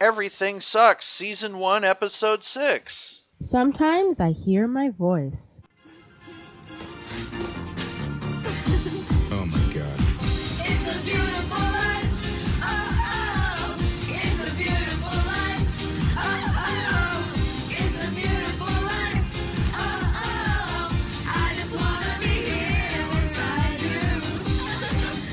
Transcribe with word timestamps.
Everything 0.00 0.62
Sucks, 0.62 1.06
Season 1.06 1.58
1, 1.58 1.84
Episode 1.84 2.42
6. 2.42 3.20
Sometimes 3.42 4.18
I 4.18 4.30
hear 4.30 4.66
my 4.66 4.88
voice. 4.88 5.60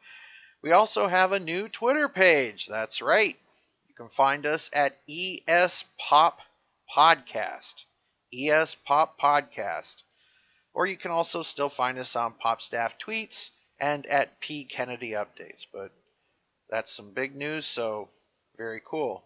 We 0.62 0.72
also 0.72 1.08
have 1.08 1.32
a 1.32 1.40
new 1.40 1.70
Twitter 1.70 2.10
page. 2.10 2.68
That's 2.68 3.02
right. 3.02 3.38
Can 4.00 4.08
find 4.08 4.46
us 4.46 4.70
at 4.72 4.98
ES 5.10 5.84
Pop 5.98 6.40
Podcast. 6.96 7.84
ES 8.34 8.76
Pop 8.86 9.20
Podcast. 9.20 10.04
Or 10.74 10.86
you 10.86 10.96
can 10.96 11.12
also 11.12 11.44
still 11.44 11.68
find 11.68 12.00
us 12.00 12.16
on 12.16 12.36
Pop 12.36 12.62
Staff 12.62 12.98
Tweets 12.98 13.50
and 13.78 14.06
at 14.06 14.40
P 14.40 14.64
Kennedy 14.64 15.12
Updates. 15.12 15.66
But 15.74 15.92
that's 16.70 16.96
some 16.96 17.12
big 17.12 17.36
news, 17.36 17.66
so 17.66 18.08
very 18.56 18.82
cool. 18.86 19.26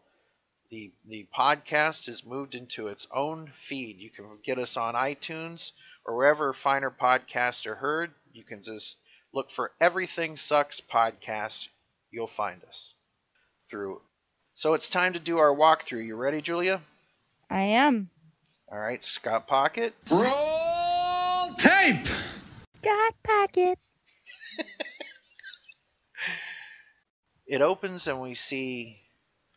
The 0.71 0.91
the 1.05 1.27
podcast 1.37 2.07
has 2.07 2.25
moved 2.25 2.55
into 2.55 2.87
its 2.87 3.05
own 3.13 3.53
feed. 3.67 3.99
You 3.99 4.09
can 4.09 4.39
get 4.43 4.57
us 4.57 4.75
on 4.75 4.95
iTunes 4.95 5.71
or 6.03 6.15
wherever 6.15 6.51
finer 6.51 6.89
podcasts 6.89 7.67
are 7.67 7.75
heard. 7.75 8.11
You 8.31 8.43
can 8.43 8.63
just 8.63 8.97
look 9.35 9.51
for 9.51 9.71
Everything 9.79 10.35
Sucks 10.35 10.81
podcast. 10.81 11.67
You'll 12.09 12.25
find 12.25 12.63
us 12.63 12.95
through. 13.69 14.01
So 14.55 14.73
it's 14.73 14.89
time 14.89 15.13
to 15.13 15.19
do 15.19 15.37
our 15.39 15.53
walkthrough. 15.53 16.05
You 16.05 16.15
ready, 16.15 16.41
Julia? 16.41 16.81
I 17.49 17.61
am. 17.63 18.09
All 18.71 18.79
right, 18.79 19.03
Scott 19.03 19.47
Pocket. 19.47 19.93
Roll 20.11 21.53
tape! 21.57 22.05
Scott 22.07 23.13
Pocket. 23.23 23.79
It 27.45 27.61
opens 27.61 28.07
and 28.07 28.21
we 28.21 28.35
see 28.35 28.97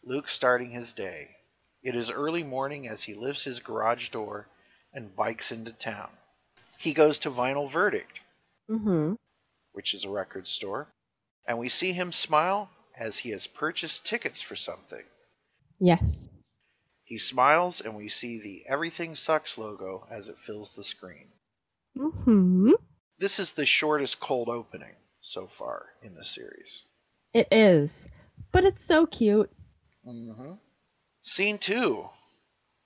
Luke 0.05 0.29
starting 0.29 0.71
his 0.71 0.93
day. 0.93 1.31
It 1.83 1.95
is 1.95 2.11
early 2.11 2.43
morning 2.43 2.89
as 2.89 3.03
he 3.03 3.15
lifts 3.15 3.45
his 3.45 3.61
garage 3.61 4.11
door 4.11 4.47
and 4.93 5.15
bikes 5.15 5.53
into 5.53 5.73
town. 5.73 6.09
He 6.79 6.93
goes 6.93 7.21
to 7.21 7.31
Vinyl 7.31 7.71
Verdict, 7.71 8.21
Mm-hmm. 8.69 9.15
which 9.73 9.95
is 9.95 10.05
a 10.05 10.11
record 10.11 10.49
store, 10.49 10.89
and 11.47 11.57
we 11.59 11.69
see 11.69 11.93
him 11.93 12.11
smile 12.11 12.69
as 12.99 13.19
he 13.19 13.31
has 13.31 13.47
purchased 13.47 14.07
tickets 14.07 14.41
for 14.41 14.57
something. 14.57 15.03
Yes. 15.79 16.33
He 17.05 17.19
smiles 17.19 17.81
and 17.81 17.95
we 17.95 18.09
see 18.09 18.41
the 18.41 18.65
Everything 18.69 19.15
Sucks 19.15 19.59
logo 19.59 20.07
as 20.11 20.29
it 20.29 20.39
fills 20.39 20.75
the 20.75 20.85
screen. 20.85 21.29
Mm-hmm. 21.97 22.73
This 23.19 23.39
is 23.39 23.53
the 23.53 23.67
shortest 23.67 24.21
cold 24.21 24.49
opening 24.49 24.95
so 25.21 25.49
far 25.59 25.87
in 26.03 26.15
the 26.15 26.25
series. 26.25 26.83
It 27.33 27.49
is. 27.51 28.11
But 28.53 28.65
it's 28.65 28.85
so 28.85 29.07
cute. 29.07 29.51
Mm-hmm. 30.07 30.55
Scene 31.23 31.59
two. 31.59 32.09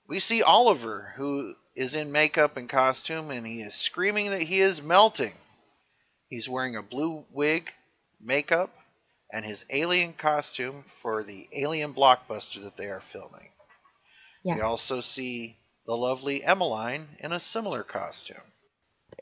We 0.07 0.19
see 0.19 0.41
Oliver, 0.41 1.13
who 1.15 1.53
is 1.75 1.95
in 1.95 2.11
makeup 2.11 2.57
and 2.57 2.67
costume, 2.67 3.31
and 3.31 3.45
he 3.45 3.61
is 3.61 3.73
screaming 3.73 4.31
that 4.31 4.41
he 4.41 4.59
is 4.59 4.81
melting. 4.81 5.33
He's 6.27 6.49
wearing 6.49 6.75
a 6.75 6.81
blue 6.81 7.25
wig, 7.31 7.71
makeup, 8.19 8.73
and 9.31 9.45
his 9.45 9.65
alien 9.69 10.13
costume 10.13 10.83
for 11.01 11.23
the 11.23 11.47
alien 11.53 11.93
blockbuster 11.93 12.63
that 12.63 12.77
they 12.77 12.87
are 12.89 13.01
filming. 13.01 13.49
Yes. 14.43 14.57
We 14.57 14.61
also 14.61 15.01
see 15.01 15.57
the 15.85 15.95
lovely 15.95 16.43
Emmeline 16.43 17.07
in 17.19 17.31
a 17.31 17.39
similar 17.39 17.83
costume. 17.83 18.41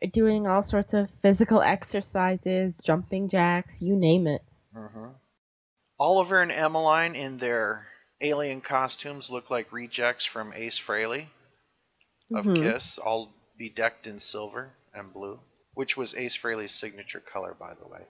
They're 0.02 0.10
doing 0.10 0.48
all 0.48 0.62
sorts 0.62 0.94
of 0.94 1.10
physical 1.22 1.62
exercises, 1.62 2.80
jumping 2.84 3.30
jacks, 3.30 3.82
you 3.82 3.96
name 3.96 4.28
it. 4.28 4.42
Mm-hmm. 4.76 5.08
Oliver 6.00 6.42
and 6.42 6.52
Emmeline 6.52 7.16
in 7.16 7.38
their 7.38 7.88
alien 8.22 8.62
costumes 8.62 9.30
look 9.30 9.50
like 9.50 9.72
rejects 9.74 10.26
from 10.26 10.54
Ace 10.54 10.80
Frehley 10.80 11.28
of 12.34 12.46
Mhm. 12.46 12.62
Kiss, 12.62 12.98
all 13.00 13.34
bedecked 13.58 14.08
in 14.08 14.20
silver 14.20 14.72
and 14.94 15.12
blue, 15.12 15.40
which 15.74 15.98
was 15.98 16.14
Ace 16.16 16.38
Frehley's 16.38 16.74
signature 16.74 17.20
color, 17.20 17.54
by 17.54 17.74
the 17.74 17.88
way. 17.88 18.06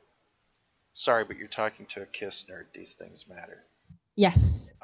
Sorry, 0.93 1.23
but 1.23 1.37
you're 1.37 1.47
talking 1.47 1.85
to 1.93 2.01
a 2.01 2.05
Kiss 2.05 2.45
nerd. 2.49 2.65
These 2.73 2.93
things 2.93 3.25
matter. 3.29 3.63
Yes. 4.15 4.71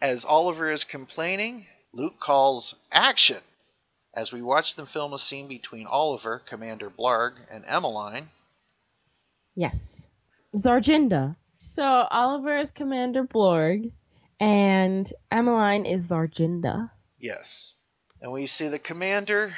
As 0.00 0.24
Oliver 0.24 0.70
is 0.70 0.84
complaining, 0.84 1.66
Luke 1.92 2.18
calls 2.20 2.74
action. 2.90 3.38
As 4.14 4.32
we 4.32 4.42
watch 4.42 4.74
them 4.74 4.86
film 4.86 5.12
a 5.12 5.18
scene 5.18 5.48
between 5.48 5.86
Oliver, 5.86 6.40
Commander 6.48 6.90
Blarg, 6.90 7.32
and 7.50 7.64
Emmeline, 7.66 8.28
Yes. 9.54 10.08
Zarginda. 10.56 11.36
So 11.62 11.84
Oliver 11.84 12.56
is 12.56 12.70
Commander 12.70 13.24
Blorg, 13.24 13.92
and 14.40 15.12
Emmeline 15.30 15.86
is 15.86 16.10
Zarginda. 16.10 16.90
Yes. 17.18 17.74
And 18.22 18.32
we 18.32 18.46
see 18.46 18.68
the 18.68 18.78
commander 18.78 19.54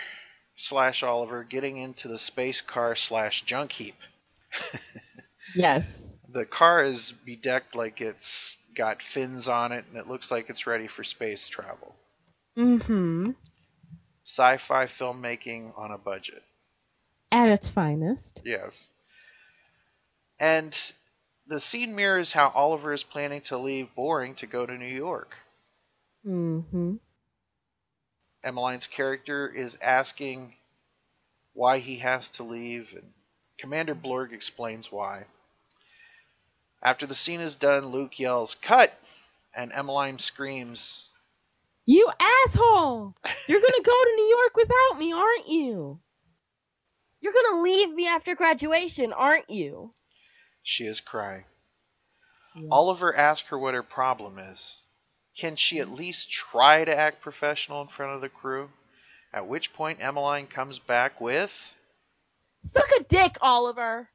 slash 0.56 1.03
Oliver 1.03 1.44
getting 1.44 1.76
into 1.76 2.09
the 2.09 2.19
space 2.19 2.60
car 2.60 2.97
slash 2.97 3.43
junk 3.43 3.72
heap. 3.72 3.94
Yes. 5.54 6.18
The 6.28 6.44
car 6.44 6.82
is 6.82 7.12
bedecked 7.26 7.74
like 7.74 8.00
it's 8.00 8.56
got 8.74 9.02
fins 9.02 9.48
on 9.48 9.72
it 9.72 9.84
and 9.88 9.98
it 9.98 10.08
looks 10.08 10.30
like 10.30 10.48
it's 10.48 10.66
ready 10.66 10.86
for 10.86 11.04
space 11.04 11.48
travel. 11.48 11.94
Mm-hmm. 12.56 13.32
Sci 14.24 14.56
fi 14.56 14.86
filmmaking 14.86 15.76
on 15.76 15.90
a 15.90 15.98
budget. 15.98 16.42
At 17.30 17.48
its 17.48 17.68
finest. 17.68 18.42
Yes. 18.44 18.88
And 20.38 20.76
the 21.46 21.60
scene 21.60 21.94
mirrors 21.94 22.32
how 22.32 22.48
Oliver 22.54 22.92
is 22.92 23.02
planning 23.02 23.42
to 23.42 23.58
leave 23.58 23.94
Boring 23.94 24.34
to 24.36 24.46
go 24.46 24.64
to 24.64 24.74
New 24.74 24.84
York. 24.86 25.34
Mm-hmm. 26.26 26.96
Emmeline's 28.44 28.86
character 28.86 29.48
is 29.48 29.78
asking 29.82 30.54
why 31.52 31.78
he 31.78 31.96
has 31.99 32.28
to 32.31 32.43
leave, 32.43 32.93
and 32.94 33.12
Commander 33.62 33.94
Blorg 33.94 34.32
explains 34.32 34.91
why. 34.91 35.23
After 36.82 37.06
the 37.06 37.14
scene 37.14 37.38
is 37.38 37.55
done, 37.55 37.87
Luke 37.87 38.19
yells, 38.19 38.56
Cut! 38.61 38.93
And 39.55 39.73
Emmeline 39.73 40.19
screams, 40.19 41.09
You 41.87 42.11
asshole! 42.19 43.14
You're 43.47 43.61
gonna 43.61 43.85
go 43.85 44.05
to 44.05 44.17
New 44.17 44.37
York 44.37 44.56
without 44.56 44.99
me, 44.99 45.12
aren't 45.12 45.47
you? 45.47 46.00
You're 47.20 47.32
gonna 47.32 47.62
leave 47.62 47.91
me 47.91 48.09
after 48.09 48.35
graduation, 48.35 49.12
aren't 49.12 49.49
you? 49.49 49.94
She 50.64 50.85
is 50.87 50.99
crying. 50.99 51.44
Yeah. 52.56 52.67
Oliver 52.69 53.17
asks 53.17 53.49
her 53.50 53.59
what 53.59 53.75
her 53.75 53.85
problem 53.85 54.41
is. 54.41 54.81
Can 55.38 55.55
she 55.55 55.79
at 55.79 55.88
least 55.88 56.32
try 56.32 56.85
to 56.85 56.99
act 56.99 57.23
professional 57.23 57.81
in 57.81 57.88
front 57.88 58.12
of 58.12 58.23
the 58.23 58.29
crew? 58.29 58.70
At 59.32 59.47
which 59.47 59.73
point, 59.73 60.03
Emmeline 60.03 60.49
comes 60.49 60.81
back 60.81 61.20
with, 61.20 61.76
Suck 62.64 62.91
a 62.99 63.03
dick, 63.05 63.37
Oliver! 63.41 64.09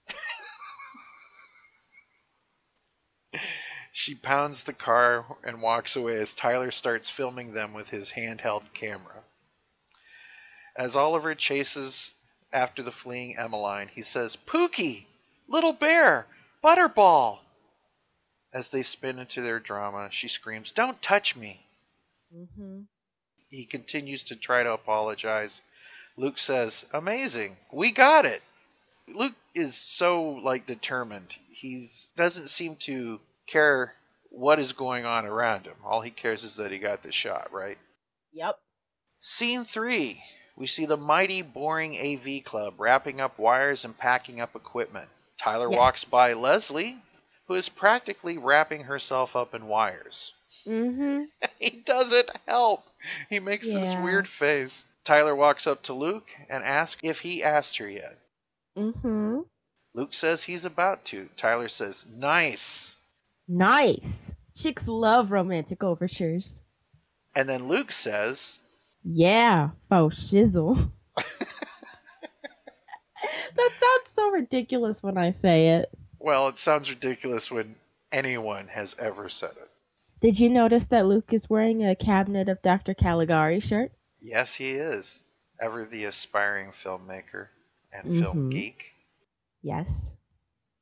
She 3.92 4.14
pounds 4.14 4.64
the 4.64 4.74
car 4.74 5.26
and 5.44 5.60
walks 5.60 5.96
away 5.96 6.18
as 6.18 6.36
Tyler 6.36 6.70
starts 6.70 7.10
filming 7.10 7.54
them 7.54 7.74
with 7.74 7.90
his 7.90 8.12
handheld 8.12 8.72
camera. 8.74 9.24
As 10.76 10.96
Oliver 10.96 11.34
chases 11.34 12.12
after 12.54 12.84
the 12.84 12.92
fleeing 12.92 13.38
Emmeline, 13.38 13.88
he 13.88 14.04
says, 14.04 14.36
Pookie! 14.36 15.08
Little 15.48 15.74
bear! 15.74 16.28
Butterball! 16.64 17.40
As 18.54 18.70
they 18.70 18.84
spin 18.84 19.18
into 19.18 19.42
their 19.42 19.60
drama, 19.60 20.10
she 20.12 20.28
screams, 20.28 20.72
Don't 20.72 21.02
touch 21.02 21.36
me! 21.36 21.66
Mm-hmm. 22.32 22.82
He 23.50 23.66
continues 23.66 24.24
to 24.26 24.36
try 24.36 24.62
to 24.62 24.74
apologize. 24.74 25.62
Luke 26.18 26.40
says, 26.40 26.84
Amazing! 26.94 27.56
We 27.72 27.92
got 27.92 28.26
it! 28.26 28.42
Luke 29.08 29.36
is 29.56 29.76
so, 29.76 30.32
like, 30.32 30.66
determined. 30.68 31.34
He's 31.50 32.10
doesn't 32.18 32.48
seem 32.50 32.76
to 32.82 33.20
care 33.48 33.94
what 34.30 34.60
is 34.60 34.74
going 34.74 35.06
on 35.06 35.26
around 35.26 35.66
him. 35.66 35.76
All 35.86 36.02
he 36.02 36.12
cares 36.12 36.44
is 36.44 36.56
that 36.58 36.72
he 36.72 36.80
got 36.80 37.04
the 37.04 37.12
shot, 37.12 37.52
right? 37.54 37.78
Yep. 38.34 38.60
Scene 39.20 39.66
three. 39.66 40.22
We 40.56 40.68
see 40.68 40.86
the 40.86 40.98
mighty, 40.98 41.42
boring 41.44 41.96
AV 41.98 42.44
club 42.44 42.76
wrapping 42.80 43.22
up 43.22 43.38
wires 43.40 43.86
and 43.86 43.98
packing 43.98 44.42
up 44.42 44.56
equipment. 44.56 45.08
Tyler 45.40 45.70
Yes. 45.70 45.78
walks 45.78 46.04
by 46.04 46.34
Leslie, 46.34 46.98
who 47.48 47.54
is 47.54 47.70
practically 47.70 48.38
wrapping 48.38 48.84
herself 48.84 49.36
up 49.36 49.54
in 49.54 49.68
wires. 49.68 50.34
Mm-hmm. 50.66 51.24
he 51.60 51.70
doesn't 51.86 52.30
help. 52.48 52.84
He 53.30 53.40
makes 53.40 53.68
this 53.68 53.96
weird 54.04 54.28
face. 54.28 54.86
Tyler 55.08 55.38
walks 55.38 55.68
up 55.68 55.84
to 55.84 55.94
Luke 55.94 56.28
and 56.50 56.66
asks 56.66 57.00
if 57.02 57.22
he 57.22 57.42
asked 57.42 57.78
her 57.78 57.90
yet. 57.90 58.20
Mm-hmm. 58.78 59.40
Luke 59.94 60.14
says 60.14 60.44
he's 60.44 60.66
about 60.66 61.06
to. 61.06 61.30
Tyler 61.38 61.70
says, 61.70 62.06
Nice. 62.14 62.98
Nice. 63.48 64.36
Chicks 64.54 64.86
love 64.86 65.32
romantic 65.32 65.82
overtures. 65.82 66.62
And 67.34 67.48
then 67.48 67.70
Luke 67.70 67.94
says, 67.94 68.60
Yeah, 69.02 69.70
faux 69.88 70.30
shizzle. 70.30 70.76
that 71.16 71.26
sounds 73.56 74.08
so 74.08 74.30
ridiculous 74.32 75.02
when 75.02 75.18
I 75.18 75.32
say 75.32 75.70
it. 75.78 75.90
Well, 76.20 76.50
it 76.50 76.60
sounds 76.60 76.90
ridiculous 76.90 77.50
when 77.50 77.78
anyone 78.12 78.68
has 78.68 78.94
ever 79.00 79.30
said 79.30 79.52
it. 79.52 79.70
Did 80.20 80.38
you 80.38 80.50
notice 80.50 80.88
that 80.88 81.06
Luke 81.06 81.32
is 81.32 81.50
wearing 81.50 81.86
a 81.86 81.96
Cabinet 81.96 82.50
of 82.50 82.62
Dr. 82.62 82.94
Caligari 82.94 83.62
shirt? 83.62 83.94
Yes, 84.22 84.54
he 84.54 84.72
is. 84.72 85.24
Ever 85.60 85.86
the 85.86 86.06
aspiring 86.06 86.72
filmmaker 86.84 87.48
and 87.92 88.20
film 88.20 88.50
Mhm. 88.50 88.52
geek. 88.52 88.94
Yes. 89.62 90.16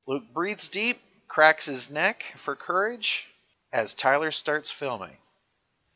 Luke 0.07 0.25
breathes 0.33 0.67
deep, 0.67 0.99
cracks 1.27 1.65
his 1.65 1.89
neck 1.89 2.23
for 2.37 2.55
courage 2.55 3.27
as 3.71 3.93
Tyler 3.93 4.31
starts 4.31 4.69
filming. 4.71 5.17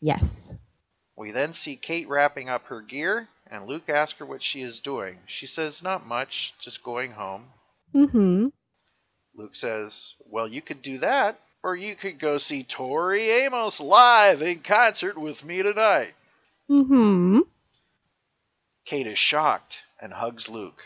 Yes. 0.01 0.55
We 1.15 1.31
then 1.31 1.53
see 1.53 1.75
Kate 1.75 2.07
wrapping 2.07 2.47
up 2.49 2.65
her 2.67 2.81
gear, 2.81 3.27
and 3.47 3.67
Luke 3.67 3.89
asks 3.89 4.17
her 4.19 4.25
what 4.25 4.41
she 4.41 4.61
is 4.61 4.79
doing. 4.79 5.19
She 5.27 5.45
says, 5.45 5.83
Not 5.83 6.05
much, 6.05 6.53
just 6.59 6.83
going 6.83 7.11
home. 7.11 7.51
Mm-hmm. 7.93 8.47
Luke 9.33 9.55
says, 9.55 10.13
Well, 10.25 10.47
you 10.47 10.61
could 10.61 10.81
do 10.81 10.99
that, 10.99 11.39
or 11.61 11.75
you 11.75 11.95
could 11.95 12.19
go 12.19 12.37
see 12.37 12.63
Tori 12.63 13.29
Amos 13.29 13.79
live 13.81 14.41
in 14.41 14.61
concert 14.61 15.17
with 15.17 15.43
me 15.43 15.61
tonight. 15.61 16.13
Mm-hmm. 16.69 17.39
Kate 18.85 19.07
is 19.07 19.19
shocked 19.19 19.75
and 20.01 20.13
hugs 20.13 20.49
Luke. 20.49 20.81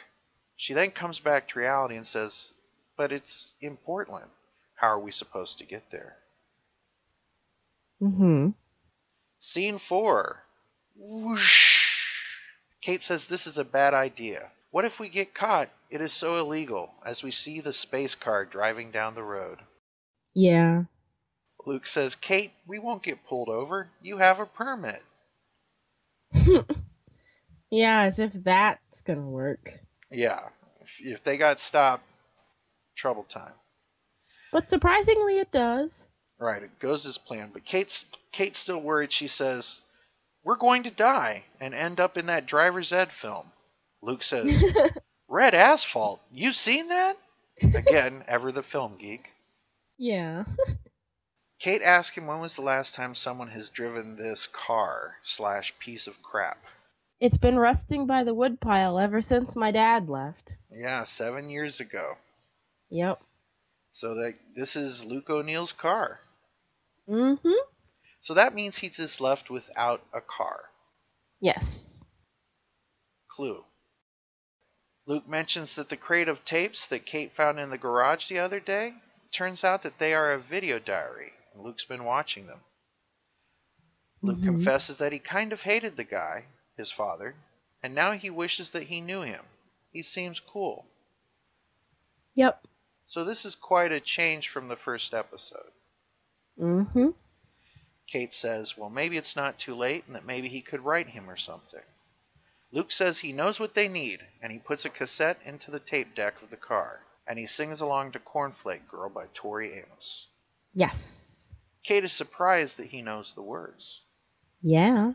She 0.55 0.73
then 0.73 0.91
comes 0.91 1.19
back 1.19 1.49
to 1.49 1.59
reality 1.59 1.95
and 1.95 2.07
says, 2.07 2.51
But 2.97 3.11
it's 3.11 3.53
in 3.61 3.77
Portland. 3.77 4.29
How 4.75 4.87
are 4.87 4.99
we 4.99 5.11
supposed 5.11 5.57
to 5.59 5.65
get 5.65 5.83
there? 5.91 6.15
Mm-hmm. 8.01 8.49
Scene 9.39 9.77
4. 9.77 10.43
Whoosh. 10.95 11.87
Kate 12.81 13.03
says 13.03 13.27
this 13.27 13.47
is 13.47 13.57
a 13.57 13.63
bad 13.63 13.93
idea. 13.93 14.49
What 14.71 14.85
if 14.85 14.99
we 14.99 15.09
get 15.09 15.33
caught? 15.33 15.69
It 15.89 16.01
is 16.01 16.11
so 16.11 16.37
illegal, 16.39 16.91
as 17.05 17.23
we 17.23 17.31
see 17.31 17.61
the 17.61 17.73
space 17.73 18.15
car 18.15 18.45
driving 18.45 18.91
down 18.91 19.15
the 19.15 19.23
road. 19.23 19.59
Yeah. 20.33 20.83
Luke 21.65 21.85
says, 21.85 22.15
Kate, 22.15 22.51
we 22.67 22.79
won't 22.79 23.03
get 23.03 23.25
pulled 23.25 23.49
over. 23.49 23.89
You 24.01 24.17
have 24.17 24.39
a 24.39 24.45
permit. 24.45 25.01
yeah, 27.69 28.01
as 28.03 28.19
if 28.19 28.33
that's 28.33 29.01
gonna 29.01 29.29
work. 29.29 29.69
Yeah, 30.11 30.39
if, 30.81 30.91
if 30.99 31.23
they 31.23 31.37
got 31.37 31.59
stopped, 31.59 32.05
trouble 32.95 33.23
time. 33.23 33.53
But 34.51 34.69
surprisingly 34.69 35.39
it 35.39 35.51
does. 35.51 36.07
Right, 36.39 36.61
it 36.63 36.79
goes 36.79 37.05
as 37.05 37.17
planned. 37.17 37.53
But 37.53 37.65
Kate's 37.65 38.05
Kate's 38.31 38.59
still 38.59 38.81
worried. 38.81 39.11
She 39.11 39.27
says, 39.27 39.77
"We're 40.43 40.57
going 40.57 40.83
to 40.83 40.91
die 40.91 41.43
and 41.59 41.73
end 41.73 41.99
up 41.99 42.17
in 42.17 42.27
that 42.27 42.45
driver's 42.45 42.91
ed 42.91 43.11
film." 43.11 43.51
Luke 44.01 44.23
says, 44.23 44.61
"Red 45.27 45.53
asphalt. 45.53 46.21
You 46.31 46.51
seen 46.51 46.89
that?" 46.89 47.17
Again, 47.61 48.23
ever 48.27 48.51
the 48.51 48.63
film 48.63 48.97
geek. 48.97 49.29
yeah. 49.97 50.43
Kate 51.63 51.81
asks 51.81 52.17
him 52.17 52.27
when 52.27 52.41
was 52.41 52.57
the 52.57 52.61
last 52.61 52.93
time 52.93 53.15
someone 53.15 53.47
has 53.47 53.69
driven 53.69 54.17
this 54.17 54.47
car 54.47 55.15
slash 55.23 55.73
piece 55.79 56.07
of 56.07 56.21
crap. 56.21 56.61
It's 57.21 57.37
been 57.37 57.57
rusting 57.57 58.05
by 58.05 58.25
the 58.25 58.33
woodpile 58.33 58.99
ever 58.99 59.21
since 59.21 59.55
my 59.55 59.71
dad 59.71 60.09
left. 60.09 60.57
Yeah, 60.69 61.05
seven 61.05 61.49
years 61.49 61.79
ago. 61.79 62.17
Yep. 62.89 63.21
So 63.93 64.15
that 64.15 64.33
this 64.53 64.75
is 64.75 65.05
Luke 65.05 65.29
O'Neill's 65.29 65.71
car. 65.71 66.19
Mm-hmm. 67.07 67.49
So 68.19 68.33
that 68.33 68.53
means 68.53 68.77
he's 68.77 68.97
just 68.97 69.21
left 69.21 69.49
without 69.49 70.01
a 70.13 70.19
car. 70.19 70.65
Yes. 71.39 72.03
Clue. 73.29 73.63
Luke 75.05 75.29
mentions 75.29 75.75
that 75.75 75.87
the 75.87 75.95
crate 75.95 76.27
of 76.27 76.43
tapes 76.43 76.87
that 76.87 77.05
Kate 77.05 77.31
found 77.31 77.57
in 77.57 77.69
the 77.69 77.77
garage 77.77 78.27
the 78.27 78.39
other 78.39 78.59
day 78.59 78.95
turns 79.31 79.63
out 79.63 79.83
that 79.83 79.97
they 79.97 80.13
are 80.13 80.33
a 80.33 80.39
video 80.39 80.77
diary, 80.77 81.31
and 81.53 81.63
Luke's 81.63 81.85
been 81.85 82.03
watching 82.05 82.47
them. 82.47 82.59
Luke 84.21 84.39
Mhm. 84.39 84.45
confesses 84.45 84.97
that 84.99 85.11
he 85.11 85.19
kind 85.19 85.51
of 85.51 85.61
hated 85.61 85.97
the 85.97 86.03
guy, 86.03 86.45
his 86.77 86.91
father, 86.91 87.35
and 87.81 87.93
now 87.93 88.13
he 88.13 88.29
wishes 88.29 88.71
that 88.71 88.83
he 88.83 89.01
knew 89.01 89.21
him. 89.21 89.45
He 89.91 90.01
seems 90.01 90.39
cool. 90.39 90.85
Yep. 92.35 92.65
So 93.07 93.23
this 93.23 93.45
is 93.45 93.55
quite 93.55 93.91
a 93.91 93.99
change 93.99 94.49
from 94.49 94.69
the 94.69 94.75
first 94.77 95.13
episode. 95.13 95.71
Mm-hmm. 96.59 97.09
Kate 98.07 98.33
says, 98.33 98.77
well, 98.77 98.89
maybe 98.89 99.17
it's 99.17 99.35
not 99.35 99.59
too 99.59 99.75
late 99.75 100.05
and 100.07 100.15
that 100.15 100.25
maybe 100.25 100.47
he 100.47 100.61
could 100.61 100.81
write 100.81 101.09
him 101.09 101.29
or 101.29 101.37
something. 101.37 101.83
Luke 102.71 102.91
says 102.91 103.19
he 103.19 103.33
knows 103.33 103.59
what 103.59 103.75
they 103.75 103.87
need, 103.87 104.19
and 104.41 104.51
he 104.51 104.57
puts 104.57 104.83
a 104.83 104.89
cassette 104.89 105.37
into 105.45 105.69
the 105.69 105.79
tape 105.79 106.15
deck 106.15 106.41
of 106.41 106.49
the 106.49 106.57
car, 106.57 107.01
and 107.27 107.37
he 107.37 107.45
sings 107.45 107.81
along 107.81 108.11
to 108.11 108.19
Cornflake 108.19 108.87
Girl 108.87 109.09
by 109.09 109.25
Tori 109.35 109.73
Amos. 109.73 110.25
Yes. 110.73 111.32
Kate 111.83 112.03
is 112.03 112.13
surprised 112.13 112.77
that 112.77 112.87
he 112.87 113.01
knows 113.01 113.33
the 113.33 113.41
words. 113.41 114.01
Yeah. 114.61 115.13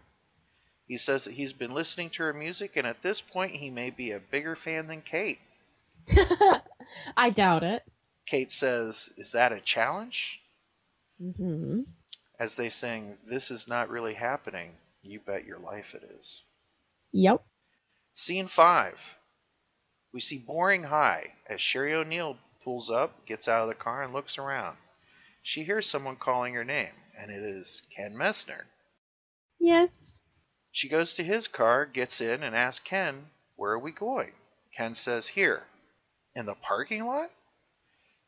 He 0.87 0.97
says 0.97 1.25
that 1.25 1.35
he's 1.35 1.53
been 1.53 1.73
listening 1.73 2.11
to 2.11 2.23
her 2.25 2.33
music, 2.33 2.73
and 2.77 2.87
at 2.87 3.03
this 3.03 3.21
point 3.21 3.53
he 3.53 3.71
may 3.71 3.91
be 3.91 4.13
a 4.13 4.21
bigger 4.21 4.57
fan 4.57 4.87
than 4.87 5.03
Kate. 5.03 5.39
I 7.17 7.31
doubt 7.31 7.63
it. 7.63 7.83
Kate 8.27 8.53
says, 8.53 9.11
Is 9.17 9.33
that 9.33 9.53
a 9.53 9.61
challenge? 9.61 10.41
Mm-hmm. 11.23 11.81
As 12.39 12.55
they 12.55 12.71
sing, 12.71 13.17
This 13.27 13.51
is 13.51 13.69
not 13.69 13.91
really 13.91 14.15
happening. 14.15 14.73
You 15.03 15.21
bet 15.21 15.47
your 15.47 15.59
life 15.59 15.95
it 15.95 16.03
is. 16.21 16.43
Yep. 17.13 17.43
Scene 18.15 18.49
5. 18.49 18.99
We 20.13 20.21
see 20.21 20.39
Boring 20.39 20.85
High 20.85 21.35
as 21.49 21.61
Sherry 21.61 21.95
O'Neill 21.95 22.37
pulls 22.65 22.91
up, 22.91 23.27
gets 23.27 23.47
out 23.49 23.63
of 23.63 23.69
the 23.69 23.75
car, 23.75 24.03
and 24.03 24.13
looks 24.13 24.39
around. 24.39 24.77
She 25.49 25.65
hears 25.65 25.89
someone 25.89 26.17
calling 26.17 26.53
her 26.53 26.65
name, 26.65 26.93
and 27.19 27.31
it 27.31 27.43
is 27.43 27.81
Ken 27.97 28.15
Messner. 28.15 28.65
Yes. 29.59 30.21
She 30.73 30.91
goes 30.91 31.15
to 31.15 31.25
his 31.25 31.49
car, 31.49 31.87
gets 31.87 32.21
in, 32.21 32.43
and 32.43 32.55
asks 32.55 32.85
Ken, 32.85 33.31
Where 33.57 33.73
are 33.73 33.79
we 33.79 33.91
going? 33.91 34.33
Ken 34.77 34.95
says, 34.95 35.27
Here. 35.27 35.63
In 36.35 36.45
the 36.45 36.55
parking 36.55 37.07
lot? 37.07 37.31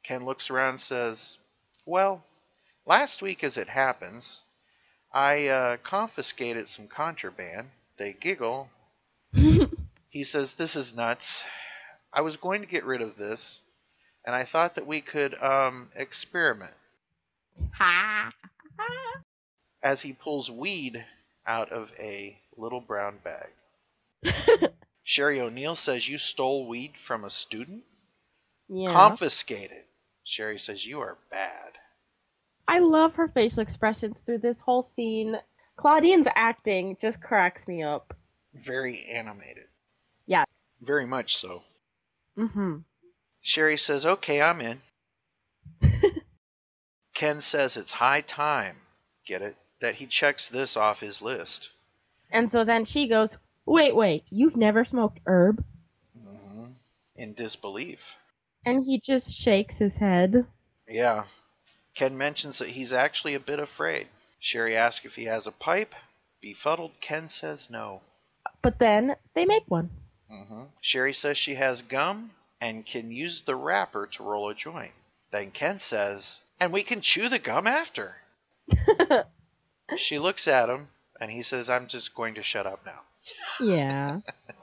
Ken 0.02 0.24
looks 0.24 0.48
around 0.48 0.70
and 0.70 0.80
says, 0.80 1.36
Well, 1.84 2.24
last 2.86 3.20
week 3.20 3.44
as 3.44 3.58
it 3.58 3.68
happens, 3.68 4.40
I 5.12 5.48
uh, 5.48 5.76
confiscated 5.76 6.68
some 6.68 6.88
contraband. 6.88 7.68
They 7.98 8.14
giggle. 8.14 8.70
He 10.08 10.24
says, 10.24 10.54
This 10.54 10.74
is 10.74 10.94
nuts. 10.94 11.44
I 12.14 12.22
was 12.22 12.38
going 12.38 12.62
to 12.62 12.66
get 12.66 12.84
rid 12.84 13.02
of 13.02 13.16
this, 13.16 13.60
and 14.24 14.34
I 14.34 14.44
thought 14.44 14.76
that 14.76 14.86
we 14.86 15.02
could 15.02 15.34
um, 15.34 15.90
experiment. 15.94 16.72
Ha. 17.72 18.32
As 19.82 20.02
he 20.02 20.12
pulls 20.12 20.50
weed 20.50 21.04
out 21.46 21.72
of 21.72 21.90
a 21.98 22.38
little 22.56 22.80
brown 22.80 23.18
bag. 23.24 24.70
Sherry 25.04 25.40
O'Neill 25.40 25.76
says, 25.76 26.08
You 26.08 26.18
stole 26.18 26.66
weed 26.68 26.92
from 27.04 27.24
a 27.24 27.30
student? 27.30 27.82
yeah. 28.68 28.92
Confiscated. 28.92 29.84
Sherry 30.24 30.58
says, 30.58 30.84
You 30.86 31.00
are 31.00 31.16
bad. 31.30 31.72
I 32.68 32.78
love 32.78 33.16
her 33.16 33.26
facial 33.28 33.60
expressions 33.62 34.20
through 34.20 34.38
this 34.38 34.60
whole 34.60 34.82
scene. 34.82 35.36
Claudine's 35.76 36.28
acting 36.36 36.96
just 37.00 37.20
cracks 37.20 37.66
me 37.66 37.82
up. 37.82 38.14
Very 38.54 39.06
animated. 39.06 39.64
Yeah. 40.26 40.44
Very 40.80 41.06
much 41.06 41.36
so. 41.38 41.62
Mm-hmm. 42.38 42.76
Sherry 43.42 43.78
says, 43.78 44.06
Okay, 44.06 44.40
I'm 44.40 44.60
in. 44.60 44.80
Ken 47.20 47.42
says 47.42 47.76
it's 47.76 47.92
high 47.92 48.22
time, 48.22 48.76
get 49.26 49.42
it, 49.42 49.54
that 49.80 49.94
he 49.94 50.06
checks 50.06 50.48
this 50.48 50.74
off 50.74 51.00
his 51.00 51.20
list. 51.20 51.68
And 52.30 52.50
so 52.50 52.64
then 52.64 52.86
she 52.86 53.08
goes, 53.08 53.36
Wait, 53.66 53.94
wait, 53.94 54.24
you've 54.30 54.56
never 54.56 54.86
smoked 54.86 55.20
herb? 55.26 55.62
hmm 56.18 56.70
In 57.16 57.34
disbelief. 57.34 57.98
And 58.64 58.86
he 58.86 58.98
just 58.98 59.36
shakes 59.36 59.76
his 59.76 59.98
head. 59.98 60.46
Yeah. 60.88 61.24
Ken 61.94 62.16
mentions 62.16 62.56
that 62.56 62.68
he's 62.68 62.94
actually 62.94 63.34
a 63.34 63.40
bit 63.40 63.60
afraid. 63.60 64.08
Sherry 64.38 64.74
asks 64.74 65.04
if 65.04 65.14
he 65.14 65.24
has 65.26 65.46
a 65.46 65.52
pipe. 65.52 65.94
Befuddled, 66.40 66.92
Ken 67.02 67.28
says 67.28 67.68
no. 67.68 68.00
But 68.62 68.78
then 68.78 69.14
they 69.34 69.44
make 69.44 69.64
one. 69.68 69.90
hmm 70.30 70.62
Sherry 70.80 71.12
says 71.12 71.36
she 71.36 71.56
has 71.56 71.82
gum 71.82 72.30
and 72.62 72.86
can 72.86 73.10
use 73.10 73.42
the 73.42 73.56
wrapper 73.56 74.06
to 74.06 74.22
roll 74.22 74.48
a 74.48 74.54
joint. 74.54 74.94
Then 75.30 75.50
Ken 75.50 75.78
says, 75.80 76.40
and 76.60 76.72
we 76.72 76.82
can 76.82 77.00
chew 77.00 77.28
the 77.28 77.38
gum 77.38 77.66
after. 77.66 78.14
she 79.96 80.18
looks 80.18 80.46
at 80.46 80.68
him 80.68 80.88
and 81.20 81.30
he 81.30 81.42
says, 81.42 81.68
I'm 81.68 81.88
just 81.88 82.14
going 82.14 82.34
to 82.34 82.42
shut 82.42 82.66
up 82.66 82.84
now. 82.84 83.00
Yeah. 83.64 84.20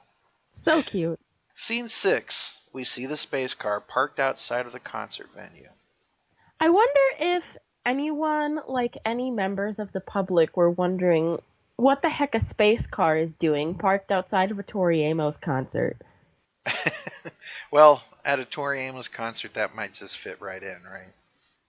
so 0.54 0.82
cute. 0.84 1.20
Scene 1.54 1.88
six. 1.88 2.60
We 2.72 2.84
see 2.84 3.08
the 3.08 3.18
space 3.18 3.56
car 3.56 3.82
parked 3.82 4.20
outside 4.20 4.68
of 4.68 4.72
the 4.72 4.80
concert 4.80 5.30
venue. 5.36 5.70
I 6.60 6.70
wonder 6.70 7.00
if 7.20 7.58
anyone, 7.86 8.60
like 8.68 8.98
any 9.06 9.32
members 9.32 9.80
of 9.80 9.92
the 9.92 10.00
public, 10.00 10.56
were 10.56 10.70
wondering 10.70 11.40
what 11.78 12.02
the 12.02 12.10
heck 12.10 12.36
a 12.36 12.40
space 12.40 12.88
car 12.88 13.18
is 13.18 13.36
doing 13.36 13.76
parked 13.76 14.12
outside 14.12 14.52
of 14.52 14.60
a 14.60 14.64
Tori 14.64 15.04
Amos 15.04 15.38
concert. 15.38 15.98
well, 17.72 18.04
at 18.26 18.40
a 18.40 18.46
Tori 18.46 18.82
Amos 18.82 19.08
concert, 19.08 19.54
that 19.54 19.76
might 19.76 19.94
just 19.94 20.18
fit 20.18 20.42
right 20.42 20.62
in, 20.62 20.78
right? 20.84 21.14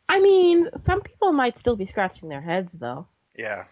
I 0.09 0.21
mean, 0.21 0.71
some 0.77 1.03
people 1.03 1.33
might 1.33 1.59
still 1.59 1.77
be 1.77 1.85
scratching 1.85 2.29
their 2.29 2.41
heads, 2.41 2.73
though. 2.73 3.07
Yeah. 3.37 3.65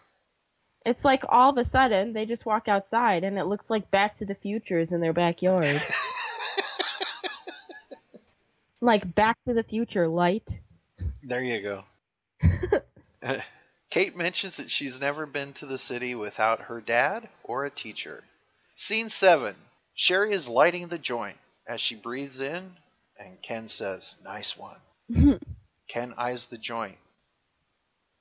It's 0.84 1.04
like 1.04 1.24
all 1.28 1.50
of 1.50 1.58
a 1.58 1.64
sudden 1.64 2.12
they 2.12 2.26
just 2.26 2.46
walk 2.46 2.68
outside 2.68 3.24
and 3.24 3.38
it 3.38 3.46
looks 3.46 3.70
like 3.70 3.90
Back 3.90 4.16
to 4.16 4.24
the 4.24 4.36
Future 4.36 4.78
is 4.78 4.92
in 4.92 5.00
their 5.00 5.12
backyard. 5.12 5.82
like 8.80 9.14
Back 9.14 9.42
to 9.42 9.54
the 9.54 9.64
Future 9.64 10.06
light. 10.06 10.48
There 11.22 11.42
you 11.42 11.62
go. 11.62 11.84
Uh, 13.22 13.38
Kate 13.90 14.16
mentions 14.16 14.58
that 14.58 14.70
she's 14.70 15.00
never 15.00 15.26
been 15.26 15.52
to 15.54 15.66
the 15.66 15.78
city 15.78 16.14
without 16.14 16.60
her 16.60 16.80
dad 16.80 17.28
or 17.42 17.64
a 17.64 17.70
teacher. 17.70 18.22
Scene 18.76 19.08
7. 19.08 19.56
Sherry 19.94 20.32
is 20.32 20.48
lighting 20.48 20.86
the 20.86 20.98
joint 20.98 21.36
as 21.66 21.80
she 21.80 21.96
breathes 21.96 22.40
in, 22.40 22.76
and 23.18 23.42
Ken 23.42 23.66
says, 23.66 24.14
Nice 24.22 24.56
one. 24.56 24.76
Ken 25.88 26.14
eyes 26.16 26.46
the 26.46 26.58
joint 26.58 26.98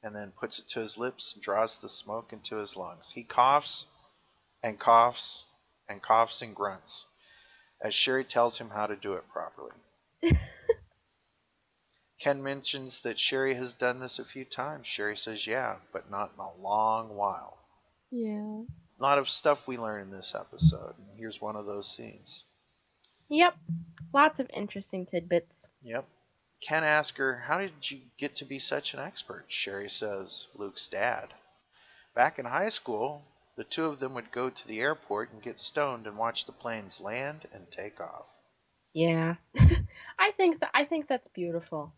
and 0.04 0.16
then 0.16 0.32
puts 0.40 0.60
it 0.60 0.68
to 0.70 0.80
his 0.80 0.98
lips 0.98 1.34
and 1.34 1.44
draws 1.44 1.80
the 1.80 1.90
smoke 1.90 2.32
into 2.32 2.58
his 2.58 2.76
lungs. 2.76 3.12
He 3.14 3.24
coughs 3.24 3.86
and 4.62 4.80
coughs 4.80 5.44
and 5.90 6.02
coughs 6.02 6.42
and 6.42 6.56
grunts 6.56 7.06
as 7.82 7.94
Sherry 7.94 8.24
tells 8.24 8.58
him 8.58 8.70
how 8.70 8.88
to 8.88 8.96
do 8.96 9.14
it 9.14 9.24
properly. 9.30 9.72
Ken 12.20 12.42
mentions 12.42 13.02
that 13.02 13.20
Sherry 13.20 13.54
has 13.56 13.74
done 13.74 14.00
this 14.00 14.20
a 14.20 14.26
few 14.26 14.46
times. 14.46 14.88
Sherry 14.88 15.18
says, 15.18 15.46
yeah, 15.46 15.76
but 15.92 16.10
not 16.10 16.32
in 16.34 16.40
a 16.40 16.62
long 16.62 17.16
while. 17.16 17.58
yeah. 18.12 18.62
A 18.98 19.04
lot 19.04 19.18
of 19.18 19.28
stuff 19.28 19.68
we 19.68 19.78
learn 19.78 20.04
in 20.04 20.12
this 20.12 20.34
episode. 20.34 20.94
And 20.98 21.20
here's 21.20 21.42
one 21.42 21.58
of 21.58 21.66
those 21.66 21.94
scenes. 21.94 22.44
Yep. 23.28 23.54
Lots 24.14 24.40
of 24.40 24.50
interesting 24.56 25.06
tidbits. 25.06 25.68
Yep. 25.84 26.08
Ken 26.62 26.84
asks 26.84 27.18
her, 27.18 27.38
How 27.48 27.60
did 27.60 27.92
you 27.92 28.02
get 28.18 28.38
to 28.38 28.46
be 28.46 28.60
such 28.60 28.94
an 28.94 29.00
expert? 29.00 29.46
Sherry 29.48 29.90
says, 29.90 30.48
Luke's 30.56 30.88
dad. 30.88 31.34
Back 32.16 32.40
in 32.40 32.46
high 32.46 32.70
school, 32.70 33.24
the 33.56 33.64
two 33.64 33.86
of 33.86 34.00
them 34.00 34.14
would 34.16 34.32
go 34.32 34.50
to 34.50 34.68
the 34.68 34.80
airport 34.80 35.32
and 35.32 35.42
get 35.42 35.60
stoned 35.60 36.08
and 36.08 36.18
watch 36.18 36.46
the 36.46 36.52
planes 36.52 37.00
land 37.02 37.48
and 37.54 37.70
take 37.72 38.00
off. 38.00 38.26
Yeah. 38.94 39.36
I 40.20 40.32
think 40.32 40.62
that 40.62 40.72
I 40.74 40.86
think 40.86 41.08
that's 41.08 41.28
beautiful. 41.28 41.94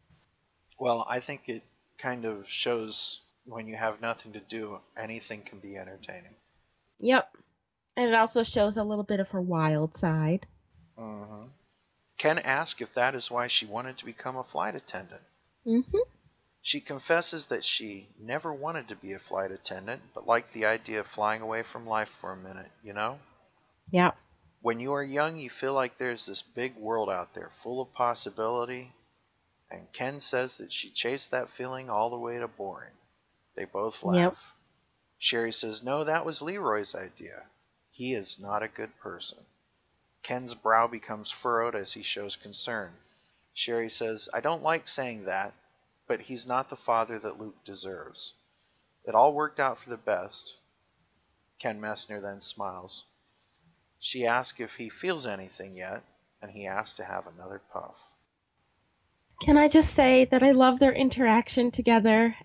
Well, 0.80 1.06
I 1.08 1.20
think 1.20 1.44
it 1.48 1.64
kind 1.98 2.26
of 2.26 2.48
shows 2.48 3.22
when 3.46 3.68
you 3.68 3.76
have 3.76 4.02
nothing 4.02 4.34
to 4.34 4.40
do, 4.40 4.80
anything 4.98 5.42
can 5.42 5.60
be 5.60 5.78
entertaining. 5.78 6.36
Yep. 7.00 7.30
And 7.96 8.08
it 8.08 8.16
also 8.16 8.44
shows 8.44 8.78
a 8.78 8.84
little 8.84 9.04
bit 9.04 9.20
of 9.20 9.30
her 9.32 9.42
wild 9.42 9.96
side. 9.96 10.46
hmm 10.98 11.46
Ken 12.18 12.40
asks 12.40 12.82
if 12.82 12.94
that 12.96 13.16
is 13.16 13.30
why 13.30 13.48
she 13.48 13.66
wanted 13.66 13.98
to 13.98 14.06
become 14.06 14.36
a 14.36 14.44
flight 14.44 14.76
attendant. 14.76 15.22
Mm-hmm. 15.66 15.98
She 16.62 16.82
confesses 16.82 17.48
that 17.48 17.64
she 17.64 18.10
never 18.20 18.52
wanted 18.52 18.90
to 18.90 18.96
be 18.96 19.14
a 19.14 19.20
flight 19.20 19.52
attendant, 19.52 20.02
but 20.14 20.28
liked 20.28 20.52
the 20.52 20.66
idea 20.66 21.00
of 21.00 21.08
flying 21.08 21.42
away 21.42 21.64
from 21.64 21.88
life 21.88 22.10
for 22.20 22.34
a 22.34 22.38
minute, 22.38 22.72
you 22.84 22.94
know? 22.94 23.20
Yeah. 23.92 24.12
When 24.62 24.80
you 24.80 24.94
are 24.94 25.04
young, 25.04 25.38
you 25.38 25.50
feel 25.50 25.74
like 25.74 25.98
there's 25.98 26.26
this 26.26 26.42
big 26.42 26.76
world 26.76 27.10
out 27.10 27.34
there 27.34 27.52
full 27.64 27.82
of 27.82 27.94
possibility, 27.94 28.92
and 29.70 29.92
Ken 29.94 30.20
says 30.20 30.58
that 30.58 30.74
she 30.74 30.90
chased 30.90 31.32
that 31.32 31.50
feeling 31.50 31.90
all 31.90 32.10
the 32.10 32.18
way 32.18 32.38
to 32.40 32.48
boring. 32.48 32.94
They 33.56 33.66
both 33.66 34.04
laugh. 34.04 34.16
Yep. 34.16 34.36
Sherry 35.20 35.52
says, 35.52 35.84
No, 35.84 36.04
that 36.04 36.26
was 36.26 36.42
Leroy's 36.42 36.96
idea. 36.96 37.44
He 37.92 38.14
is 38.14 38.40
not 38.40 38.62
a 38.62 38.68
good 38.68 38.98
person. 39.00 39.40
Ken's 40.28 40.56
brow 40.56 40.88
becomes 40.88 41.32
furrowed 41.32 41.74
as 41.74 41.94
he 41.94 42.04
shows 42.04 42.36
concern. 42.36 42.92
Sherry 43.54 43.90
says, 43.90 44.28
I 44.34 44.42
don't 44.42 44.62
like 44.62 44.86
saying 44.86 45.24
that, 45.24 45.54
but 46.06 46.20
he's 46.20 46.46
not 46.46 46.70
the 46.70 46.76
father 46.76 47.18
that 47.18 47.40
Luke 47.40 47.64
deserves. 47.64 48.34
It 49.06 49.16
all 49.16 49.34
worked 49.34 49.62
out 49.62 49.80
for 49.80 49.90
the 49.90 49.96
best. 49.96 50.58
Ken 51.60 51.80
Messner 51.80 52.22
then 52.22 52.42
smiles. 52.42 53.06
She 54.02 54.26
asks 54.26 54.60
if 54.60 54.76
he 54.76 54.90
feels 54.90 55.26
anything 55.26 55.78
yet, 55.78 56.04
and 56.42 56.52
he 56.52 56.68
asks 56.68 56.98
to 56.98 57.06
have 57.06 57.26
another 57.28 57.62
puff. 57.72 57.96
Can 59.42 59.58
I 59.58 59.70
just 59.70 59.94
say 59.94 60.26
that 60.26 60.44
I 60.44 60.52
love 60.52 60.80
their 60.80 60.94
interaction 60.94 61.72
together? 61.72 62.36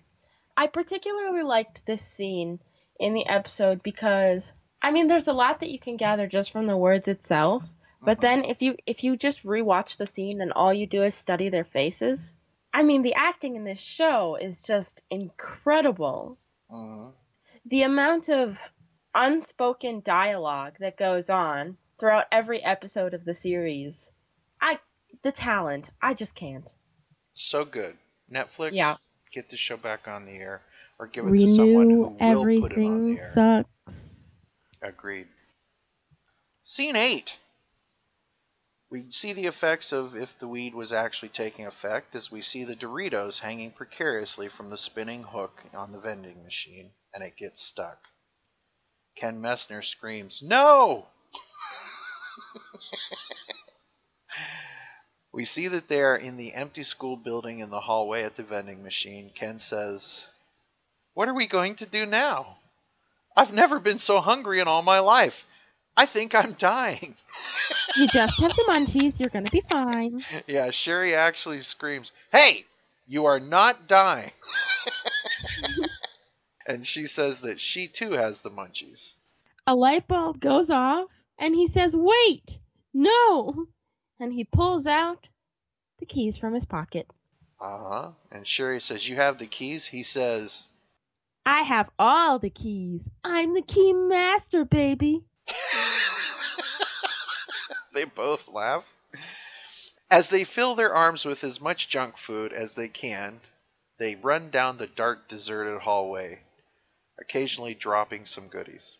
I 0.55 0.67
particularly 0.67 1.43
liked 1.43 1.85
this 1.85 2.01
scene 2.01 2.61
in 2.97 3.13
the 3.13 3.27
episode 3.27 3.83
because 3.83 4.53
I 4.83 4.91
mean 4.91 5.07
there's 5.07 5.29
a 5.29 5.33
lot 5.33 5.61
that 5.61 5.69
you 5.71 5.79
can 5.79 5.95
gather 5.97 6.27
just 6.27 6.51
from 6.51 6.67
the 6.67 6.75
words 6.77 7.07
itself, 7.07 7.63
but 8.01 8.19
then 8.19 8.43
if 8.43 8.61
you 8.61 8.75
if 8.85 9.03
you 9.05 9.15
just 9.15 9.43
rewatch 9.43 9.97
the 9.97 10.05
scene 10.05 10.41
and 10.41 10.51
all 10.51 10.73
you 10.73 10.85
do 10.85 11.03
is 11.03 11.15
study 11.15 11.47
their 11.49 11.63
faces, 11.63 12.35
I 12.73 12.83
mean 12.83 13.01
the 13.01 13.13
acting 13.15 13.55
in 13.55 13.63
this 13.63 13.79
show 13.81 14.35
is 14.35 14.61
just 14.63 15.03
incredible. 15.09 16.37
hmm 16.69 17.07
The 17.65 17.83
amount 17.83 18.29
of 18.29 18.59
unspoken 19.15 20.01
dialogue 20.03 20.75
that 20.79 20.97
goes 20.97 21.29
on 21.29 21.77
throughout 21.97 22.25
every 22.31 22.61
episode 22.61 23.13
of 23.13 23.23
the 23.23 23.33
series. 23.33 24.11
I 24.59 24.79
the 25.21 25.31
talent, 25.31 25.91
I 26.01 26.13
just 26.13 26.35
can't. 26.35 26.69
So 27.35 27.63
good. 27.63 27.95
Netflix, 28.31 28.71
Yeah. 28.73 28.97
get 29.31 29.49
the 29.49 29.57
show 29.57 29.77
back 29.77 30.07
on 30.07 30.25
the 30.25 30.33
air, 30.33 30.61
or 30.99 31.07
give 31.07 31.25
it 31.25 31.37
to 31.37 31.47
someone 31.55 31.89
who 31.89 32.01
will 32.01 32.09
put 32.09 32.21
it 32.21 32.25
on 32.25 32.37
everything 32.41 33.13
the 33.13 33.19
air. 33.19 33.63
sucks. 33.87 34.32
Agreed. 34.83 35.29
Scene 36.61 36.97
8. 36.97 37.37
We 38.89 39.09
see 39.11 39.31
the 39.31 39.47
effects 39.47 39.93
of 39.93 40.13
if 40.13 40.37
the 40.37 40.47
weed 40.47 40.75
was 40.75 40.91
actually 40.91 41.29
taking 41.29 41.65
effect 41.65 42.13
as 42.15 42.29
we 42.29 42.41
see 42.41 42.65
the 42.65 42.75
Doritos 42.75 43.39
hanging 43.39 43.71
precariously 43.71 44.49
from 44.49 44.69
the 44.69 44.77
spinning 44.77 45.23
hook 45.23 45.63
on 45.73 45.93
the 45.93 45.99
vending 45.99 46.43
machine, 46.43 46.91
and 47.13 47.23
it 47.23 47.37
gets 47.37 47.63
stuck. 47.63 47.97
Ken 49.15 49.41
Messner 49.41 49.83
screams, 49.83 50.41
No! 50.43 51.07
we 55.31 55.45
see 55.45 55.69
that 55.69 55.87
they 55.87 56.01
are 56.01 56.17
in 56.17 56.35
the 56.35 56.53
empty 56.53 56.83
school 56.83 57.15
building 57.15 57.59
in 57.59 57.69
the 57.69 57.79
hallway 57.79 58.23
at 58.23 58.35
the 58.35 58.43
vending 58.43 58.83
machine. 58.83 59.31
Ken 59.33 59.59
says, 59.59 60.27
What 61.13 61.29
are 61.29 61.33
we 61.33 61.47
going 61.47 61.77
to 61.77 61.85
do 61.85 62.05
now? 62.05 62.57
I've 63.35 63.53
never 63.53 63.79
been 63.79 63.97
so 63.99 64.19
hungry 64.19 64.59
in 64.59 64.67
all 64.67 64.81
my 64.81 64.99
life. 64.99 65.45
I 65.95 66.05
think 66.05 66.35
I'm 66.35 66.53
dying. 66.53 67.15
You 67.95 68.07
just 68.07 68.39
have 68.41 68.49
the 68.55 68.65
munchies, 68.67 69.19
you're 69.19 69.29
gonna 69.29 69.51
be 69.51 69.61
fine. 69.69 70.23
yeah, 70.47 70.71
Sherry 70.71 71.13
actually 71.13 71.61
screams, 71.61 72.11
Hey, 72.31 72.65
you 73.07 73.25
are 73.25 73.39
not 73.39 73.87
dying. 73.87 74.31
and 76.67 76.85
she 76.85 77.05
says 77.05 77.41
that 77.41 77.59
she 77.59 77.87
too 77.87 78.13
has 78.13 78.41
the 78.41 78.49
munchies. 78.49 79.13
A 79.67 79.75
light 79.75 80.07
bulb 80.07 80.39
goes 80.39 80.71
off, 80.71 81.07
and 81.37 81.53
he 81.53 81.67
says, 81.67 81.95
Wait! 81.95 82.57
No! 82.93 83.67
And 84.19 84.33
he 84.33 84.43
pulls 84.43 84.87
out 84.87 85.27
the 85.99 86.05
keys 86.07 86.37
from 86.37 86.53
his 86.53 86.65
pocket. 86.65 87.07
Uh 87.61 87.77
huh. 87.77 88.09
And 88.31 88.47
Sherry 88.47 88.81
says, 88.81 89.07
You 89.07 89.17
have 89.17 89.37
the 89.37 89.45
keys? 89.47 89.85
He 89.85 90.01
says, 90.03 90.67
I 91.45 91.63
have 91.63 91.89
all 91.99 92.39
the 92.39 92.49
keys. 92.49 93.09
I'm 93.23 93.53
the 93.53 93.61
key 93.61 93.93
master, 93.93 94.65
baby. 94.65 95.23
they 97.93 98.05
both 98.05 98.47
laugh. 98.47 98.85
As 100.09 100.29
they 100.29 100.43
fill 100.43 100.75
their 100.75 100.93
arms 100.93 101.25
with 101.25 101.43
as 101.43 101.59
much 101.59 101.89
junk 101.89 102.17
food 102.17 102.53
as 102.53 102.75
they 102.75 102.87
can, 102.87 103.39
they 103.97 104.15
run 104.15 104.49
down 104.51 104.77
the 104.77 104.87
dark, 104.87 105.27
deserted 105.27 105.81
hallway, 105.81 106.39
occasionally 107.19 107.73
dropping 107.73 108.25
some 108.25 108.47
goodies. 108.47 108.95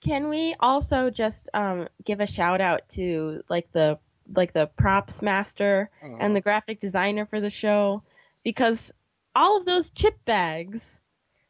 Can 0.00 0.28
we 0.28 0.54
also 0.58 1.10
just 1.10 1.48
um, 1.54 1.88
give 2.04 2.20
a 2.20 2.26
shout 2.26 2.60
out 2.60 2.88
to 2.90 3.42
like 3.48 3.70
the 3.72 3.98
like 4.34 4.52
the 4.52 4.66
props 4.66 5.20
master 5.20 5.90
and 6.00 6.34
the 6.34 6.40
graphic 6.40 6.80
designer 6.80 7.26
for 7.26 7.40
the 7.40 7.50
show 7.50 8.02
because 8.42 8.92
all 9.34 9.58
of 9.58 9.66
those 9.66 9.90
chip 9.90 10.16
bags 10.24 11.02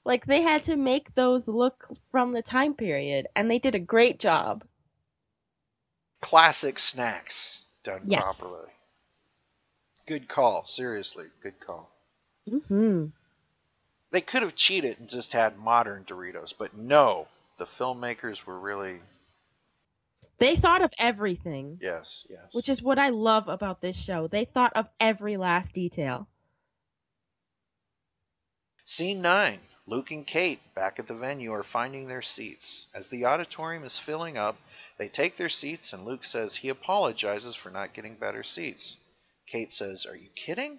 like 0.04 0.26
they 0.26 0.42
had 0.42 0.62
to 0.64 0.76
make 0.76 1.14
those 1.14 1.48
look 1.48 1.86
from 2.10 2.32
the 2.32 2.42
time 2.42 2.74
period 2.74 3.26
and 3.34 3.50
they 3.50 3.58
did 3.58 3.74
a 3.74 3.80
great 3.80 4.18
job. 4.18 4.64
classic 6.20 6.78
snacks 6.78 7.64
done 7.84 8.00
Yes. 8.06 8.22
properly. 8.22 8.72
Good 10.06 10.26
call, 10.26 10.64
seriously, 10.64 11.26
good 11.42 11.60
call. 11.60 11.90
Mhm. 12.48 13.12
They 14.10 14.22
could 14.22 14.40
have 14.42 14.54
cheated 14.56 14.98
and 14.98 15.08
just 15.08 15.32
had 15.32 15.58
modern 15.58 16.04
Doritos, 16.04 16.54
but 16.56 16.72
no, 16.74 17.28
the 17.58 17.66
filmmakers 17.66 18.44
were 18.46 18.58
really 18.58 19.00
They 20.38 20.56
thought 20.56 20.80
of 20.82 20.92
everything, 20.98 21.78
yes, 21.82 22.24
yes. 22.30 22.52
which 22.54 22.68
is 22.70 22.82
what 22.82 22.98
I 22.98 23.10
love 23.10 23.48
about 23.48 23.80
this 23.82 23.96
show. 23.96 24.26
They 24.26 24.46
thought 24.46 24.72
of 24.74 24.88
every 24.98 25.36
last 25.36 25.74
detail. 25.74 26.26
Scene 28.86 29.20
9. 29.22 29.60
Luke 29.86 30.10
and 30.10 30.26
Kate, 30.26 30.60
back 30.74 30.98
at 30.98 31.06
the 31.06 31.14
venue, 31.14 31.52
are 31.52 31.62
finding 31.62 32.06
their 32.06 32.22
seats. 32.22 32.86
As 32.94 33.10
the 33.10 33.26
auditorium 33.26 33.84
is 33.84 33.98
filling 33.98 34.38
up, 34.38 34.56
they 34.96 35.08
take 35.08 35.36
their 35.36 35.50
seats, 35.50 35.92
and 35.92 36.04
Luke 36.04 36.24
says 36.24 36.56
he 36.56 36.70
apologizes 36.70 37.54
for 37.54 37.70
not 37.70 37.92
getting 37.92 38.14
better 38.14 38.42
seats. 38.42 38.96
Kate 39.46 39.70
says, 39.70 40.06
Are 40.06 40.16
you 40.16 40.28
kidding? 40.34 40.78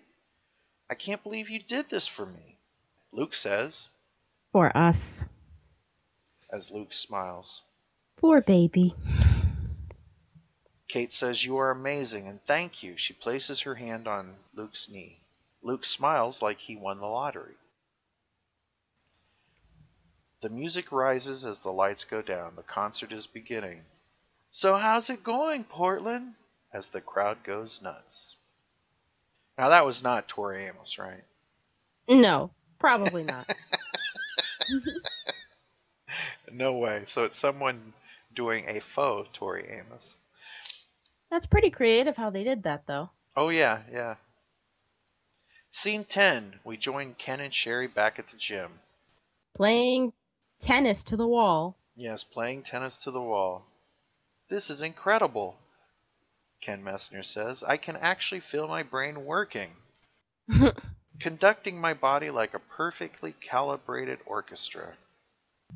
I 0.90 0.96
can't 0.96 1.22
believe 1.22 1.50
you 1.50 1.60
did 1.60 1.90
this 1.90 2.08
for 2.08 2.26
me. 2.26 2.58
Luke 3.12 3.36
says, 3.36 3.90
For 4.52 4.76
us. 4.76 5.26
as 6.52 6.72
Luke 6.72 6.94
smiles. 6.94 7.62
Poor 8.18 8.42
baby. 8.42 8.96
Kate 10.88 11.14
says, 11.14 11.44
You 11.44 11.58
are 11.58 11.72
amazing 11.72 12.28
and 12.28 12.40
thank 12.46 12.82
you. 12.82 12.96
She 12.98 13.14
places 13.14 13.62
her 13.62 13.76
hand 13.76 14.08
on 14.08 14.36
Luke's 14.56 14.90
knee. 14.90 15.20
Luke 15.62 15.86
smiles 15.86 16.42
like 16.42 16.58
he 16.58 16.76
won 16.76 17.00
the 17.00 17.06
lottery. 17.06 17.56
The 20.46 20.52
music 20.52 20.92
rises 20.92 21.44
as 21.44 21.62
the 21.62 21.72
lights 21.72 22.04
go 22.04 22.22
down. 22.22 22.56
The 22.56 22.62
concert 22.62 23.12
is 23.12 23.26
beginning. 23.26 23.82
So, 24.52 24.76
how's 24.76 25.10
it 25.10 25.24
going, 25.24 25.64
Portland? 25.64 26.36
As 26.72 26.90
the 26.90 27.02
crowd 27.02 27.44
goes 27.44 27.82
nuts. 27.82 28.36
Now, 29.58 29.70
that 29.70 29.88
was 29.88 30.04
not 30.04 30.28
Tori 30.28 30.66
Amos, 30.66 31.00
right? 31.00 31.24
No, 32.08 32.52
probably 32.78 33.24
not. 33.24 33.50
No 36.52 36.74
way. 36.74 37.06
So, 37.06 37.24
it's 37.24 37.40
someone 37.40 37.94
doing 38.36 38.66
a 38.68 38.82
faux 38.82 39.28
Tori 39.34 39.68
Amos. 39.68 40.14
That's 41.32 41.48
pretty 41.48 41.72
creative 41.72 42.16
how 42.16 42.30
they 42.30 42.44
did 42.44 42.62
that 42.64 42.86
though. 42.86 43.10
Oh, 43.36 43.50
yeah, 43.50 43.82
yeah. 43.92 44.16
Scene 45.72 46.04
10. 46.04 46.60
We 46.64 46.78
join 46.78 47.16
Ken 47.16 47.40
and 47.40 47.52
Sherry 47.52 47.88
back 47.88 48.20
at 48.20 48.28
the 48.28 48.38
gym. 48.38 48.70
Playing 49.56 50.14
tennis 50.60 51.04
to 51.04 51.18
the 51.18 51.28
wall. 51.28 51.78
Yes, 51.96 52.24
playing 52.24 52.64
tennis 52.64 53.00
to 53.00 53.12
the 53.12 53.22
wall. 53.22 53.66
This 54.50 54.70
is 54.70 54.82
incredible, 54.82 55.58
Ken 56.62 56.84
Messner 56.84 57.24
says. 57.24 57.64
I 57.64 57.78
can 57.78 57.96
actually 57.96 58.42
feel 58.42 58.68
my 58.68 58.84
brain 58.84 59.26
working, 59.26 59.70
conducting 61.20 61.80
my 61.80 61.94
body 61.94 62.30
like 62.30 62.54
a 62.54 62.60
perfectly 62.60 63.34
calibrated 63.42 64.20
orchestra. 64.26 64.94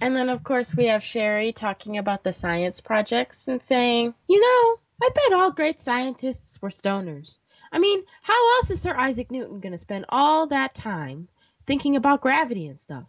And 0.02 0.16
then, 0.16 0.30
of 0.30 0.44
course, 0.44 0.76
we 0.76 0.86
have 0.86 1.04
Sherry 1.04 1.52
talking 1.52 1.98
about 1.98 2.24
the 2.24 2.32
science 2.32 2.80
projects 2.80 3.48
and 3.48 3.62
saying, 3.62 4.14
you 4.28 4.40
know, 4.40 4.80
I 5.02 5.10
bet 5.10 5.34
all 5.34 5.52
great 5.52 5.80
scientists 5.82 6.62
were 6.62 6.70
stoners. 6.70 7.38
I 7.72 7.80
mean, 7.80 8.04
how 8.22 8.58
else 8.58 8.70
is 8.70 8.82
Sir 8.82 8.96
Isaac 8.96 9.32
Newton 9.32 9.60
going 9.60 9.72
to 9.72 9.78
spend 9.78 10.06
all 10.10 10.48
that 10.48 10.76
time 10.76 11.28
thinking 11.66 11.96
about 11.96 12.22
gravity 12.22 12.68
and 12.68 12.80
stuff? 12.80 13.06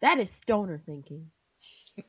That 0.00 0.18
is 0.18 0.30
stoner 0.30 0.80
thinking. 0.84 1.30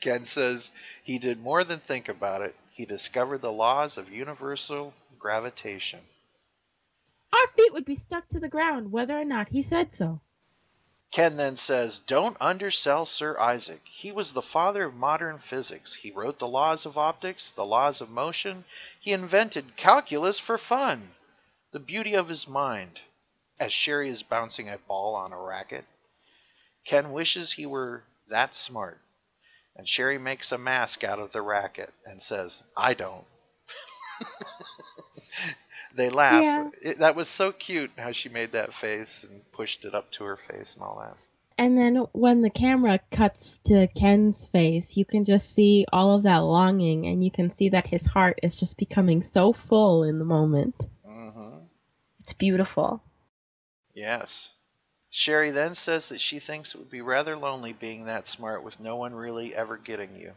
Ken 0.00 0.24
says 0.24 0.72
he 1.02 1.18
did 1.18 1.40
more 1.40 1.64
than 1.64 1.80
think 1.80 2.08
about 2.08 2.42
it. 2.42 2.54
He 2.72 2.86
discovered 2.86 3.42
the 3.42 3.52
laws 3.52 3.98
of 3.98 4.10
universal 4.10 4.94
gravitation. 5.18 6.00
Our 7.32 7.48
feet 7.56 7.72
would 7.72 7.84
be 7.84 7.94
stuck 7.94 8.28
to 8.28 8.40
the 8.40 8.48
ground 8.48 8.92
whether 8.92 9.18
or 9.18 9.24
not 9.24 9.48
he 9.50 9.62
said 9.62 9.92
so. 9.94 10.20
Ken 11.10 11.36
then 11.36 11.56
says, 11.56 11.98
Don't 11.98 12.36
undersell 12.40 13.04
Sir 13.04 13.38
Isaac. 13.38 13.82
He 13.84 14.12
was 14.12 14.32
the 14.32 14.42
father 14.42 14.84
of 14.84 14.94
modern 14.94 15.38
physics. 15.38 15.92
He 15.94 16.12
wrote 16.12 16.38
the 16.38 16.48
laws 16.48 16.86
of 16.86 16.96
optics, 16.96 17.50
the 17.50 17.64
laws 17.64 18.00
of 18.00 18.10
motion. 18.10 18.64
He 19.00 19.12
invented 19.12 19.76
calculus 19.76 20.38
for 20.38 20.56
fun. 20.56 21.14
The 21.72 21.80
beauty 21.80 22.14
of 22.14 22.28
his 22.28 22.46
mind. 22.46 23.00
As 23.60 23.74
Sherry 23.74 24.08
is 24.08 24.22
bouncing 24.22 24.70
a 24.70 24.78
ball 24.78 25.14
on 25.14 25.32
a 25.34 25.38
racket, 25.38 25.84
Ken 26.86 27.12
wishes 27.12 27.52
he 27.52 27.66
were 27.66 28.02
that 28.30 28.54
smart. 28.54 28.98
And 29.76 29.86
Sherry 29.86 30.18
makes 30.18 30.50
a 30.50 30.58
mask 30.58 31.04
out 31.04 31.18
of 31.18 31.32
the 31.32 31.42
racket 31.42 31.92
and 32.06 32.22
says, 32.22 32.62
I 32.76 32.94
don't. 32.94 33.24
they 35.94 36.08
laugh. 36.08 36.42
Yeah. 36.42 36.70
It, 36.82 36.98
that 36.98 37.14
was 37.14 37.28
so 37.28 37.52
cute 37.52 37.90
how 37.98 38.12
she 38.12 38.30
made 38.30 38.52
that 38.52 38.72
face 38.72 39.24
and 39.28 39.42
pushed 39.52 39.84
it 39.84 39.94
up 39.94 40.10
to 40.12 40.24
her 40.24 40.38
face 40.38 40.72
and 40.74 40.82
all 40.82 40.98
that. 41.00 41.16
And 41.58 41.76
then 41.76 42.06
when 42.12 42.40
the 42.40 42.48
camera 42.48 43.00
cuts 43.10 43.58
to 43.66 43.86
Ken's 43.88 44.46
face, 44.46 44.96
you 44.96 45.04
can 45.04 45.26
just 45.26 45.54
see 45.54 45.84
all 45.92 46.16
of 46.16 46.22
that 46.22 46.38
longing, 46.38 47.06
and 47.06 47.22
you 47.22 47.30
can 47.30 47.50
see 47.50 47.68
that 47.68 47.86
his 47.86 48.06
heart 48.06 48.38
is 48.42 48.58
just 48.58 48.78
becoming 48.78 49.22
so 49.22 49.52
full 49.52 50.04
in 50.04 50.18
the 50.18 50.24
moment. 50.24 50.74
hmm 51.04 51.64
It's 52.20 52.32
beautiful. 52.32 53.02
Yes. 53.94 54.50
Sherry 55.10 55.50
then 55.50 55.74
says 55.74 56.08
that 56.08 56.20
she 56.20 56.38
thinks 56.40 56.74
it 56.74 56.78
would 56.78 56.90
be 56.90 57.00
rather 57.02 57.36
lonely 57.36 57.72
being 57.72 58.04
that 58.04 58.26
smart 58.26 58.62
with 58.62 58.80
no 58.80 58.96
one 58.96 59.14
really 59.14 59.54
ever 59.54 59.76
getting 59.76 60.16
you. 60.16 60.34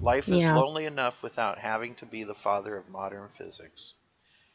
Life 0.00 0.32
is 0.32 0.42
Yeah. 0.42 0.54
lonely 0.54 0.86
enough 0.86 1.22
without 1.22 1.58
having 1.58 1.94
to 1.96 2.06
be 2.06 2.24
the 2.24 2.34
father 2.34 2.76
of 2.76 2.88
modern 2.88 3.28
physics. 3.38 3.92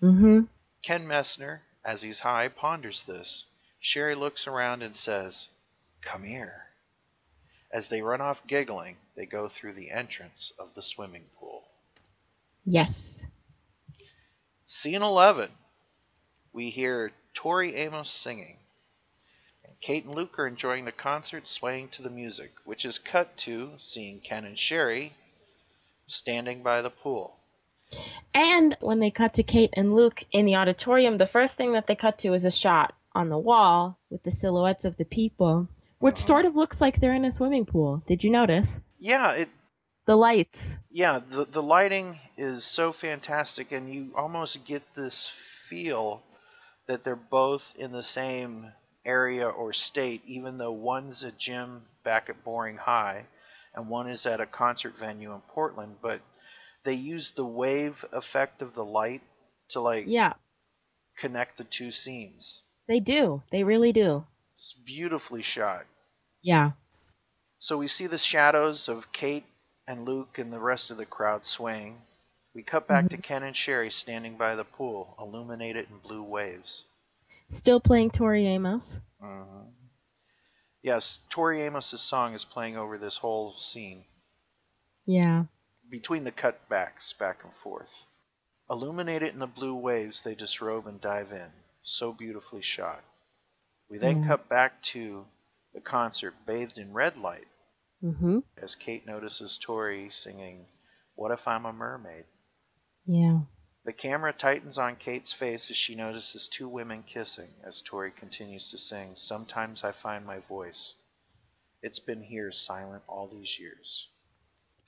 Mm-hmm. 0.01 0.41
Ken 0.81 1.05
Messner, 1.07 1.61
as 1.85 2.01
he's 2.01 2.19
high, 2.19 2.47
ponders 2.49 3.03
this. 3.03 3.45
Sherry 3.79 4.15
looks 4.15 4.47
around 4.47 4.83
and 4.83 4.95
says, 4.95 5.49
Come 6.01 6.23
here. 6.23 6.65
As 7.71 7.89
they 7.89 8.01
run 8.01 8.21
off 8.21 8.45
giggling, 8.47 8.97
they 9.15 9.25
go 9.25 9.47
through 9.47 9.73
the 9.73 9.91
entrance 9.91 10.51
of 10.59 10.73
the 10.75 10.81
swimming 10.81 11.29
pool. 11.39 11.63
Yes. 12.65 13.25
Scene 14.67 15.01
11. 15.01 15.51
We 16.53 16.69
hear 16.69 17.11
Tori 17.39 17.73
Amos 17.75 18.09
singing. 18.09 18.57
And 19.63 19.73
Kate 19.79 20.03
and 20.03 20.13
Luke 20.13 20.37
are 20.39 20.47
enjoying 20.47 20.83
the 20.83 20.91
concert, 20.91 21.47
swaying 21.47 21.87
to 21.89 22.01
the 22.01 22.09
music, 22.09 22.51
which 22.65 22.83
is 22.83 22.97
cut 22.99 23.37
to 23.37 23.71
seeing 23.79 24.19
Ken 24.19 24.43
and 24.43 24.59
Sherry 24.59 25.13
standing 26.07 26.63
by 26.63 26.81
the 26.81 26.89
pool. 26.89 27.37
And 28.33 28.75
when 28.81 28.99
they 28.99 29.09
cut 29.11 29.35
to 29.35 29.43
Kate 29.43 29.69
and 29.73 29.95
Luke 29.95 30.25
in 30.33 30.45
the 30.45 30.55
auditorium, 30.57 31.17
the 31.17 31.25
first 31.27 31.55
thing 31.55 31.73
that 31.73 31.87
they 31.87 31.95
cut 31.95 32.19
to 32.19 32.33
is 32.33 32.43
a 32.43 32.51
shot 32.51 32.93
on 33.15 33.29
the 33.29 33.37
wall 33.37 33.97
with 34.09 34.21
the 34.23 34.31
silhouettes 34.31 34.83
of 34.85 34.97
the 34.97 35.05
people, 35.05 35.67
which 35.99 36.15
Uh-huh. 36.15 36.27
sort 36.27 36.45
of 36.45 36.55
looks 36.57 36.81
like 36.81 36.99
they're 36.99 37.13
in 37.15 37.25
a 37.25 37.31
swimming 37.31 37.65
pool. 37.65 38.03
Did 38.05 38.23
you 38.23 38.31
notice? 38.31 38.79
Yeah, 38.97 39.31
it 39.33 39.49
The 40.05 40.17
lights. 40.17 40.77
yeah, 40.91 41.19
the 41.19 41.45
the 41.45 41.63
lighting 41.63 42.19
is 42.37 42.65
so 42.65 42.91
fantastic 42.91 43.71
and 43.71 43.93
you 43.93 44.11
almost 44.15 44.65
get 44.65 44.83
this 44.95 45.31
feel 45.69 46.21
that 46.89 47.05
they're 47.05 47.15
both 47.17 47.73
in 47.77 47.93
the 47.93 48.03
same 48.03 48.73
area 49.05 49.47
or 49.49 49.73
state 49.73 50.23
even 50.27 50.59
though 50.59 50.73
one's 50.73 51.23
a 51.23 51.31
gym 51.33 51.83
back 52.03 52.29
at 52.29 52.43
Boring 52.45 52.77
High 52.77 53.25
and 53.75 53.89
one 53.89 54.09
is 54.11 54.27
at 54.27 54.41
a 54.41 54.47
concert 54.47 54.95
venue 54.99 55.33
in 55.33 55.41
Portland, 55.41 55.97
but 56.01 56.21
they 56.85 56.95
use 56.95 57.31
the 57.31 57.45
wave 57.45 58.05
effect 58.13 58.61
of 58.63 58.75
the 58.75 58.85
light 58.85 59.23
to 59.69 59.81
like 59.81 60.05
Yeah, 60.07 60.33
connect 61.19 61.57
the 61.57 61.65
two 61.65 61.91
scenes. 61.91 62.63
they 62.87 62.99
do. 62.99 63.43
They 63.51 63.63
really 63.63 63.93
do. 63.93 64.25
It's 64.53 64.73
beautifully 64.85 65.43
shot. 65.43 65.87
Yeah. 66.41 66.71
So 67.59 67.77
we 67.77 67.87
see 67.87 68.07
the 68.07 68.17
shadows 68.19 68.89
of 68.89 69.11
Kate 69.13 69.45
and 69.87 70.05
Luke 70.05 70.39
and 70.39 70.53
the 70.53 70.59
rest 70.59 70.91
of 70.91 70.97
the 70.97 71.05
crowd 71.05 71.45
swaying. 71.45 72.01
We 72.53 72.63
cut 72.63 72.87
back 72.87 73.09
to 73.09 73.17
Ken 73.17 73.43
and 73.43 73.55
Sherry 73.55 73.91
standing 73.91 74.37
by 74.37 74.55
the 74.55 74.65
pool, 74.65 75.15
illuminated 75.19 75.89
in 75.89 75.99
blue 75.99 76.23
waves. 76.23 76.83
Still 77.49 77.79
playing 77.79 78.11
Tori 78.11 78.47
Amos. 78.47 79.01
Mhm. 79.21 79.71
Yes, 80.81 81.19
Tori 81.29 81.65
Amos's 81.65 82.01
song 82.01 82.33
is 82.33 82.45
playing 82.45 82.75
over 82.77 82.97
this 82.97 83.17
whole 83.17 83.57
scene 83.57 84.05
Yeah. 85.05 85.45
between 85.89 86.23
the 86.23 86.31
cutbacks 86.31 87.17
back 87.17 87.43
and 87.43 87.53
forth. 87.53 88.05
Illuminated 88.69 89.33
in 89.33 89.39
the 89.39 89.47
blue 89.47 89.75
waves, 89.75 90.23
they 90.23 90.35
disrobe 90.35 90.87
and 90.87 91.01
dive 91.01 91.31
in. 91.31 91.51
So 91.83 92.13
beautifully 92.13 92.61
shot. 92.61 93.03
We 93.89 93.97
then 93.97 94.21
Yeah. 94.21 94.27
cut 94.27 94.49
back 94.49 94.81
to 94.93 95.27
the 95.73 95.81
concert 95.81 96.45
bathed 96.45 96.77
in 96.77 96.93
red 96.93 97.17
light 97.17 97.47
Mhm. 98.03 98.43
as 98.57 98.75
Kate 98.75 99.05
notices 99.05 99.57
Tori 99.57 100.09
singing, 100.09 100.67
What 101.15 101.31
If 101.31 101.47
I'm 101.47 101.65
a 101.65 101.73
Mermaid? 101.73 102.25
Yeah. 103.05 103.41
The 103.85 103.93
camera 103.93 104.33
tightens 104.33 104.77
on 104.77 104.97
Kate's 104.97 105.33
face 105.33 105.71
as 105.71 105.77
she 105.77 105.95
notices 105.95 106.47
two 106.47 106.67
women 106.67 107.03
kissing 107.03 107.49
as 107.63 107.81
Tori 107.81 108.11
continues 108.11 108.69
to 108.71 108.77
sing, 108.77 109.13
Sometimes 109.15 109.83
I 109.83 109.91
find 109.91 110.25
my 110.25 110.39
voice. 110.39 110.93
It's 111.81 111.99
been 111.99 112.21
here 112.21 112.51
silent 112.51 113.03
all 113.07 113.27
these 113.27 113.57
years. 113.59 114.07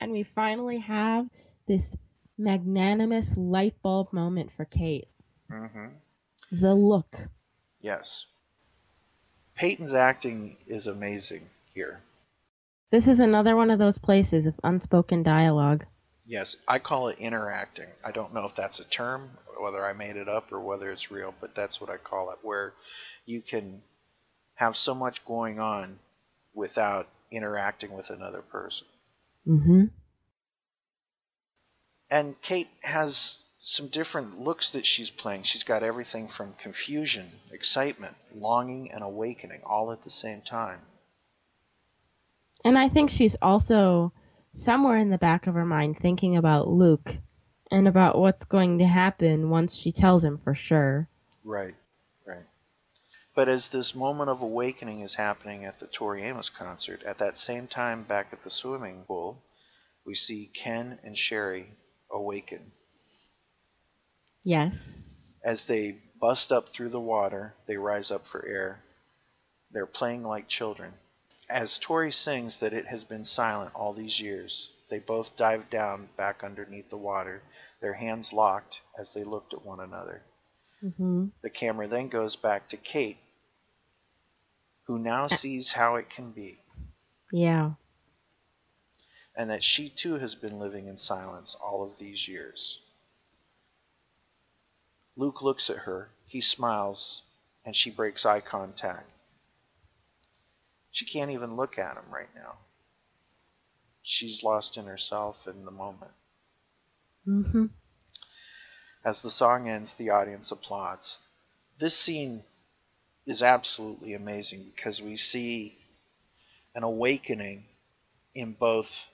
And 0.00 0.12
we 0.12 0.22
finally 0.22 0.78
have 0.78 1.28
this 1.66 1.96
magnanimous 2.36 3.36
light 3.36 3.74
bulb 3.82 4.12
moment 4.12 4.50
for 4.56 4.64
Kate. 4.64 5.08
Mm-hmm. 5.50 5.86
The 6.60 6.74
look. 6.74 7.16
Yes. 7.80 8.26
Peyton's 9.54 9.94
acting 9.94 10.56
is 10.66 10.86
amazing 10.86 11.48
here. 11.74 12.00
This 12.90 13.08
is 13.08 13.20
another 13.20 13.56
one 13.56 13.70
of 13.70 13.78
those 13.78 13.98
places 13.98 14.46
of 14.46 14.60
unspoken 14.62 15.22
dialogue. 15.22 15.86
Yes, 16.24 16.56
I 16.68 16.78
call 16.78 17.08
it 17.08 17.18
interacting. 17.18 17.88
I 18.04 18.12
don't 18.12 18.32
know 18.32 18.44
if 18.44 18.54
that's 18.54 18.78
a 18.78 18.84
term, 18.84 19.30
whether 19.60 19.84
I 19.84 19.92
made 19.92 20.16
it 20.16 20.28
up 20.28 20.52
or 20.52 20.60
whether 20.60 20.90
it's 20.90 21.10
real, 21.10 21.34
but 21.40 21.54
that's 21.54 21.80
what 21.80 21.90
I 21.90 21.96
call 21.96 22.30
it, 22.30 22.38
where 22.42 22.74
you 23.26 23.42
can 23.42 23.82
have 24.54 24.76
so 24.76 24.94
much 24.94 25.24
going 25.24 25.58
on 25.58 25.98
without 26.54 27.08
interacting 27.30 27.92
with 27.92 28.10
another 28.10 28.42
person. 28.42 28.86
Mm-hmm. 29.46 29.84
And 32.10 32.40
Kate 32.42 32.68
has 32.82 33.38
some 33.60 33.88
different 33.88 34.38
looks 34.38 34.72
that 34.72 34.86
she's 34.86 35.10
playing. 35.10 35.44
She's 35.44 35.62
got 35.62 35.82
everything 35.82 36.28
from 36.28 36.54
confusion, 36.60 37.30
excitement, 37.50 38.14
longing, 38.34 38.92
and 38.92 39.02
awakening 39.02 39.60
all 39.64 39.92
at 39.92 40.04
the 40.04 40.10
same 40.10 40.42
time. 40.42 40.80
And 42.64 42.78
I 42.78 42.88
think 42.88 43.10
she's 43.10 43.36
also 43.40 44.12
somewhere 44.54 44.96
in 44.96 45.10
the 45.10 45.18
back 45.18 45.46
of 45.46 45.54
her 45.54 45.64
mind 45.64 45.98
thinking 45.98 46.36
about 46.36 46.68
Luke 46.68 47.16
and 47.70 47.88
about 47.88 48.18
what's 48.18 48.44
going 48.44 48.78
to 48.78 48.86
happen 48.86 49.50
once 49.50 49.74
she 49.74 49.92
tells 49.92 50.22
him 50.22 50.36
for 50.36 50.54
sure. 50.54 51.08
Right, 51.44 51.74
right. 52.26 52.44
But 53.34 53.48
as 53.48 53.70
this 53.70 53.94
moment 53.94 54.30
of 54.30 54.42
awakening 54.42 55.00
is 55.00 55.14
happening 55.14 55.64
at 55.64 55.80
the 55.80 55.86
Tori 55.86 56.22
Amos 56.22 56.50
concert, 56.50 57.02
at 57.04 57.18
that 57.18 57.38
same 57.38 57.66
time 57.66 58.02
back 58.02 58.28
at 58.32 58.44
the 58.44 58.50
swimming 58.50 59.04
pool, 59.06 59.42
we 60.04 60.14
see 60.14 60.50
Ken 60.52 60.98
and 61.02 61.16
Sherry 61.16 61.70
awaken. 62.10 62.72
Yes. 64.44 65.40
As 65.44 65.64
they 65.64 65.96
bust 66.20 66.52
up 66.52 66.68
through 66.68 66.90
the 66.90 67.00
water, 67.00 67.54
they 67.66 67.76
rise 67.76 68.10
up 68.10 68.26
for 68.26 68.44
air. 68.46 68.80
They're 69.70 69.86
playing 69.86 70.24
like 70.24 70.48
children. 70.48 70.92
As 71.52 71.78
Tori 71.78 72.10
sings 72.10 72.60
that 72.60 72.72
it 72.72 72.86
has 72.86 73.04
been 73.04 73.26
silent 73.26 73.74
all 73.74 73.92
these 73.92 74.18
years, 74.18 74.70
they 74.88 74.98
both 74.98 75.36
dive 75.36 75.68
down 75.68 76.08
back 76.16 76.42
underneath 76.42 76.88
the 76.88 76.96
water, 76.96 77.42
their 77.82 77.92
hands 77.92 78.32
locked 78.32 78.80
as 78.98 79.12
they 79.12 79.22
looked 79.22 79.52
at 79.52 79.62
one 79.62 79.80
another. 79.80 80.22
Mm-hmm. 80.82 81.26
The 81.42 81.50
camera 81.50 81.86
then 81.88 82.08
goes 82.08 82.36
back 82.36 82.70
to 82.70 82.78
Kate, 82.78 83.18
who 84.84 84.98
now 84.98 85.28
sees 85.28 85.72
how 85.72 85.96
it 85.96 86.08
can 86.08 86.30
be, 86.32 86.58
Yeah. 87.30 87.72
and 89.36 89.50
that 89.50 89.62
she 89.62 89.90
too 89.90 90.14
has 90.14 90.34
been 90.34 90.58
living 90.58 90.86
in 90.86 90.96
silence 90.96 91.54
all 91.62 91.82
of 91.82 91.98
these 91.98 92.26
years. 92.26 92.80
Luke 95.16 95.42
looks 95.42 95.68
at 95.68 95.84
her, 95.84 96.08
he 96.26 96.40
smiles, 96.40 97.20
and 97.62 97.76
she 97.76 97.90
breaks 97.90 98.24
eye 98.24 98.40
contact. 98.40 99.10
She 100.92 101.06
can't 101.06 101.30
even 101.30 101.56
look 101.56 101.78
at 101.78 101.96
him 101.96 102.04
right 102.10 102.28
now. 102.34 102.54
She's 104.02 104.42
lost 104.42 104.76
in 104.76 104.84
herself 104.84 105.46
in 105.46 105.64
the 105.64 105.70
moment. 105.70 106.10
Mm-hmm. 107.26 107.66
As 109.04 109.22
the 109.22 109.30
song 109.30 109.68
ends, 109.68 109.94
the 109.94 110.10
audience 110.10 110.52
applauds. 110.52 111.18
This 111.78 111.96
scene 111.96 112.44
is 113.26 113.42
absolutely 113.42 114.14
amazing 114.14 114.70
because 114.74 115.00
we 115.00 115.16
see 115.16 115.78
an 116.74 116.82
awakening 116.82 117.64
in 118.34 118.52
both 118.52 119.08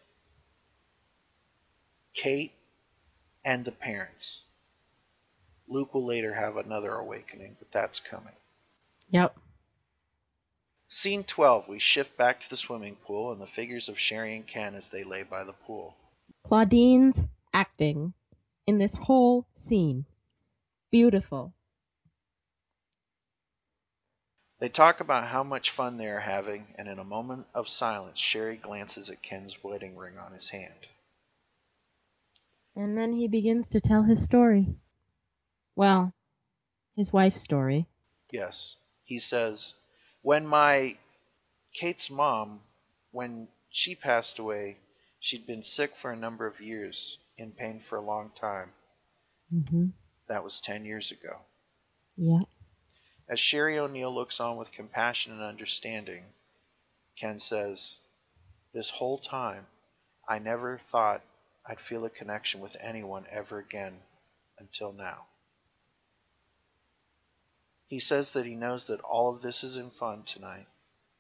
Kate 2.14 2.52
and 3.44 3.64
the 3.64 3.72
parents. 3.72 4.40
Luke 5.68 5.94
will 5.94 6.06
later 6.06 6.34
have 6.34 6.56
another 6.56 6.94
awakening, 6.94 7.56
but 7.58 7.70
that's 7.70 8.00
coming. 8.00 8.34
Yep. 9.10 9.36
Scene 10.90 11.22
12, 11.22 11.68
we 11.68 11.78
shift 11.78 12.16
back 12.16 12.40
to 12.40 12.48
the 12.48 12.56
swimming 12.56 12.96
pool 12.96 13.30
and 13.30 13.40
the 13.40 13.46
figures 13.46 13.90
of 13.90 13.98
Sherry 13.98 14.34
and 14.34 14.46
Ken 14.46 14.74
as 14.74 14.88
they 14.88 15.04
lay 15.04 15.22
by 15.22 15.44
the 15.44 15.52
pool. 15.52 15.94
Claudine's 16.44 17.22
acting 17.52 18.14
in 18.66 18.78
this 18.78 18.94
whole 18.94 19.46
scene. 19.54 20.06
Beautiful. 20.90 21.52
They 24.60 24.70
talk 24.70 25.00
about 25.00 25.28
how 25.28 25.44
much 25.44 25.70
fun 25.70 25.98
they 25.98 26.06
are 26.06 26.20
having, 26.20 26.66
and 26.76 26.88
in 26.88 26.98
a 26.98 27.04
moment 27.04 27.46
of 27.54 27.68
silence, 27.68 28.18
Sherry 28.18 28.56
glances 28.56 29.10
at 29.10 29.22
Ken's 29.22 29.62
wedding 29.62 29.94
ring 29.94 30.18
on 30.18 30.32
his 30.32 30.48
hand. 30.48 30.86
And 32.74 32.96
then 32.96 33.12
he 33.12 33.28
begins 33.28 33.68
to 33.70 33.80
tell 33.80 34.04
his 34.04 34.24
story. 34.24 34.74
Well, 35.76 36.14
his 36.96 37.12
wife's 37.12 37.40
story. 37.40 37.86
Yes. 38.32 38.74
He 39.04 39.18
says, 39.18 39.74
When 40.22 40.46
my 40.46 40.98
Kate's 41.72 42.10
mom, 42.10 42.60
when 43.12 43.48
she 43.70 43.94
passed 43.94 44.38
away, 44.38 44.78
she'd 45.20 45.46
been 45.46 45.62
sick 45.62 45.96
for 45.96 46.10
a 46.10 46.16
number 46.16 46.46
of 46.46 46.60
years, 46.60 47.18
in 47.36 47.52
pain 47.52 47.80
for 47.80 47.96
a 47.96 48.04
long 48.04 48.30
time. 48.40 48.72
Mm-hmm. 49.54 49.86
That 50.28 50.44
was 50.44 50.60
10 50.60 50.84
years 50.84 51.10
ago. 51.10 51.38
Yeah. 52.16 52.40
As 53.28 53.38
Sherry 53.38 53.78
O'Neill 53.78 54.12
looks 54.12 54.40
on 54.40 54.56
with 54.56 54.72
compassion 54.72 55.32
and 55.32 55.42
understanding, 55.42 56.24
Ken 57.16 57.38
says, 57.38 57.98
This 58.72 58.90
whole 58.90 59.18
time, 59.18 59.66
I 60.28 60.38
never 60.38 60.78
thought 60.78 61.22
I'd 61.66 61.80
feel 61.80 62.04
a 62.04 62.10
connection 62.10 62.60
with 62.60 62.76
anyone 62.80 63.26
ever 63.30 63.58
again 63.58 64.00
until 64.58 64.92
now. 64.92 65.26
He 67.88 67.98
says 67.98 68.32
that 68.32 68.46
he 68.46 68.54
knows 68.54 68.86
that 68.86 69.00
all 69.00 69.34
of 69.34 69.42
this 69.42 69.64
is 69.64 69.76
in 69.76 69.90
fun 69.90 70.22
tonight, 70.22 70.66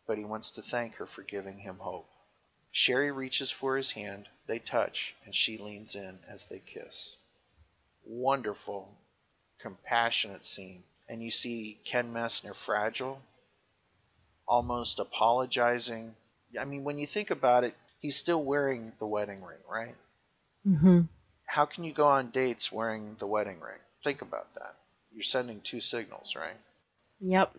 but 0.06 0.18
he 0.18 0.24
wants 0.24 0.50
to 0.52 0.62
thank 0.62 0.94
her 0.96 1.06
for 1.06 1.22
giving 1.22 1.58
him 1.58 1.78
hope. 1.78 2.08
Sherry 2.70 3.10
reaches 3.10 3.50
for 3.50 3.76
his 3.76 3.90
hand, 3.90 4.28
they 4.46 4.58
touch, 4.58 5.14
and 5.24 5.34
she 5.34 5.56
leans 5.56 5.94
in 5.94 6.18
as 6.28 6.46
they 6.46 6.60
kiss. 6.60 7.16
Wonderful, 8.04 8.94
compassionate 9.60 10.44
scene. 10.44 10.84
And 11.08 11.22
you 11.22 11.30
see 11.30 11.80
Ken 11.86 12.12
Messner 12.12 12.54
fragile, 12.54 13.22
almost 14.46 14.98
apologizing. 14.98 16.14
I 16.60 16.66
mean, 16.66 16.84
when 16.84 16.98
you 16.98 17.06
think 17.06 17.30
about 17.30 17.64
it, 17.64 17.74
he's 18.00 18.16
still 18.16 18.44
wearing 18.44 18.92
the 18.98 19.06
wedding 19.06 19.42
ring, 19.42 19.58
right? 19.70 19.94
Mm-hmm. 20.66 21.00
How 21.46 21.64
can 21.64 21.84
you 21.84 21.94
go 21.94 22.06
on 22.06 22.30
dates 22.30 22.70
wearing 22.70 23.16
the 23.18 23.26
wedding 23.26 23.58
ring? 23.60 23.78
Think 24.04 24.20
about 24.20 24.54
that. 24.54 24.76
You're 25.12 25.22
sending 25.22 25.60
two 25.60 25.80
signals, 25.80 26.34
right? 26.36 26.56
Yep. 27.20 27.54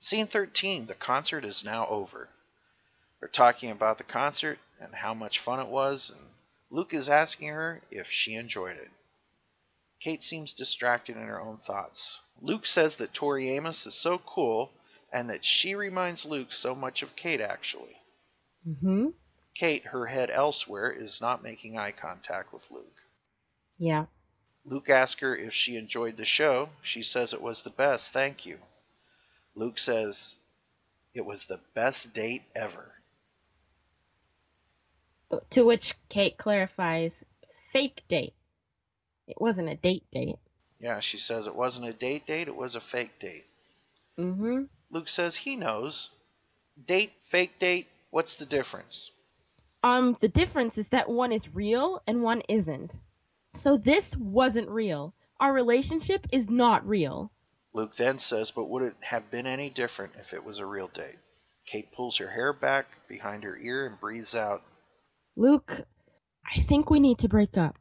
Scene 0.00 0.26
13, 0.26 0.86
the 0.86 0.94
concert 0.94 1.44
is 1.44 1.64
now 1.64 1.86
over. 1.88 2.28
They're 3.20 3.28
talking 3.28 3.70
about 3.70 3.98
the 3.98 4.04
concert 4.04 4.58
and 4.80 4.94
how 4.94 5.14
much 5.14 5.40
fun 5.40 5.60
it 5.60 5.68
was, 5.68 6.10
and 6.10 6.20
Luke 6.70 6.92
is 6.92 7.08
asking 7.08 7.48
her 7.48 7.80
if 7.90 8.08
she 8.10 8.34
enjoyed 8.34 8.76
it. 8.76 8.90
Kate 10.00 10.22
seems 10.22 10.52
distracted 10.52 11.16
in 11.16 11.22
her 11.22 11.40
own 11.40 11.58
thoughts. 11.58 12.20
Luke 12.40 12.66
says 12.66 12.96
that 12.96 13.14
Tori 13.14 13.50
Amos 13.50 13.86
is 13.86 13.94
so 13.94 14.18
cool 14.18 14.70
and 15.12 15.30
that 15.30 15.44
she 15.44 15.74
reminds 15.74 16.26
Luke 16.26 16.52
so 16.52 16.74
much 16.74 17.02
of 17.02 17.16
Kate, 17.16 17.40
actually. 17.40 17.96
Mm-hmm. 18.68 19.08
Kate, 19.54 19.86
her 19.86 20.06
head 20.06 20.30
elsewhere, 20.30 20.90
is 20.90 21.20
not 21.20 21.42
making 21.42 21.78
eye 21.78 21.92
contact 21.92 22.52
with 22.52 22.62
Luke. 22.70 23.00
Yeah. 23.78 24.06
Luke 24.68 24.90
asks 24.90 25.20
her 25.20 25.36
if 25.36 25.54
she 25.54 25.76
enjoyed 25.76 26.16
the 26.16 26.24
show. 26.24 26.68
She 26.82 27.02
says 27.02 27.32
it 27.32 27.40
was 27.40 27.62
the 27.62 27.70
best, 27.70 28.12
thank 28.12 28.44
you. 28.44 28.58
Luke 29.54 29.78
says, 29.78 30.36
It 31.14 31.24
was 31.24 31.46
the 31.46 31.60
best 31.74 32.12
date 32.12 32.42
ever. 32.54 32.92
To 35.50 35.64
which 35.64 35.94
Kate 36.08 36.36
clarifies, 36.36 37.24
fake 37.72 38.02
date. 38.08 38.34
It 39.26 39.40
wasn't 39.40 39.68
a 39.68 39.76
date 39.76 40.04
date. 40.12 40.36
Yeah, 40.80 41.00
she 41.00 41.18
says 41.18 41.46
it 41.46 41.54
wasn't 41.54 41.86
a 41.86 41.92
date 41.92 42.26
date, 42.26 42.48
it 42.48 42.56
was 42.56 42.74
a 42.74 42.80
fake 42.80 43.18
date. 43.18 43.46
Mm-hmm. 44.18 44.64
Luke 44.90 45.08
says 45.08 45.36
he 45.36 45.56
knows. 45.56 46.10
Date, 46.86 47.12
fake 47.30 47.58
date, 47.58 47.86
what's 48.10 48.36
the 48.36 48.46
difference? 48.46 49.10
Um, 49.82 50.16
the 50.20 50.28
difference 50.28 50.78
is 50.78 50.90
that 50.90 51.08
one 51.08 51.32
is 51.32 51.54
real 51.54 52.02
and 52.06 52.22
one 52.22 52.42
isn't. 52.48 52.98
So 53.56 53.76
this 53.76 54.16
wasn't 54.16 54.68
real. 54.68 55.14
Our 55.40 55.52
relationship 55.52 56.26
is 56.32 56.48
not 56.48 56.86
real. 56.86 57.30
Luke 57.74 57.94
then 57.96 58.18
says, 58.18 58.50
But 58.50 58.68
would 58.68 58.82
it 58.82 58.94
have 59.00 59.30
been 59.30 59.46
any 59.46 59.70
different 59.70 60.14
if 60.18 60.32
it 60.32 60.44
was 60.44 60.58
a 60.58 60.66
real 60.66 60.88
date? 60.88 61.18
Kate 61.66 61.92
pulls 61.92 62.18
her 62.18 62.30
hair 62.30 62.52
back 62.52 62.86
behind 63.08 63.44
her 63.44 63.56
ear 63.56 63.86
and 63.86 64.00
breathes 64.00 64.34
out, 64.34 64.62
Luke, 65.36 65.82
I 66.44 66.60
think 66.60 66.88
we 66.88 67.00
need 67.00 67.18
to 67.18 67.28
break 67.28 67.58
up. 67.58 67.76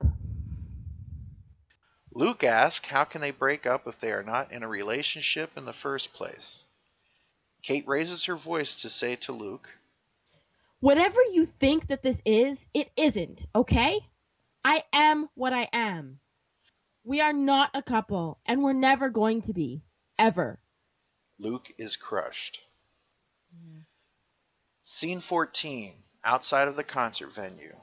Luke 2.12 2.44
asks, 2.44 2.88
How 2.88 3.04
can 3.04 3.22
they 3.22 3.32
break 3.32 3.66
up 3.66 3.88
if 3.88 4.00
they 4.00 4.12
are 4.12 4.24
not 4.24 4.52
in 4.52 4.64
a 4.64 4.68
relationship 4.68 5.52
in 5.56 5.66
the 5.66 5.74
first 5.74 6.14
place? 6.14 6.62
Kate 7.62 7.88
raises 7.88 8.26
her 8.26 8.36
voice 8.36 8.76
to 8.78 8.90
say 8.90 9.16
to 9.18 9.32
Luke, 9.32 9.70
Whatever 10.80 11.20
you 11.32 11.46
think 11.46 11.88
that 11.88 12.04
this 12.04 12.22
is, 12.26 12.68
it 12.74 12.90
isn't, 12.96 13.46
okay? 13.56 14.00
I 14.66 14.84
am 14.94 15.30
what 15.36 15.54
I 15.54 15.70
am. 15.72 16.20
We 17.04 17.22
are 17.22 17.34
not 17.34 17.70
a 17.76 17.84
couple, 17.84 18.40
and 18.48 18.64
we're 18.64 18.74
never 18.74 19.12
going 19.12 19.44
to 19.44 19.54
be. 19.54 19.84
Ever. 20.18 20.60
Luke 21.38 21.72
is 21.78 21.96
crushed. 21.96 22.58
Scene 24.82 25.22
14, 25.22 25.94
outside 26.24 26.68
of 26.68 26.76
the 26.76 26.84
concert 26.84 27.36
venue. 27.36 27.76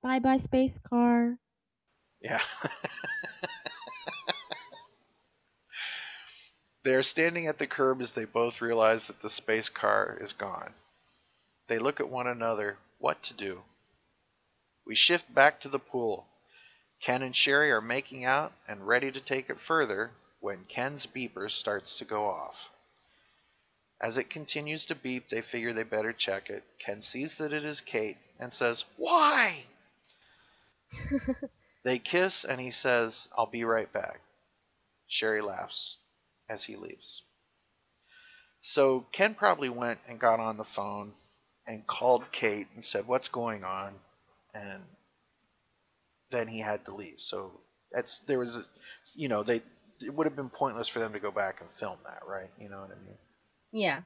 Bye 0.00 0.20
bye, 0.20 0.36
space 0.36 0.78
car. 0.78 1.38
Yeah. 2.20 2.42
they 6.84 6.94
are 6.94 7.02
standing 7.02 7.48
at 7.48 7.58
the 7.58 7.66
curb 7.66 8.00
as 8.00 8.12
they 8.12 8.26
both 8.26 8.60
realize 8.60 9.08
that 9.08 9.20
the 9.20 9.30
space 9.30 9.70
car 9.70 10.16
is 10.20 10.32
gone. 10.32 10.72
They 11.66 11.80
look 11.80 11.98
at 11.98 12.08
one 12.08 12.28
another, 12.28 12.78
what 13.00 13.24
to 13.24 13.34
do. 13.34 13.64
We 14.86 14.94
shift 14.94 15.32
back 15.34 15.60
to 15.60 15.68
the 15.68 15.78
pool. 15.78 16.26
Ken 17.00 17.22
and 17.22 17.34
Sherry 17.34 17.70
are 17.70 17.80
making 17.80 18.24
out 18.24 18.52
and 18.68 18.86
ready 18.86 19.10
to 19.12 19.20
take 19.20 19.50
it 19.50 19.60
further 19.60 20.10
when 20.40 20.64
Ken's 20.64 21.06
beeper 21.06 21.50
starts 21.50 21.98
to 21.98 22.04
go 22.04 22.26
off. 22.28 22.70
As 24.00 24.18
it 24.18 24.30
continues 24.30 24.86
to 24.86 24.94
beep, 24.94 25.28
they 25.30 25.40
figure 25.40 25.72
they 25.72 25.82
better 25.82 26.12
check 26.12 26.50
it. 26.50 26.64
Ken 26.78 27.00
sees 27.00 27.36
that 27.36 27.52
it 27.52 27.64
is 27.64 27.80
Kate 27.80 28.18
and 28.38 28.52
says, 28.52 28.84
Why? 28.96 29.64
They 31.84 31.98
kiss 31.98 32.44
and 32.44 32.60
he 32.60 32.70
says, 32.70 33.28
I'll 33.36 33.46
be 33.46 33.64
right 33.64 33.92
back. 33.92 34.20
Sherry 35.06 35.42
laughs 35.42 35.98
as 36.48 36.64
he 36.64 36.76
leaves. 36.76 37.22
So 38.62 39.06
Ken 39.12 39.34
probably 39.34 39.68
went 39.68 40.00
and 40.08 40.18
got 40.18 40.40
on 40.40 40.56
the 40.56 40.64
phone 40.64 41.12
and 41.66 41.86
called 41.86 42.32
Kate 42.32 42.68
and 42.74 42.82
said, 42.82 43.06
What's 43.06 43.28
going 43.28 43.64
on? 43.64 43.94
And 44.54 44.82
then 46.30 46.48
he 46.48 46.60
had 46.60 46.84
to 46.86 46.94
leave. 46.94 47.16
So 47.18 47.60
that's 47.92 48.20
there 48.20 48.38
was 48.38 48.56
a 48.56 48.62
you 49.14 49.28
know, 49.28 49.42
they 49.42 49.62
it 50.00 50.14
would 50.14 50.26
have 50.26 50.36
been 50.36 50.50
pointless 50.50 50.88
for 50.88 50.98
them 50.98 51.12
to 51.12 51.20
go 51.20 51.30
back 51.30 51.60
and 51.60 51.70
film 51.78 51.98
that, 52.04 52.22
right? 52.26 52.50
You 52.60 52.68
know 52.68 52.80
what 52.80 52.90
I 52.90 53.06
mean? 53.06 53.18
Yeah. 53.72 54.02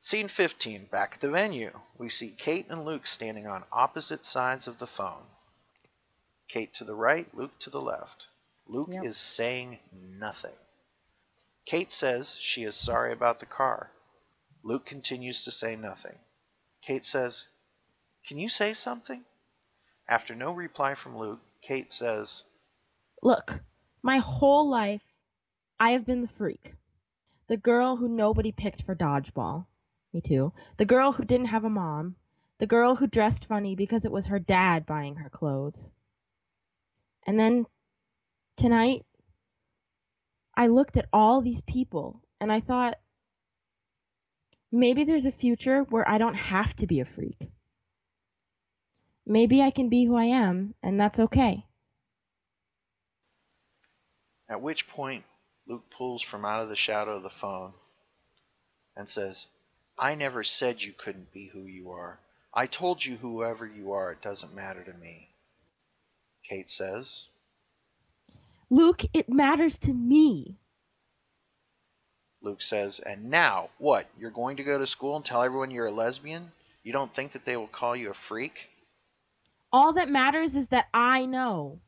Scene 0.00 0.28
15, 0.28 0.86
back 0.90 1.12
at 1.14 1.20
the 1.20 1.30
venue. 1.30 1.70
We 1.98 2.08
see 2.08 2.30
Kate 2.30 2.66
and 2.70 2.84
Luke 2.84 3.06
standing 3.06 3.46
on 3.46 3.64
opposite 3.70 4.24
sides 4.24 4.66
of 4.66 4.78
the 4.78 4.86
phone. 4.86 5.24
Kate 6.48 6.72
to 6.74 6.84
the 6.84 6.94
right, 6.94 7.26
Luke 7.34 7.58
to 7.60 7.70
the 7.70 7.80
left. 7.80 8.24
Luke 8.66 8.88
Yep. 8.92 9.04
is 9.04 9.16
saying 9.18 9.78
nothing. 9.92 10.54
Kate 11.66 11.92
says 11.92 12.36
she 12.40 12.64
is 12.64 12.74
sorry 12.76 13.12
about 13.12 13.40
the 13.40 13.46
car. 13.46 13.90
Luke 14.62 14.86
continues 14.86 15.44
to 15.44 15.50
say 15.50 15.76
nothing. 15.76 16.18
Kate 16.82 17.04
says, 17.04 17.46
Can 18.26 18.38
you 18.38 18.48
say 18.48 18.74
something? 18.74 19.24
After 20.10 20.34
no 20.34 20.50
reply 20.52 20.96
from 20.96 21.16
Luke, 21.16 21.38
Kate 21.62 21.92
says, 21.92 22.42
Look, 23.22 23.62
my 24.02 24.18
whole 24.18 24.68
life, 24.68 25.04
I 25.78 25.92
have 25.92 26.04
been 26.04 26.22
the 26.22 26.28
freak. 26.36 26.74
The 27.46 27.56
girl 27.56 27.94
who 27.94 28.08
nobody 28.08 28.50
picked 28.50 28.82
for 28.82 28.96
dodgeball. 28.96 29.66
Me 30.12 30.20
too. 30.20 30.52
The 30.78 30.84
girl 30.84 31.12
who 31.12 31.24
didn't 31.24 31.46
have 31.46 31.64
a 31.64 31.70
mom. 31.70 32.16
The 32.58 32.66
girl 32.66 32.96
who 32.96 33.06
dressed 33.06 33.44
funny 33.44 33.76
because 33.76 34.04
it 34.04 34.10
was 34.10 34.26
her 34.26 34.40
dad 34.40 34.84
buying 34.84 35.14
her 35.14 35.30
clothes. 35.30 35.92
And 37.24 37.38
then 37.38 37.66
tonight, 38.56 39.06
I 40.56 40.66
looked 40.66 40.96
at 40.96 41.08
all 41.12 41.40
these 41.40 41.60
people 41.60 42.20
and 42.40 42.50
I 42.50 42.58
thought, 42.58 42.98
maybe 44.72 45.04
there's 45.04 45.26
a 45.26 45.30
future 45.30 45.84
where 45.84 46.08
I 46.08 46.18
don't 46.18 46.34
have 46.34 46.74
to 46.76 46.88
be 46.88 46.98
a 46.98 47.04
freak. 47.04 47.48
Maybe 49.30 49.62
I 49.62 49.70
can 49.70 49.88
be 49.88 50.06
who 50.06 50.16
I 50.16 50.24
am, 50.24 50.74
and 50.82 50.98
that's 50.98 51.20
okay. 51.20 51.64
At 54.48 54.60
which 54.60 54.88
point, 54.88 55.22
Luke 55.68 55.84
pulls 55.96 56.20
from 56.20 56.44
out 56.44 56.64
of 56.64 56.68
the 56.68 56.74
shadow 56.74 57.16
of 57.16 57.22
the 57.22 57.30
phone 57.30 57.72
and 58.96 59.08
says, 59.08 59.46
I 59.96 60.16
never 60.16 60.42
said 60.42 60.82
you 60.82 60.92
couldn't 60.92 61.32
be 61.32 61.46
who 61.46 61.62
you 61.62 61.92
are. 61.92 62.18
I 62.52 62.66
told 62.66 63.04
you 63.04 63.18
whoever 63.18 63.64
you 63.64 63.92
are, 63.92 64.10
it 64.10 64.20
doesn't 64.20 64.52
matter 64.52 64.82
to 64.82 64.92
me. 64.94 65.28
Kate 66.48 66.68
says, 66.68 67.26
Luke, 68.68 69.02
it 69.14 69.28
matters 69.28 69.78
to 69.78 69.92
me. 69.92 70.56
Luke 72.42 72.62
says, 72.62 72.98
and 72.98 73.30
now, 73.30 73.70
what? 73.78 74.08
You're 74.18 74.32
going 74.32 74.56
to 74.56 74.64
go 74.64 74.76
to 74.76 74.88
school 74.88 75.14
and 75.14 75.24
tell 75.24 75.44
everyone 75.44 75.70
you're 75.70 75.86
a 75.86 75.92
lesbian? 75.92 76.50
You 76.82 76.92
don't 76.92 77.14
think 77.14 77.30
that 77.32 77.44
they 77.44 77.56
will 77.56 77.68
call 77.68 77.94
you 77.94 78.10
a 78.10 78.14
freak? 78.14 78.69
All 79.72 79.94
that 79.94 80.08
matters 80.08 80.56
is 80.56 80.68
that 80.68 80.88
I 80.92 81.26
know. 81.26 81.80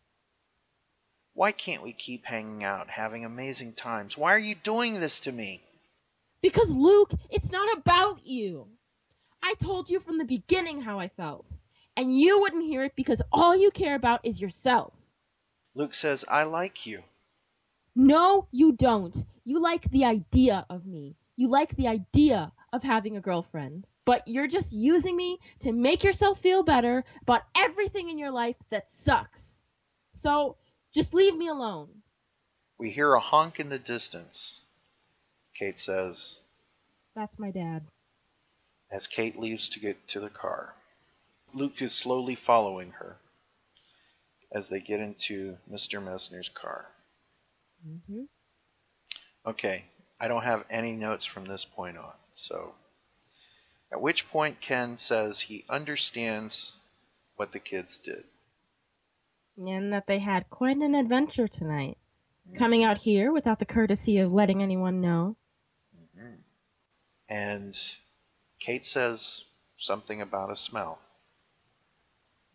Why 1.35 1.53
can't 1.53 1.83
we 1.83 1.93
keep 1.93 2.25
hanging 2.25 2.63
out, 2.63 2.91
having 2.91 3.25
amazing 3.25 3.73
times? 3.73 4.17
Why 4.17 4.35
are 4.35 4.39
you 4.39 4.55
doing 4.55 5.01
this 5.01 5.21
to 5.21 5.33
me? 5.33 5.63
Because, 6.43 6.71
Luke, 6.71 7.13
it's 7.31 7.51
not 7.51 7.77
about 7.79 8.27
you. 8.27 8.69
I 9.43 9.55
told 9.55 9.89
you 9.89 10.01
from 10.01 10.19
the 10.19 10.25
beginning 10.25 10.83
how 10.83 11.01
I 11.01 11.09
felt. 11.09 11.47
And 11.97 12.17
you 12.17 12.41
wouldn't 12.41 12.65
hear 12.65 12.85
it 12.85 12.93
because 12.97 13.23
all 13.33 13.57
you 13.57 13.71
care 13.71 13.95
about 13.95 14.25
is 14.25 14.41
yourself. 14.41 14.93
Luke 15.75 15.95
says, 15.95 16.25
I 16.29 16.45
like 16.45 16.87
you. 16.87 17.03
No, 17.95 18.47
you 18.51 18.73
don't. 18.73 19.17
You 19.45 19.61
like 19.61 19.91
the 19.91 20.05
idea 20.05 20.67
of 20.71 20.87
me. 20.87 21.17
You 21.37 21.49
like 21.49 21.77
the 21.77 21.89
idea 21.89 22.53
of 22.73 22.83
having 22.83 23.17
a 23.17 23.21
girlfriend. 23.21 23.87
But 24.05 24.27
you're 24.27 24.49
just 24.49 24.73
using 24.73 25.17
me 25.17 25.39
to 25.61 25.73
make 25.73 26.03
yourself 26.03 26.41
feel 26.41 26.63
better 26.65 27.05
about 27.23 27.43
everything 27.57 28.09
in 28.09 28.19
your 28.19 28.33
life 28.33 28.57
that 28.71 28.91
sucks. 28.93 29.61
So 30.15 30.57
just 30.93 31.15
leave 31.15 31.37
me 31.37 31.49
alone. 31.49 31.89
We 32.79 32.91
hear 32.91 33.15
a 33.15 33.21
honk 33.21 33.61
in 33.61 33.69
the 33.69 33.79
distance. 33.79 34.61
Kate 35.55 35.79
says, 35.79 36.41
That's 37.15 37.39
my 37.39 37.51
dad. 37.53 37.87
as 38.91 39.07
Kate 39.07 39.39
leaves 39.39 39.69
to 39.71 39.81
get 39.81 40.09
to 40.09 40.21
the 40.21 40.29
car. 40.31 40.75
Luke 41.55 41.81
is 41.81 41.93
slowly 41.93 42.35
following 42.35 42.91
her 42.93 43.17
as 44.51 44.69
they 44.69 44.81
get 44.81 45.01
into 45.01 45.57
Mr. 45.71 46.03
Messner's 46.03 46.49
car. 46.49 46.87
Mm-hmm. 47.89 48.23
Okay, 49.47 49.85
I 50.21 50.29
don't 50.29 50.43
have 50.45 50.65
any 50.71 50.93
notes 50.93 51.25
from 51.25 51.45
this 51.45 51.65
point 51.65 51.97
on, 51.99 52.13
so. 52.37 52.75
At 53.93 54.01
which 54.01 54.29
point 54.31 54.61
Ken 54.61 54.97
says 54.97 55.39
he 55.39 55.67
understands 55.69 56.73
what 57.37 57.53
the 57.53 57.59
kids 57.59 57.99
did. 57.99 58.25
And 59.59 59.93
that 59.93 60.07
they 60.07 60.19
had 60.19 60.49
quite 60.49 60.79
an 60.79 60.95
adventure 60.95 61.47
tonight. 61.47 61.99
Coming 62.57 62.85
out 62.85 62.99
here 62.99 63.31
without 63.33 63.59
the 63.59 63.67
courtesy 63.67 64.19
of 64.19 64.33
letting 64.33 64.63
anyone 64.63 65.01
know. 65.01 65.37
And 67.29 67.79
Kate 68.59 68.85
says 68.85 69.45
something 69.79 70.21
about 70.21 70.51
a 70.51 70.57
smell. 70.57 70.99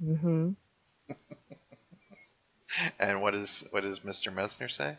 Mm-hmm. 0.03 0.51
And 2.99 3.21
what 3.21 3.33
is 3.33 3.63
what 3.71 3.83
does 3.83 4.01
Mr. 4.01 4.31
Messner 4.31 4.69
say? 4.69 4.97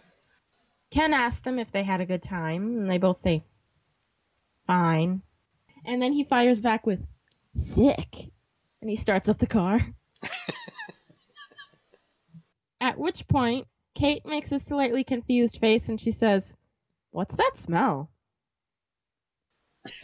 Ken 0.90 1.12
asked 1.12 1.44
them 1.44 1.58
if 1.58 1.70
they 1.70 1.82
had 1.82 2.00
a 2.00 2.06
good 2.06 2.22
time, 2.22 2.78
and 2.78 2.90
they 2.90 2.98
both 2.98 3.18
say, 3.18 3.44
fine. 4.66 5.22
And 5.84 6.00
then 6.02 6.12
he 6.12 6.24
fires 6.24 6.60
back 6.60 6.86
with, 6.86 7.00
sick. 7.56 8.30
And 8.80 8.88
he 8.90 8.96
starts 8.96 9.28
up 9.28 9.38
the 9.38 9.46
car. 9.46 9.80
At 12.80 12.98
which 12.98 13.26
point, 13.26 13.66
Kate 13.94 14.24
makes 14.24 14.52
a 14.52 14.58
slightly 14.58 15.04
confused 15.04 15.58
face 15.58 15.88
and 15.88 16.00
she 16.00 16.12
says, 16.12 16.54
What's 17.10 17.36
that 17.36 17.52
smell? 17.56 18.10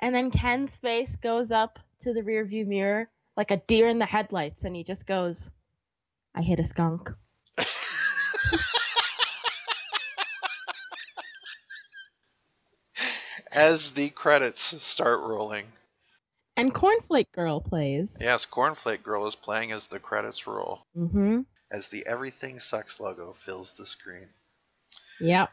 and 0.00 0.14
then 0.14 0.30
Ken's 0.30 0.76
face 0.76 1.16
goes 1.16 1.52
up 1.52 1.78
to 2.00 2.12
the 2.12 2.22
rearview 2.22 2.66
mirror 2.66 3.08
like 3.38 3.52
a 3.52 3.62
deer 3.68 3.86
in 3.86 4.00
the 4.00 4.04
headlights, 4.04 4.64
and 4.64 4.74
he 4.74 4.82
just 4.82 5.06
goes, 5.06 5.52
I 6.34 6.42
hit 6.42 6.58
a 6.58 6.64
skunk. 6.64 7.12
As 13.58 13.90
the 13.92 14.08
credits 14.10 14.74
start 14.82 15.20
rolling. 15.20 15.66
And 16.56 16.72
Cornflake 16.74 17.30
Girl 17.32 17.60
plays. 17.60 18.18
Yes, 18.20 18.46
Cornflake 18.46 19.02
Girl 19.02 19.26
is 19.28 19.34
playing 19.36 19.72
as 19.72 19.86
the 19.86 19.98
credits 20.00 20.46
roll, 20.46 20.80
Mm-hmm. 20.96 21.40
as 21.70 21.88
the 21.88 22.06
Everything 22.06 22.58
Sucks 22.60 22.98
logo 23.00 23.34
fills 23.44 23.72
the 23.78 23.86
screen. 23.86 24.28
Yep. 25.20 25.50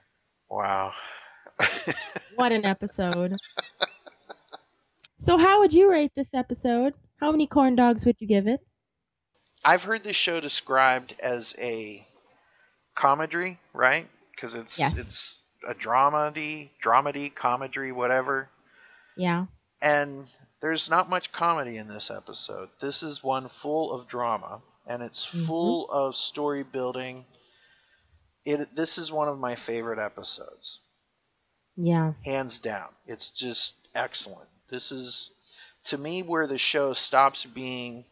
Wow. 0.49 0.93
What 2.35 2.51
an 2.51 2.65
episode. 2.65 3.37
so 5.19 5.37
how 5.37 5.59
would 5.61 5.73
you 5.73 5.89
rate 5.89 6.11
this 6.15 6.33
episode? 6.33 6.93
How 7.19 7.31
many 7.31 7.47
corn 7.47 7.75
dogs 7.75 8.05
would 8.05 8.17
you 8.19 8.27
give 8.27 8.47
it? 8.47 8.59
I've 9.63 9.83
heard 9.83 10.03
this 10.03 10.17
show 10.17 10.41
described 10.41 11.15
as 11.19 11.55
a 11.57 12.05
comedy, 12.95 13.57
right? 13.73 14.07
Because 14.31 14.53
it's 14.53 14.77
Yes. 14.77 14.97
it's 14.97 15.43
a 15.67 15.73
dramedy, 15.73 16.69
dramedy, 16.83 17.33
comedy, 17.33 17.91
whatever. 17.91 18.49
Yeah. 19.17 19.45
And 19.81 20.27
there's 20.61 20.89
not 20.89 21.09
much 21.09 21.31
comedy 21.31 21.77
in 21.77 21.87
this 21.87 22.09
episode. 22.09 22.69
This 22.79 23.03
is 23.03 23.23
one 23.23 23.49
full 23.49 23.91
of 23.93 24.07
drama, 24.07 24.61
and 24.87 25.01
it's 25.03 25.25
Mhm. 25.25 25.45
full 25.47 25.89
of 25.91 26.15
story 26.15 26.63
building. 26.63 27.25
It 28.45 28.75
this 28.75 28.97
is 28.97 29.11
one 29.11 29.27
of 29.27 29.39
my 29.39 29.55
favorite 29.55 29.99
episodes, 29.99 30.79
Yeah. 31.77 32.13
hands 32.23 32.59
down. 32.59 32.93
It's 33.05 33.29
just 33.29 33.75
excellent. 33.93 34.49
This 34.69 34.91
is 34.91 35.31
to 35.85 35.97
me 35.97 36.23
where 36.23 36.47
the 36.47 36.57
show 36.57 36.93
stops 36.93 37.45
being 37.45 38.05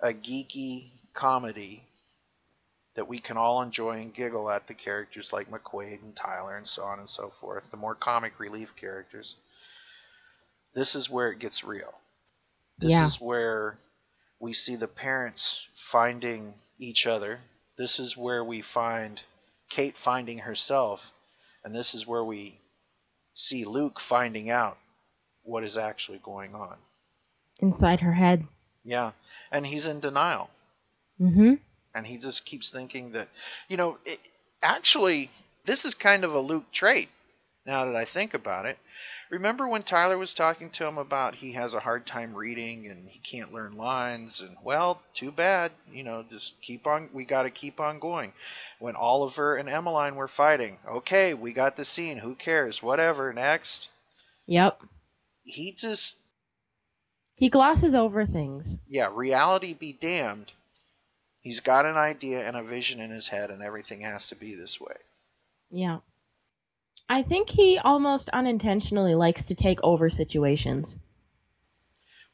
a 0.00 0.12
geeky 0.12 0.90
comedy 1.14 1.88
that 2.94 3.08
we 3.08 3.18
can 3.18 3.36
all 3.36 3.62
enjoy 3.62 4.00
and 4.00 4.12
giggle 4.14 4.50
at 4.50 4.66
the 4.66 4.74
characters 4.74 5.32
like 5.32 5.50
McQuaid 5.50 6.02
and 6.02 6.14
Tyler 6.14 6.56
and 6.56 6.68
so 6.68 6.82
on 6.84 6.98
and 6.98 7.08
so 7.08 7.32
forth, 7.40 7.70
the 7.70 7.76
more 7.76 7.94
comic 7.94 8.38
relief 8.38 8.74
characters. 8.76 9.34
This 10.74 10.94
is 10.94 11.08
where 11.10 11.30
it 11.30 11.38
gets 11.38 11.64
real. 11.64 11.94
This 12.78 12.90
Yeah. 12.92 13.06
is 13.06 13.20
where 13.20 13.78
we 14.38 14.52
see 14.52 14.76
the 14.76 14.88
parents 14.88 15.66
finding 15.90 16.54
each 16.78 17.06
other. 17.06 17.40
This 17.76 17.98
is 17.98 18.16
where 18.16 18.44
we 18.44 18.60
find 18.62 19.20
Kate 19.70 19.96
finding 19.96 20.38
herself. 20.40 21.12
And 21.64 21.74
this 21.74 21.94
is 21.94 22.06
where 22.06 22.24
we 22.24 22.58
see 23.34 23.64
Luke 23.64 24.00
finding 24.00 24.50
out 24.50 24.76
what 25.44 25.64
is 25.64 25.76
actually 25.76 26.18
going 26.18 26.54
on. 26.54 26.76
Inside 27.60 28.00
her 28.00 28.12
head. 28.14 28.46
Yeah. 28.84 29.12
And 29.50 29.66
he's 29.66 29.86
in 29.86 30.00
denial. 30.00 30.50
Mm-hmm. 31.20 31.54
And 31.94 32.06
he 32.06 32.16
just 32.18 32.44
keeps 32.44 32.70
thinking 32.70 33.12
that 33.12 33.28
you 33.68 33.76
know 33.76 33.98
it, 34.04 34.18
actually 34.62 35.30
this 35.66 35.84
is 35.84 35.94
kind 35.94 36.24
of 36.24 36.34
a 36.34 36.40
luke 36.40 36.70
trait 36.72 37.08
now 37.66 37.84
that 37.84 37.96
i 37.96 38.04
think 38.04 38.34
about 38.34 38.66
it 38.66 38.78
remember 39.30 39.68
when 39.68 39.82
tyler 39.82 40.16
was 40.18 40.34
talking 40.34 40.70
to 40.70 40.86
him 40.86 40.98
about 40.98 41.34
he 41.34 41.52
has 41.52 41.74
a 41.74 41.80
hard 41.80 42.06
time 42.06 42.34
reading 42.34 42.86
and 42.86 43.08
he 43.08 43.18
can't 43.20 43.52
learn 43.52 43.76
lines 43.76 44.40
and 44.40 44.56
well 44.62 45.00
too 45.14 45.30
bad 45.32 45.72
you 45.92 46.04
know 46.04 46.24
just 46.30 46.54
keep 46.62 46.86
on 46.86 47.08
we 47.12 47.24
got 47.24 47.42
to 47.42 47.50
keep 47.50 47.80
on 47.80 47.98
going 47.98 48.32
when 48.78 48.96
oliver 48.96 49.56
and 49.56 49.68
emaline 49.68 50.16
were 50.16 50.28
fighting 50.28 50.78
okay 50.88 51.34
we 51.34 51.52
got 51.52 51.76
the 51.76 51.84
scene 51.84 52.18
who 52.18 52.34
cares 52.34 52.82
whatever 52.82 53.32
next 53.32 53.88
Yep. 54.46 54.82
he 55.44 55.72
just 55.72 56.16
He 57.36 57.48
glosses 57.48 57.94
over 57.94 58.24
things. 58.26 58.80
yeah, 58.86 59.08
reality 59.12 59.74
be 59.74 59.92
damned. 59.92 60.52
He's 61.42 61.60
got 61.60 61.86
an 61.86 61.96
idea 61.96 62.46
and 62.46 62.56
a 62.56 62.62
vision 62.62 63.00
in 63.00 63.10
his 63.10 63.28
head, 63.28 63.50
and 63.50 63.62
everything 63.62 64.00
has 64.00 64.28
to 64.28 64.36
be 64.36 64.54
this 64.54 64.80
way. 64.80 64.96
Yeah. 65.70 65.98
I 67.08 67.22
think 67.22 67.50
he 67.50 67.78
almost 67.78 68.30
unintentionally 68.30 69.14
likes 69.14 69.46
to 69.46 69.54
take 69.54 69.80
over 69.82 70.08
situations. 70.08 70.98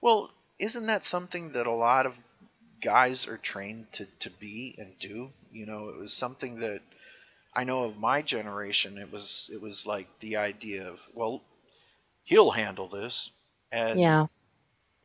Well, 0.01 0.31
isn't 0.59 0.87
that 0.87 1.05
something 1.05 1.53
that 1.53 1.67
a 1.67 1.73
lot 1.73 2.07
of 2.07 2.15
guys 2.81 3.27
are 3.27 3.39
trained 3.39 3.93
to, 3.95 4.07
to 4.21 4.31
be 4.31 4.77
and 4.79 4.97
do? 4.99 5.33
You 5.51 5.67
know, 5.67 5.89
it 5.89 5.97
was 5.99 6.13
something 6.13 6.61
that 6.61 6.83
I 7.55 7.65
know 7.65 7.85
of 7.85 7.97
my 7.97 8.23
generation. 8.23 8.99
It 8.99 9.11
was 9.11 9.49
it 9.53 9.61
was 9.61 9.87
like 9.87 10.07
the 10.21 10.37
idea 10.37 10.89
of 10.89 11.01
well, 11.15 11.43
he'll 12.25 12.51
handle 12.51 12.89
this, 12.89 13.31
and 13.73 13.99
Yeah. 13.99 14.27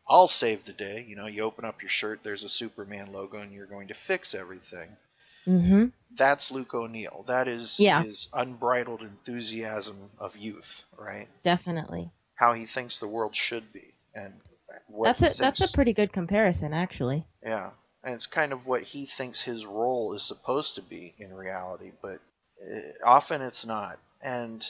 I'll 0.07 0.27
save 0.27 0.65
the 0.65 0.73
day. 0.73 1.05
You 1.07 1.15
know, 1.15 1.27
you 1.27 1.43
open 1.43 1.65
up 1.65 1.81
your 1.81 1.89
shirt, 1.89 2.19
there's 2.23 2.43
a 2.43 2.49
Superman 2.49 3.11
logo, 3.13 3.37
and 3.37 3.53
you're 3.53 3.65
going 3.65 3.87
to 3.89 3.93
fix 3.93 4.33
everything. 4.35 4.89
Mm-hmm. 5.47 5.85
That's 6.15 6.51
Luke 6.51 6.73
O'Neil. 6.73 7.23
That 7.27 7.47
is 7.47 7.79
Yeah. 7.79 8.03
his 8.03 8.27
unbridled 8.33 9.01
enthusiasm 9.01 10.09
of 10.19 10.35
youth, 10.37 10.83
right? 10.97 11.27
Definitely. 11.43 12.11
How 12.35 12.53
he 12.53 12.65
thinks 12.65 12.99
the 12.99 13.07
world 13.07 13.35
should 13.35 13.71
be, 13.73 13.93
and 14.13 14.33
what 14.87 15.05
That's 15.17 15.37
a 15.37 15.41
that's 15.41 15.61
a 15.61 15.71
pretty 15.73 15.93
good 15.93 16.11
comparison, 16.13 16.73
actually. 16.73 17.25
yeah, 17.43 17.71
and 18.03 18.15
it's 18.15 18.25
kind 18.25 18.53
of 18.53 18.65
what 18.65 18.81
he 18.83 19.05
thinks 19.05 19.41
his 19.41 19.65
role 19.65 20.13
is 20.13 20.23
supposed 20.23 20.75
to 20.75 20.81
be 20.81 21.13
in 21.19 21.33
reality, 21.33 21.91
but 22.01 22.19
uh, 22.63 22.79
often 23.05 23.41
it's 23.41 23.65
not. 23.65 23.99
And 24.21 24.65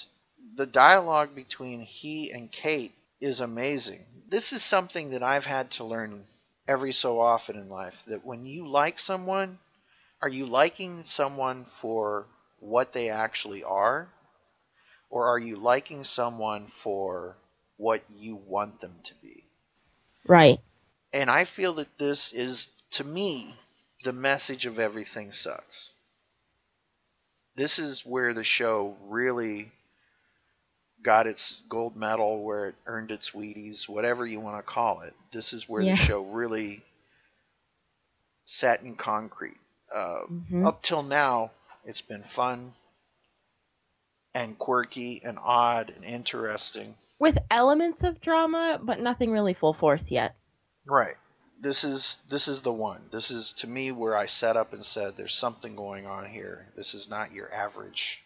the 0.56 0.65
dialogue 0.65 1.36
between 1.36 1.82
he 1.82 2.32
and 2.32 2.52
Kate 2.52 2.93
is 3.23 3.39
amazing. 3.39 4.03
This 4.27 4.51
is 4.51 4.62
something 4.62 5.12
that 5.12 5.23
I've 5.23 5.45
had 5.45 5.71
to 5.71 5.86
learn 5.86 6.25
every 6.67 6.91
so 6.91 7.21
often 7.21 7.55
in 7.55 7.69
life 7.69 7.95
that 8.07 8.25
when 8.25 8.45
you 8.45 8.67
like 8.67 8.99
someone, 8.99 9.59
are 10.21 10.27
you 10.27 10.45
liking 10.45 11.05
someone 11.05 11.65
for 11.79 12.25
what 12.59 12.91
they 12.91 13.09
actually 13.09 13.63
are? 13.63 14.09
Or 15.09 15.27
are 15.27 15.39
you 15.39 15.55
liking 15.55 16.03
someone 16.03 16.69
for 16.81 17.38
what 17.77 18.03
you 18.13 18.36
want 18.36 18.81
them 18.81 18.95
to 19.05 19.13
be? 19.21 19.45
Right. 20.27 20.59
And 21.13 21.29
I 21.29 21.45
feel 21.45 21.75
that 21.75 21.97
this 21.97 22.33
is, 22.33 22.67
to 22.91 23.05
me, 23.05 23.55
the 24.03 24.12
message 24.12 24.65
of 24.65 24.79
Everything 24.79 25.31
Sucks. 25.31 25.91
This 27.55 27.79
is 27.79 28.05
where 28.05 28.33
the 28.33 28.43
show 28.43 28.97
really 29.03 29.71
got 31.04 31.28
its 31.28 31.62
gold 31.70 31.96
medal, 31.96 32.44
where 32.44 32.70
it 32.70 32.76
earned 32.86 33.12
its 33.12 33.32
Wheaties, 33.32 33.88
whatever 33.89 34.26
you 34.26 34.39
want 34.39 34.58
to 34.58 34.63
call 34.63 35.02
it. 35.02 35.13
This 35.34 35.54
is 35.54 35.68
where 35.68 35.82
Yeah. 35.82 35.94
the 35.96 35.98
show 35.98 36.24
really 36.24 36.84
sat 38.46 38.82
in 38.82 38.96
concrete. 38.96 39.58
Uh, 39.94 40.22
Mhm. 40.30 40.66
Up 40.66 40.82
till 40.82 41.04
now, 41.04 41.52
it's 41.86 42.02
been 42.02 42.24
fun 42.24 42.74
and 44.34 44.58
quirky 44.58 45.22
and 45.24 45.38
odd 45.39 45.89
and 45.89 46.04
interesting. 46.04 46.98
With 47.20 47.38
elements 47.52 48.04
of 48.04 48.20
drama, 48.20 48.80
but 48.82 49.00
nothing 49.00 49.32
really 49.32 49.54
full 49.54 49.74
force 49.74 50.10
yet. 50.12 50.36
Right. 50.86 51.16
This 51.60 51.84
is 51.86 52.18
this 52.30 52.48
is 52.48 52.62
the 52.62 52.74
one. 52.74 53.08
This 53.12 53.32
is 53.32 53.54
to 53.54 53.68
me 53.68 53.92
where 53.92 54.18
I 54.18 54.26
set 54.26 54.58
up 54.58 54.74
and 54.74 54.86
said 54.86 55.16
there's 55.16 55.36
something 55.36 55.76
going 55.76 56.06
on 56.06 56.26
here. 56.30 56.74
This 56.76 56.94
is 56.94 57.08
not 57.08 57.32
your 57.32 57.54
average. 57.54 58.22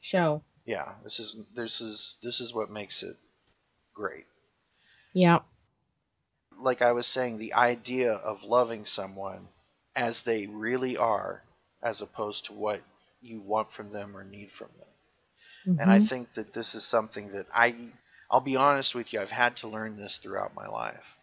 Show. 0.00 0.44
Yeah, 0.70 0.94
this 1.02 1.18
is 1.18 1.36
this 1.52 1.80
is 1.80 2.16
this 2.22 2.40
is 2.40 2.54
what 2.54 2.70
makes 2.70 3.02
it 3.02 3.16
great. 3.94 4.26
Yeah. 5.12 5.40
Like 6.60 6.80
I 6.80 6.92
was 6.92 7.08
saying 7.08 7.38
the 7.38 7.54
idea 7.54 8.12
of 8.12 8.44
loving 8.44 8.84
someone 8.86 9.48
as 9.96 10.22
they 10.22 10.46
really 10.46 10.96
are 10.96 11.42
as 11.82 12.02
opposed 12.02 12.44
to 12.44 12.52
what 12.52 12.84
you 13.20 13.40
want 13.40 13.72
from 13.72 13.90
them 13.90 14.16
or 14.16 14.22
need 14.22 14.52
from 14.52 14.70
them. 14.78 14.88
And 15.78 15.90
I 15.90 15.98
Mhm. 15.98 16.08
think 16.08 16.34
that 16.34 16.52
this 16.52 16.76
is 16.76 16.84
something 16.84 17.32
that 17.32 17.48
I 17.52 17.92
I'll 18.30 18.40
be 18.40 18.54
honest 18.56 18.94
with 18.94 19.12
you, 19.12 19.20
I've 19.20 19.30
had 19.32 19.56
to 19.56 19.68
learn 19.68 19.96
this 19.96 20.18
throughout 20.18 20.54
my 20.54 20.68
life. 20.68 21.16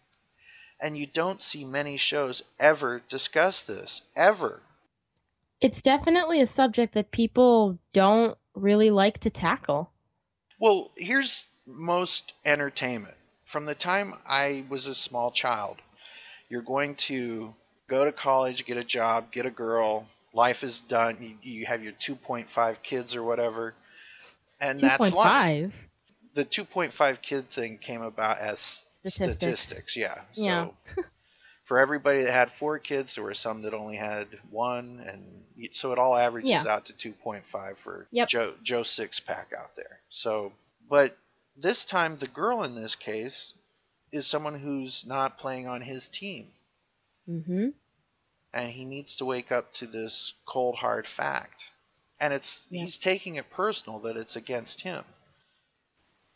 And 0.81 0.97
you 0.97 1.07
don't 1.07 1.41
see 1.41 1.63
many 1.65 1.97
shows 1.97 2.43
ever 2.59 2.99
discuss 2.99 3.63
this. 3.63 4.01
Ever. 4.15 4.61
it's 5.61 5.81
definitely 5.81 6.41
a 6.41 6.47
subject 6.47 6.93
that 6.93 7.11
people 7.11 7.79
don't 7.93 8.37
really 8.61 8.89
like 8.89 9.19
to 9.19 9.29
tackle. 9.29 9.91
Well, 10.59 10.91
here's 10.95 11.45
most 11.65 12.33
entertainment. 12.45 13.15
From 13.45 13.65
the 13.65 13.75
time 13.75 14.13
I 14.27 14.65
was 14.69 14.87
a 14.87 14.95
small 14.95 15.31
child, 15.31 15.77
you're 16.49 16.61
going 16.61 16.95
to 16.95 17.53
go 17.87 18.05
to 18.05 18.11
college, 18.11 18.65
get 18.65 18.77
a 18.77 18.83
job, 18.83 19.31
get 19.31 19.45
a 19.45 19.51
girl, 19.51 20.05
life 20.33 20.63
is 20.63 20.79
done. 20.79 21.17
You, 21.43 21.51
you 21.51 21.65
have 21.65 21.83
your 21.83 21.93
2.5 21.93 22.83
kids 22.83 23.15
or 23.15 23.23
whatever. 23.23 23.73
And 24.59 24.79
that's 24.79 25.13
life. 25.13 25.73
the 26.33 26.45
2.5 26.45 27.21
kid 27.21 27.49
thing 27.49 27.77
came 27.77 28.01
about 28.01 28.39
as 28.39 28.83
Statistics. 28.89 29.61
statistics, 29.61 29.95
yeah. 29.95 30.21
So 30.33 30.41
Yeah. 30.41 30.67
for 31.67 31.79
everybody 31.79 32.23
that 32.23 32.31
had 32.33 32.51
four 32.53 32.79
kids, 32.79 33.15
there 33.15 33.23
were 33.23 33.33
some 33.35 33.61
that 33.63 33.73
only 33.75 33.97
had 33.97 34.27
one, 34.49 34.99
and 35.07 35.75
so 35.75 35.91
it 35.91 35.99
all 35.99 36.15
averages 36.15 36.49
Yeah. 36.49 36.63
out 36.67 36.85
to 36.87 36.93
2.5 36.93 37.77
for 37.79 38.07
Yep. 38.11 38.29
Joe 38.29 38.55
Joe 38.63 38.83
six 38.83 39.19
pack 39.19 39.53
out 39.57 39.75
there. 39.75 39.99
So, 40.09 40.53
but 40.89 41.15
this 41.57 41.85
time 41.85 42.17
the 42.17 42.27
girl 42.27 42.63
in 42.63 42.75
this 42.75 42.95
case 42.95 43.53
is 44.11 44.25
someone 44.27 44.59
who's 44.59 45.05
not 45.05 45.37
playing 45.39 45.67
on 45.67 45.81
his 45.81 46.09
team, 46.09 46.47
Mm-hmm. 47.29 47.69
and 48.53 48.71
he 48.71 48.85
needs 48.85 49.17
to 49.17 49.25
wake 49.25 49.51
up 49.51 49.73
to 49.75 49.87
this 49.87 50.33
cold 50.45 50.75
hard 50.75 51.07
fact, 51.07 51.61
and 52.19 52.33
it's 52.33 52.65
Yeah. 52.69 52.83
he's 52.83 52.97
taking 52.97 53.35
it 53.35 53.49
personal 53.51 53.99
that 53.99 54.17
it's 54.17 54.35
against 54.37 54.81
him. 54.81 55.03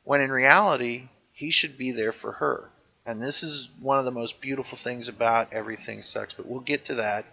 when 0.04 0.20
in 0.22 0.32
reality, 0.32 1.08
he 1.32 1.52
should 1.52 1.78
be 1.78 1.92
there 1.92 2.12
for 2.12 2.34
her. 2.34 2.70
And 3.06 3.22
this 3.22 3.44
is 3.44 3.70
one 3.80 4.00
of 4.00 4.06
the 4.06 4.12
most 4.12 4.42
beautiful 4.42 4.78
things 4.78 5.08
about 5.08 5.54
Everything 5.54 6.02
Sucks, 6.02 6.34
but 6.34 6.46
we'll 6.46 6.60
get 6.60 6.86
to 6.86 6.96
that 6.96 7.26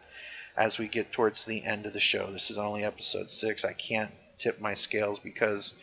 as 0.57 0.79
we 0.79 0.89
get 0.89 1.13
towards 1.13 1.45
the 1.45 1.65
end 1.65 1.87
of 1.87 1.93
the 1.93 2.01
show. 2.01 2.33
This 2.33 2.51
is 2.51 2.59
only 2.59 2.85
episode 2.85 3.31
6. 3.31 3.65
I 3.65 3.75
can't 3.75 4.11
tip 4.39 4.61
my 4.61 4.75
scales 4.75 5.19
because 5.19 5.75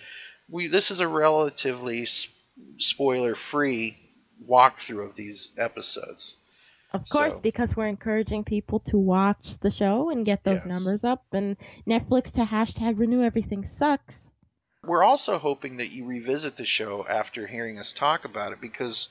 we 0.50 0.68
this 0.68 0.92
is 0.92 1.00
a 1.00 1.08
relatively 1.08 2.08
spoiler 2.78 3.36
free 3.36 3.98
walkthrough 4.48 5.10
of 5.10 5.16
these 5.16 5.52
episodes. 5.58 6.36
Of 6.94 7.08
course, 7.10 7.36
So- 7.36 7.42
because 7.42 7.76
we're 7.76 7.88
encouraging 7.88 8.44
people 8.44 8.80
to 8.82 8.98
watch 8.98 9.58
the 9.60 9.70
show 9.70 10.10
and 10.10 10.26
get 10.26 10.44
those 10.44 10.66
Yes. 10.66 10.66
numbers 10.66 11.04
up, 11.04 11.26
and 11.34 11.58
Netflix 11.86 12.34
to 12.36 12.46
hashtag 12.46 12.98
renew 12.98 13.22
everything 13.24 13.64
sucks. 13.66 14.32
We're 14.84 15.04
also 15.04 15.38
hoping 15.38 15.78
that 15.78 15.92
you 15.92 16.06
revisit 16.06 16.58
the 16.58 16.66
show 16.66 17.06
after 17.08 17.48
hearing 17.48 17.80
us 17.80 17.92
talk 17.92 18.24
about 18.24 18.54
it 18.54 18.62
because 18.62 19.10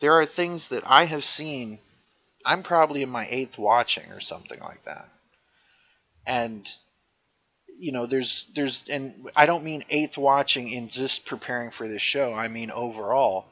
there 0.00 0.14
are 0.14 0.26
things 0.26 0.68
that 0.68 0.84
I 0.86 1.04
have 1.04 1.24
seen. 1.24 1.78
I'm 2.44 2.62
probably 2.62 3.02
in 3.02 3.10
my 3.10 3.26
eighth 3.30 3.58
watching 3.58 4.10
or 4.12 4.20
something 4.20 4.60
like 4.60 4.84
that. 4.84 5.08
And 6.26 6.68
you 7.78 7.92
know, 7.92 8.06
there's 8.06 8.46
there's 8.54 8.84
and 8.88 9.30
I 9.36 9.46
don't 9.46 9.64
mean 9.64 9.84
eighth 9.88 10.18
watching 10.18 10.70
in 10.70 10.88
just 10.88 11.24
preparing 11.24 11.70
for 11.70 11.88
this 11.88 12.02
show. 12.02 12.34
I 12.34 12.48
mean 12.48 12.70
overall. 12.70 13.46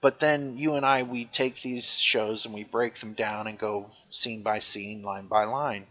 But 0.00 0.20
then 0.20 0.58
you 0.58 0.74
and 0.74 0.86
I 0.86 1.02
we 1.02 1.24
take 1.24 1.60
these 1.62 1.98
shows 1.98 2.44
and 2.44 2.54
we 2.54 2.64
break 2.64 2.98
them 3.00 3.14
down 3.14 3.46
and 3.46 3.58
go 3.58 3.90
scene 4.10 4.42
by 4.42 4.60
scene, 4.60 5.02
line 5.02 5.26
by 5.26 5.44
line. 5.44 5.86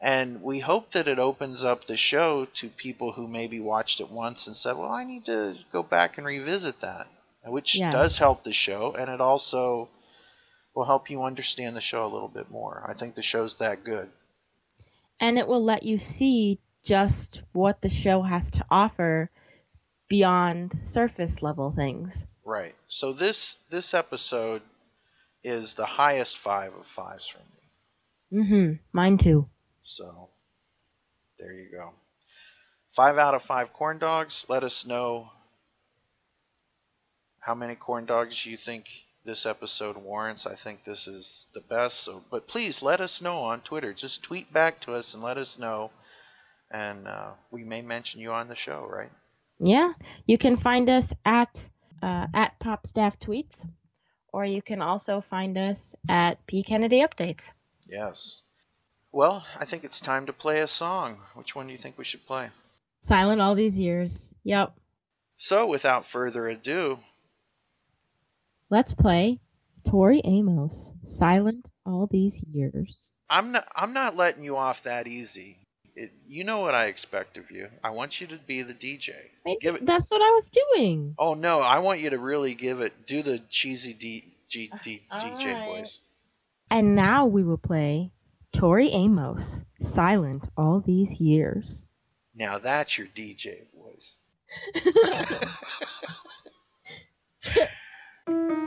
And 0.00 0.42
we 0.42 0.60
hope 0.60 0.92
that 0.92 1.08
it 1.08 1.18
opens 1.18 1.62
up 1.62 1.86
the 1.86 1.96
show 1.96 2.46
to 2.54 2.68
people 2.70 3.12
who 3.12 3.28
maybe 3.28 3.60
watched 3.60 4.00
it 4.00 4.10
once 4.10 4.46
and 4.46 4.56
said, 4.56 4.76
"Well, 4.76 4.90
I 4.90 5.04
need 5.04 5.26
to 5.26 5.56
go 5.72 5.82
back 5.82 6.16
and 6.16 6.26
revisit 6.26 6.80
that," 6.80 7.06
which 7.44 7.76
Yes. 7.76 7.92
does 7.92 8.18
help 8.18 8.44
the 8.44 8.52
show, 8.52 8.92
and 8.92 9.10
it 9.10 9.20
also 9.20 9.88
will 10.74 10.84
help 10.84 11.10
you 11.10 11.22
understand 11.22 11.74
the 11.76 11.80
show 11.80 12.04
a 12.04 12.12
little 12.12 12.28
bit 12.28 12.50
more. 12.50 12.84
I 12.86 12.94
think 12.94 13.14
the 13.14 13.22
show's 13.22 13.56
that 13.56 13.84
good. 13.84 14.10
And 15.18 15.38
it 15.38 15.46
will 15.46 15.62
let 15.62 15.82
you 15.82 15.98
see 15.98 16.60
just 16.82 17.42
what 17.52 17.82
the 17.82 17.88
show 17.88 18.22
has 18.22 18.52
to 18.52 18.64
offer 18.70 19.30
beyond 20.08 20.72
surface 20.80 21.42
level 21.42 21.70
things. 21.70 22.26
Right. 22.44 22.74
So 22.88 23.12
this 23.12 23.58
this 23.68 23.94
episode 23.94 24.62
is 25.44 25.74
the 25.74 25.86
highest 25.86 26.38
five 26.38 26.74
of 26.74 26.86
fives 26.86 27.28
for 27.28 27.38
me. 27.38 28.42
Mm-hmm. 28.42 28.72
Mine 28.92 29.18
too. 29.18 29.48
So 29.84 30.28
there 31.38 31.52
you 31.52 31.68
go. 31.70 31.92
Five 32.94 33.18
out 33.18 33.34
of 33.34 33.42
five 33.42 33.72
corn 33.72 33.98
dogs. 33.98 34.44
Let 34.48 34.64
us 34.64 34.86
know 34.86 35.30
how 37.50 37.54
many 37.56 37.74
corn 37.74 38.06
dogs 38.06 38.44
do 38.44 38.48
you 38.48 38.56
think 38.56 38.84
this 39.24 39.44
episode 39.44 39.96
warrants. 39.96 40.46
I 40.46 40.54
think 40.54 40.84
this 40.84 41.08
is 41.08 41.46
the 41.52 41.60
best. 41.60 41.98
So, 42.04 42.22
but 42.30 42.46
please 42.46 42.80
let 42.80 43.00
us 43.00 43.20
know 43.20 43.38
on 43.38 43.60
Twitter. 43.62 43.92
Just 43.92 44.22
tweet 44.22 44.52
back 44.52 44.80
to 44.82 44.94
us 44.94 45.14
and 45.14 45.22
let 45.24 45.36
us 45.36 45.58
know, 45.58 45.90
and 46.70 47.08
uh, 47.08 47.30
we 47.50 47.64
may 47.64 47.82
mention 47.82 48.20
you 48.20 48.30
on 48.30 48.46
the 48.46 48.54
show. 48.54 48.86
Right? 48.88 49.10
Yeah, 49.58 49.94
you 50.28 50.38
can 50.38 50.56
find 50.56 50.88
us 50.88 51.12
at 51.24 51.48
uh, 52.00 52.28
at 52.32 52.56
Pop 52.60 52.86
Staff 52.86 53.18
Tweets, 53.18 53.66
or 54.32 54.44
you 54.44 54.62
can 54.62 54.80
also 54.80 55.20
find 55.20 55.58
us 55.58 55.96
at 56.08 56.46
P 56.46 56.62
Kennedy 56.62 57.00
Updates. 57.00 57.50
Yes. 57.88 58.42
Well, 59.10 59.44
I 59.58 59.64
think 59.64 59.82
it's 59.82 59.98
time 59.98 60.26
to 60.26 60.32
play 60.32 60.60
a 60.60 60.68
song. 60.68 61.18
Which 61.34 61.56
one 61.56 61.66
do 61.66 61.72
you 61.72 61.80
think 61.80 61.98
we 61.98 62.04
should 62.04 62.24
play? 62.26 62.50
Silent 63.00 63.40
all 63.40 63.56
these 63.56 63.76
years. 63.76 64.28
Yep. 64.44 64.72
So, 65.36 65.66
without 65.66 66.04
further 66.06 66.46
ado, 66.48 66.98
Let's 68.70 68.92
play 68.94 69.40
Tori 69.84 70.22
Amos. 70.24 70.92
Silent 71.02 71.68
all 71.84 72.06
these 72.08 72.40
years. 72.52 73.20
I'm 73.28 73.50
not 73.50 73.66
I'm 73.74 73.92
not 73.92 74.16
letting 74.16 74.44
you 74.44 74.56
off 74.56 74.84
that 74.84 75.08
easy. 75.08 75.58
It, 75.96 76.12
you 76.28 76.44
know 76.44 76.60
what 76.60 76.72
I 76.72 76.86
expect 76.86 77.36
of 77.36 77.50
you. 77.50 77.66
I 77.82 77.90
want 77.90 78.20
you 78.20 78.28
to 78.28 78.38
be 78.38 78.62
the 78.62 78.72
DJ. 78.72 79.10
I- 79.44 79.56
it. 79.60 79.84
That's 79.84 80.08
what 80.12 80.22
I 80.22 80.30
was 80.30 80.50
doing. 80.50 81.16
Oh 81.18 81.34
no, 81.34 81.58
I 81.60 81.80
want 81.80 81.98
you 81.98 82.10
to 82.10 82.18
really 82.18 82.54
give 82.54 82.80
it. 82.80 83.08
Do 83.08 83.24
the 83.24 83.40
cheesy 83.50 83.92
D, 83.92 84.32
G, 84.48 84.70
D, 84.84 85.02
DJ 85.12 85.46
right. 85.46 85.66
voice. 85.66 85.98
And 86.70 86.94
now 86.94 87.26
we 87.26 87.42
will 87.42 87.58
play 87.58 88.12
Tori 88.52 88.90
Amos. 88.90 89.64
Silent 89.80 90.46
all 90.56 90.78
these 90.78 91.20
years. 91.20 91.86
Now 92.36 92.58
that's 92.58 92.96
your 92.96 93.08
DJ 93.08 93.62
voice. 93.74 94.16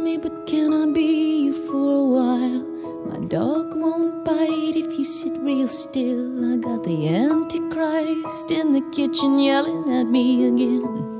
Me, 0.00 0.18
but 0.18 0.46
can 0.46 0.74
I 0.74 0.92
be 0.92 1.44
you 1.44 1.52
for 1.66 1.94
a 1.94 2.04
while? 2.04 2.62
My 3.08 3.18
dog 3.28 3.74
won't 3.74 4.24
bite 4.24 4.76
if 4.76 4.98
you 4.98 5.04
sit 5.04 5.32
real 5.38 5.68
still. 5.68 6.52
I 6.52 6.58
got 6.58 6.84
the 6.84 7.08
Antichrist 7.08 8.50
in 8.50 8.72
the 8.72 8.82
kitchen 8.92 9.38
yelling 9.38 9.90
at 9.92 10.04
me 10.04 10.46
again. 10.48 11.16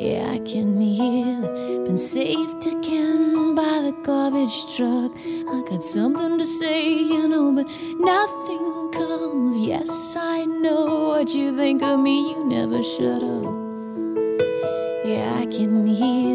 Yeah, 0.00 0.32
I 0.32 0.38
can 0.38 0.80
hear 0.80 1.42
been 1.84 1.98
saved 1.98 2.66
again 2.66 3.54
by 3.54 3.82
the 3.82 3.94
garbage 4.02 4.76
truck. 4.76 5.12
I 5.16 5.62
got 5.70 5.82
something 5.82 6.38
to 6.38 6.44
say, 6.44 6.92
you 6.92 7.28
know, 7.28 7.52
but 7.52 7.66
nothing 7.98 8.90
comes. 8.90 9.60
Yes, 9.60 10.16
I 10.16 10.44
know 10.44 11.06
what 11.10 11.28
you 11.34 11.56
think 11.56 11.82
of 11.82 12.00
me. 12.00 12.30
You 12.30 12.44
never 12.44 12.82
shut 12.82 13.22
up. 13.22 13.64
Yeah, 15.04 15.38
I 15.38 15.46
can 15.46 15.86
hear 15.86 16.33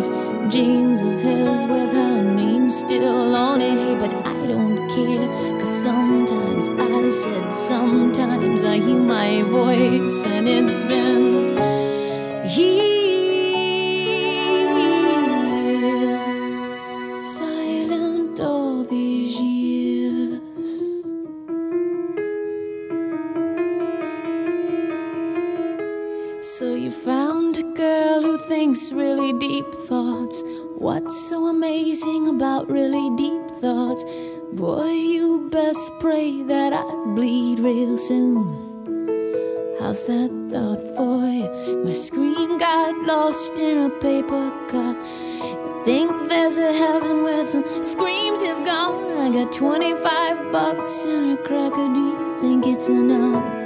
these 0.00 0.54
jeans 0.54 1.02
of 1.02 1.20
his 1.20 1.66
with 1.66 1.92
her 1.92 2.22
name 2.22 2.70
still 2.70 3.36
on 3.36 3.60
it? 3.60 3.98
But 3.98 4.12
I 4.26 4.46
don't 4.46 4.88
care. 4.88 5.58
Cause 5.58 5.82
sometimes 5.82 6.68
I 6.68 7.10
said, 7.10 7.52
sometimes 7.52 8.64
I 8.64 8.78
hear 8.78 8.98
my 8.98 9.42
voice, 9.42 10.26
and 10.26 10.48
it's 10.48 10.82
been 10.84 11.56
here. 12.46 12.99
Real 37.90 37.98
soon. 37.98 39.76
How's 39.80 40.06
that 40.06 40.30
thought 40.50 40.82
for 40.96 41.26
you? 41.26 41.84
My 41.84 41.92
scream 41.92 42.58
got 42.58 42.94
lost 43.06 43.58
in 43.58 43.90
a 43.90 43.90
paper 43.90 44.50
cup. 44.68 44.96
Think 45.84 46.28
there's 46.28 46.58
a 46.58 46.72
heaven 46.72 47.22
where 47.22 47.44
some 47.44 47.64
screams 47.82 48.42
have 48.42 48.64
gone. 48.64 49.18
I 49.18 49.32
got 49.32 49.52
25 49.52 50.52
bucks 50.52 51.04
and 51.04 51.38
a 51.38 51.42
cracker. 51.42 51.88
Do 51.94 52.00
you 52.00 52.38
think 52.40 52.66
it's 52.66 52.88
enough? 52.88 53.58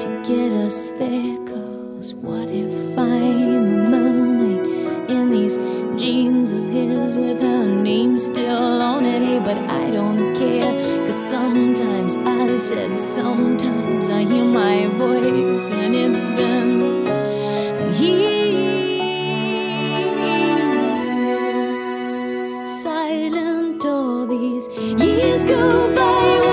to 0.00 0.08
get 0.22 0.52
us 0.52 0.90
there. 0.92 1.38
Cause 1.46 2.14
what 2.16 2.48
if 2.50 2.98
I'm 2.98 3.74
a 3.74 3.88
mermaid 3.90 5.10
in 5.10 5.30
these 5.30 5.56
jeans 6.04 6.52
of 6.52 6.70
his 6.70 7.16
with 7.16 7.40
her 7.40 7.64
name 7.66 8.18
still 8.18 8.82
on 8.82 9.06
it? 9.06 9.22
Hey, 9.22 9.38
but 9.38 9.56
I 9.56 9.90
don't 9.90 10.34
care. 10.34 10.70
Cause 11.06 11.30
sometimes 11.30 12.14
I 12.16 12.58
said, 12.58 12.98
sometimes 12.98 14.10
I 14.10 14.20
hear 14.24 14.44
my 14.44 14.86
voice, 15.02 15.70
and 15.72 15.94
it's 15.94 16.30
been 16.38 17.06
here. 17.94 18.44
Silent 22.66 23.82
all 23.86 24.26
these 24.26 24.68
years 24.68 25.46
go 25.46 25.94
by. 25.94 26.43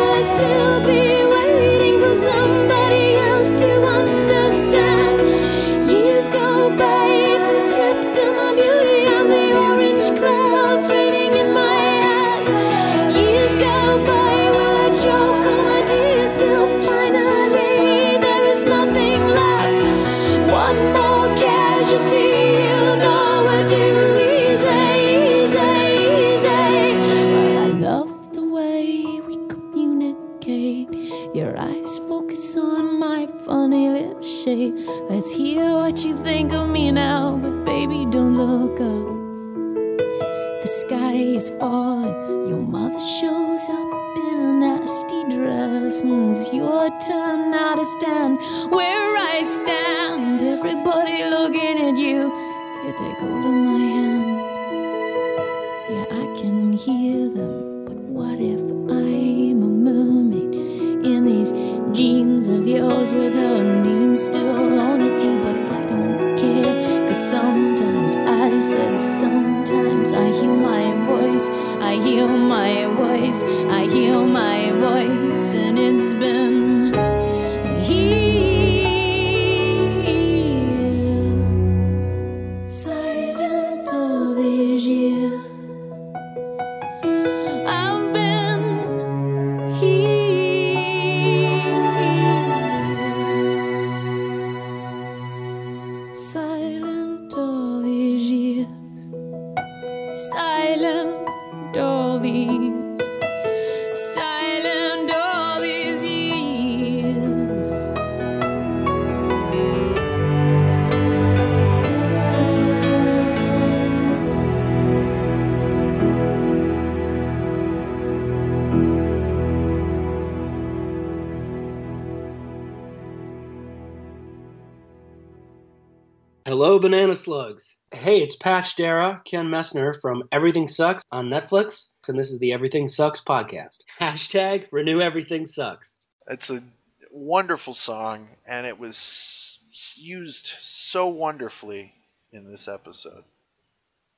Banana 126.82 127.14
Slugs. 127.14 127.78
Hey, 127.92 128.24
it's 128.24 128.36
Patch 128.36 128.76
Dara, 128.76 129.22
Ken 129.24 129.48
Messner 129.48 129.94
from 130.02 130.28
Everything 130.32 130.68
Sucks 130.68 131.04
on 131.12 131.30
Netflix, 131.30 131.92
and 132.10 132.18
this 132.18 132.32
is 132.32 132.40
the 132.40 132.54
Everything 132.54 132.88
Sucks 132.88 133.22
podcast. 133.22 133.84
Hashtag 134.02 134.68
renew 134.72 135.00
Everything 135.00 135.46
Sucks. 135.46 135.98
It's 136.28 136.50
a 136.50 136.64
wonderful 137.12 137.76
song, 137.76 138.28
and 138.48 138.66
it 138.66 138.80
was 138.80 139.60
used 139.96 140.48
so 140.60 141.08
wonderfully 141.08 141.94
in 142.32 142.50
this 142.50 142.68
episode. 142.68 143.26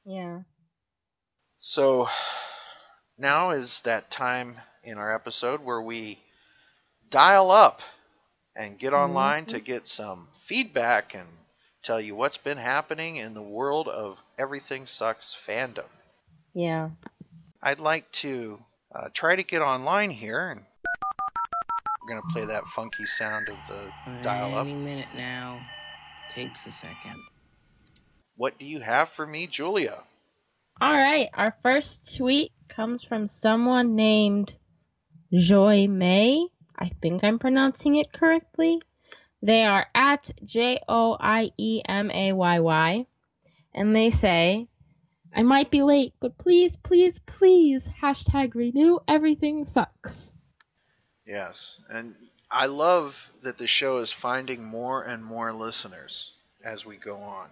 Yeah. 0.05 0.39
So 1.59 2.07
now 3.18 3.51
is 3.51 3.82
that 3.82 4.09
time 4.09 4.55
in 4.86 4.97
our 4.97 5.14
episode 5.14 5.61
where 5.66 5.82
we 5.82 6.18
dial 7.09 7.51
up 7.51 7.82
and 8.55 8.80
get 8.80 8.93
mm-hmm. 8.93 9.03
online 9.03 9.45
to 9.47 9.59
get 9.59 9.86
some 9.86 10.30
feedback 10.45 11.14
and 11.14 11.28
tell 11.84 12.00
you 12.00 12.16
what's 12.16 12.38
been 12.38 12.58
happening 12.58 13.18
in 13.18 13.34
the 13.34 13.42
world 13.42 13.88
of 13.88 14.18
Everything 14.40 14.86
Sucks 14.86 15.38
fandom. 15.48 15.86
Yeah. 16.54 16.90
I'd 17.62 17.80
like 17.80 18.10
to 18.14 18.60
uh, 18.94 19.10
try 19.14 19.36
to 19.36 19.44
get 19.44 19.62
online 19.62 20.10
here, 20.10 20.50
and 20.50 20.62
we're 22.02 22.16
going 22.16 22.22
to 22.22 22.34
play 22.34 22.46
that 22.46 22.66
funky 22.68 23.06
sound 23.06 23.50
of 23.50 23.58
the 23.68 24.24
dial 24.24 24.56
up. 24.56 24.66
Any 24.66 24.76
minute 24.76 25.10
now. 25.16 25.62
Takes 26.30 26.66
a 26.66 26.72
second. 26.72 27.18
What 28.36 28.58
do 28.58 28.66
you 28.66 28.80
have 28.80 29.10
for 29.10 29.28
me, 29.28 29.48
Julia? 29.48 30.00
All 30.82 30.94
right. 30.94 31.30
Our 31.34 31.56
first 31.62 32.18
tweet 32.18 32.52
comes 32.70 33.04
from 33.04 33.28
someone 33.28 33.96
named 33.96 34.56
Joy 35.32 35.88
May. 35.88 36.48
I 36.78 36.92
think 37.02 37.24
I'm 37.24 37.40
pronouncing 37.40 37.96
it 37.96 38.12
correctly. 38.12 38.82
They 39.44 39.66
are 39.66 39.86
at 39.94 40.32
J 40.46 40.80
O 40.88 41.18
I 41.20 41.52
E 41.58 41.82
M 41.86 42.10
A 42.10 42.32
Y 42.32 42.60
Y. 42.60 43.06
And 43.76 43.94
they 43.94 44.10
say, 44.10 44.70
I 45.36 45.44
might 45.44 45.70
be 45.70 45.84
late, 45.84 46.14
but 46.22 46.38
please, 46.38 46.78
please, 46.78 47.20
please, 47.20 47.89
hashtag 48.02 48.56
renew 48.56 49.00
everything 49.06 49.66
sucks. 49.66 50.32
Yes, 51.26 51.78
and 51.89 52.16
I 52.50 52.68
love 52.68 53.18
that 53.41 53.58
the 53.58 53.68
show 53.68 53.98
is 53.98 54.14
finding 54.14 54.64
more 54.64 55.04
and 55.04 55.26
more 55.26 55.52
listeners 55.52 56.32
as 56.64 56.86
we 56.86 56.96
go 56.96 57.18
on. 57.18 57.48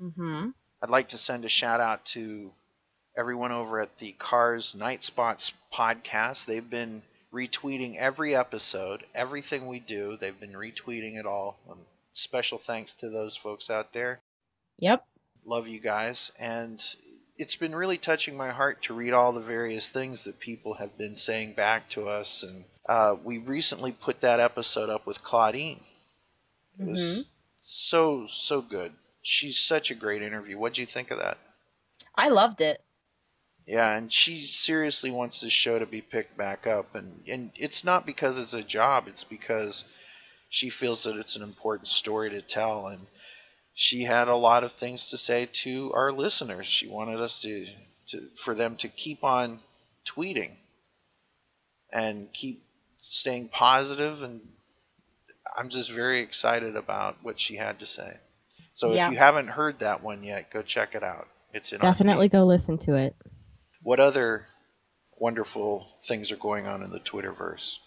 Mm-hmm. 0.00 0.50
I'd 0.82 0.90
like 0.90 1.08
to 1.08 1.18
send 1.18 1.44
a 1.44 1.50
shout 1.50 1.80
out 1.80 2.06
to 2.06 2.50
everyone 3.14 3.52
over 3.52 3.80
at 3.80 3.98
the 3.98 4.12
Cars 4.12 4.74
Night 4.74 5.02
Spots 5.02 5.52
podcast. 5.74 6.46
They've 6.46 6.70
been 6.70 7.02
retweeting 7.32 7.96
every 7.96 8.34
episode, 8.34 9.04
everything 9.14 9.66
we 9.66 9.80
do. 9.80 10.16
They've 10.20 10.38
been 10.38 10.52
retweeting 10.52 11.18
it 11.18 11.26
all. 11.26 11.58
Um, 11.70 11.78
special 12.12 12.58
thanks 12.58 12.94
to 12.94 13.08
those 13.10 13.36
folks 13.36 13.70
out 13.70 13.92
there. 13.92 14.20
Yep. 14.78 15.04
Love 15.44 15.68
you 15.68 15.80
guys. 15.80 16.30
And 16.38 16.82
it's 17.36 17.56
been 17.56 17.74
really 17.74 17.98
touching 17.98 18.36
my 18.36 18.50
heart 18.50 18.82
to 18.84 18.94
read 18.94 19.12
all 19.12 19.32
the 19.32 19.40
various 19.40 19.88
things 19.88 20.24
that 20.24 20.38
people 20.40 20.74
have 20.74 20.98
been 20.98 21.16
saying 21.16 21.54
back 21.54 21.88
to 21.90 22.08
us. 22.08 22.42
And 22.42 22.64
uh, 22.88 23.16
we 23.22 23.38
recently 23.38 23.92
put 23.92 24.20
that 24.22 24.40
episode 24.40 24.90
up 24.90 25.06
with 25.06 25.22
Claudine. 25.22 25.80
It 26.78 26.86
was 26.86 27.00
Mhm. 27.00 27.24
so, 27.62 28.26
so 28.30 28.60
good. 28.60 28.92
She's 29.22 29.58
such 29.58 29.90
a 29.90 29.94
great 29.94 30.22
interview. 30.22 30.58
What'd 30.58 30.78
you 30.78 30.86
think 30.86 31.10
of 31.10 31.18
that? 31.18 31.38
I 32.14 32.28
loved 32.28 32.60
it. 32.60 32.82
Yeah, 33.70 33.96
and 33.96 34.12
she 34.12 34.40
seriously 34.40 35.12
wants 35.12 35.40
this 35.40 35.52
show 35.52 35.78
to 35.78 35.86
be 35.86 36.00
picked 36.00 36.36
back 36.36 36.66
up, 36.66 36.96
and 36.96 37.22
and 37.28 37.52
it's 37.54 37.84
not 37.84 38.04
because 38.04 38.36
it's 38.36 38.52
a 38.52 38.64
job; 38.64 39.04
it's 39.06 39.22
because 39.22 39.84
she 40.48 40.70
feels 40.70 41.04
that 41.04 41.14
it's 41.14 41.36
an 41.36 41.42
important 41.42 41.86
story 41.86 42.30
to 42.30 42.42
tell, 42.42 42.88
and 42.88 43.06
she 43.74 44.02
had 44.02 44.26
a 44.26 44.34
lot 44.34 44.64
of 44.64 44.72
things 44.72 45.10
to 45.10 45.16
say 45.16 45.48
to 45.62 45.92
our 45.94 46.10
listeners. 46.10 46.66
She 46.66 46.88
wanted 46.88 47.20
us 47.20 47.42
to, 47.42 47.68
to 48.08 48.26
for 48.44 48.56
them 48.56 48.74
to 48.78 48.88
keep 48.88 49.22
on 49.22 49.60
tweeting 50.04 50.50
and 51.92 52.32
keep 52.32 52.64
staying 53.02 53.50
positive, 53.50 54.22
and 54.24 54.40
I'm 55.56 55.68
just 55.68 55.92
very 55.92 56.22
excited 56.22 56.74
about 56.74 57.18
what 57.22 57.38
she 57.38 57.54
had 57.54 57.78
to 57.78 57.86
say. 57.86 58.16
So 58.74 58.94
Yeah. 58.94 59.06
if 59.06 59.12
you 59.12 59.18
haven't 59.18 59.46
heard 59.46 59.78
that 59.78 60.02
one 60.02 60.24
yet, 60.24 60.50
go 60.50 60.60
check 60.62 60.96
it 60.96 61.04
out. 61.04 61.28
It's. 61.52 61.70
Definitely 61.70 62.28
go 62.28 62.44
listen 62.44 62.76
to 62.78 62.96
it. 62.96 63.14
What 63.82 63.98
other 63.98 64.46
wonderful 65.16 65.86
things 66.04 66.30
are 66.30 66.36
going 66.36 66.66
on 66.66 66.82
in 66.82 66.90
the 66.90 67.00
Twitterverse? 67.00 67.78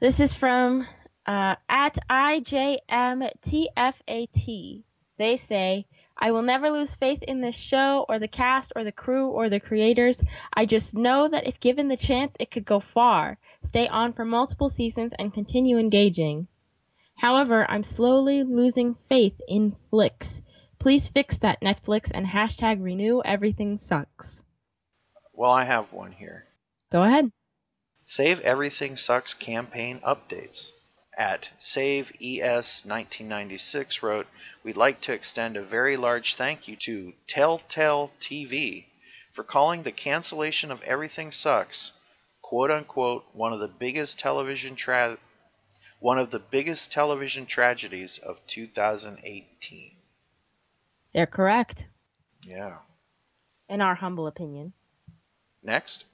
This 0.00 0.18
is 0.18 0.34
from 0.34 0.86
uh, 1.26 1.56
at 1.68 1.98
IJMTFAT. 2.08 2.82
They 5.18 5.36
say, 5.36 5.86
I 6.16 6.30
will 6.30 6.40
never 6.40 6.70
lose 6.70 6.94
faith 6.94 7.22
in 7.22 7.42
this 7.42 7.54
show 7.54 8.06
or 8.08 8.18
the 8.18 8.28
cast 8.28 8.72
or 8.74 8.82
the 8.82 8.92
crew 8.92 9.28
or 9.28 9.50
the 9.50 9.60
creators. 9.60 10.24
I 10.54 10.64
just 10.64 10.94
know 10.94 11.28
that 11.28 11.46
if 11.46 11.60
given 11.60 11.88
the 11.88 11.98
chance, 11.98 12.34
it 12.40 12.50
could 12.50 12.64
go 12.64 12.80
far, 12.80 13.36
stay 13.62 13.88
on 13.88 14.14
for 14.14 14.24
multiple 14.24 14.70
seasons, 14.70 15.12
and 15.18 15.34
continue 15.34 15.76
engaging. 15.76 16.48
However, 17.14 17.70
I'm 17.70 17.84
slowly 17.84 18.42
losing 18.42 18.94
faith 18.94 19.38
in 19.46 19.76
flicks. 19.90 20.40
Please 20.78 21.10
fix 21.10 21.38
that, 21.38 21.60
Netflix, 21.60 22.10
and 22.12 22.26
hashtag 22.26 22.82
renew 22.82 23.20
everything 23.22 23.76
sucks. 23.76 24.44
Well, 25.34 25.50
I 25.50 25.64
have 25.64 25.92
one 25.92 26.12
here. 26.12 26.44
Go 26.90 27.02
ahead. 27.02 27.30
Save 28.06 28.40
Everything 28.40 28.96
Sucks 28.96 29.34
campaign 29.34 30.00
updates. 30.06 30.70
At 31.16 31.48
SaveES1996 31.60 34.02
wrote, 34.02 34.26
We'd 34.64 34.76
like 34.76 35.00
to 35.02 35.12
extend 35.12 35.56
a 35.56 35.62
very 35.62 35.96
large 35.96 36.34
thank 36.36 36.68
you 36.68 36.76
to 36.86 37.12
Telltale 37.26 38.12
TV 38.20 38.84
for 39.32 39.42
calling 39.44 39.82
the 39.82 39.92
cancellation 39.92 40.70
of 40.70 40.82
Everything 40.82 41.32
Sucks, 41.32 41.92
quote 42.42 42.70
unquote, 42.70 43.24
one 43.32 43.52
of 43.52 43.60
the 43.60 43.68
biggest 43.68 44.18
television 44.18 44.76
tra- 44.76 45.18
one 46.00 46.18
of 46.18 46.30
the 46.30 46.38
biggest 46.38 46.92
television 46.92 47.46
tragedies 47.46 48.18
of 48.18 48.38
2018. 48.48 49.96
They're 51.14 51.26
correct, 51.26 51.86
Yeah. 52.44 52.78
in 53.68 53.80
our 53.80 53.94
humble 53.94 54.26
opinion. 54.26 54.72
Next. 55.62 56.04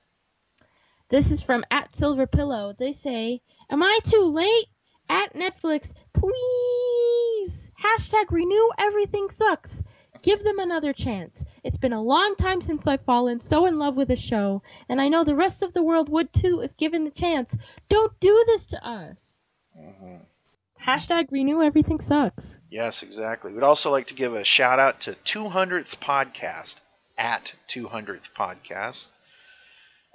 This 1.08 1.30
is 1.30 1.42
from 1.42 1.64
at 1.70 1.94
Silver 1.96 2.26
Pillow. 2.26 2.74
They 2.78 2.92
say, 2.92 3.40
"Am 3.70 3.82
I 3.82 3.98
too 4.04 4.24
late?" 4.24 4.66
At 5.08 5.32
Netflix, 5.34 5.94
please. 6.12 7.70
Hashtag 7.82 8.30
renew 8.30 8.68
everything 8.76 9.30
sucks. 9.30 9.82
Give 10.22 10.40
them 10.40 10.58
another 10.58 10.92
chance. 10.92 11.44
It's 11.64 11.78
been 11.78 11.94
a 11.94 12.02
long 12.02 12.34
time 12.36 12.60
since 12.60 12.86
I've 12.86 13.04
fallen 13.04 13.38
so 13.38 13.64
in 13.64 13.78
love 13.78 13.96
with 13.96 14.10
a 14.10 14.16
show, 14.16 14.62
and 14.88 15.00
I 15.00 15.08
know 15.08 15.24
the 15.24 15.34
rest 15.34 15.62
of 15.62 15.72
the 15.72 15.82
world 15.82 16.08
would 16.10 16.32
too 16.32 16.60
if 16.60 16.76
given 16.76 17.04
the 17.04 17.10
chance. 17.10 17.56
Don't 17.88 18.18
do 18.20 18.44
this 18.46 18.66
to 18.68 18.86
us. 18.86 19.16
hmm 19.74 20.16
Hashtag 20.84 21.30
renew 21.30 21.62
everything 21.62 22.00
sucks. 22.00 22.60
Yes, 22.70 23.02
exactly. 23.02 23.52
We'd 23.52 23.62
also 23.62 23.90
like 23.90 24.06
to 24.08 24.14
give 24.14 24.34
a 24.34 24.44
shout 24.44 24.78
out 24.78 25.00
to 25.02 25.12
200th 25.24 25.98
Podcast, 25.98 26.76
at 27.16 27.52
200th 27.68 28.30
Podcast. 28.38 29.06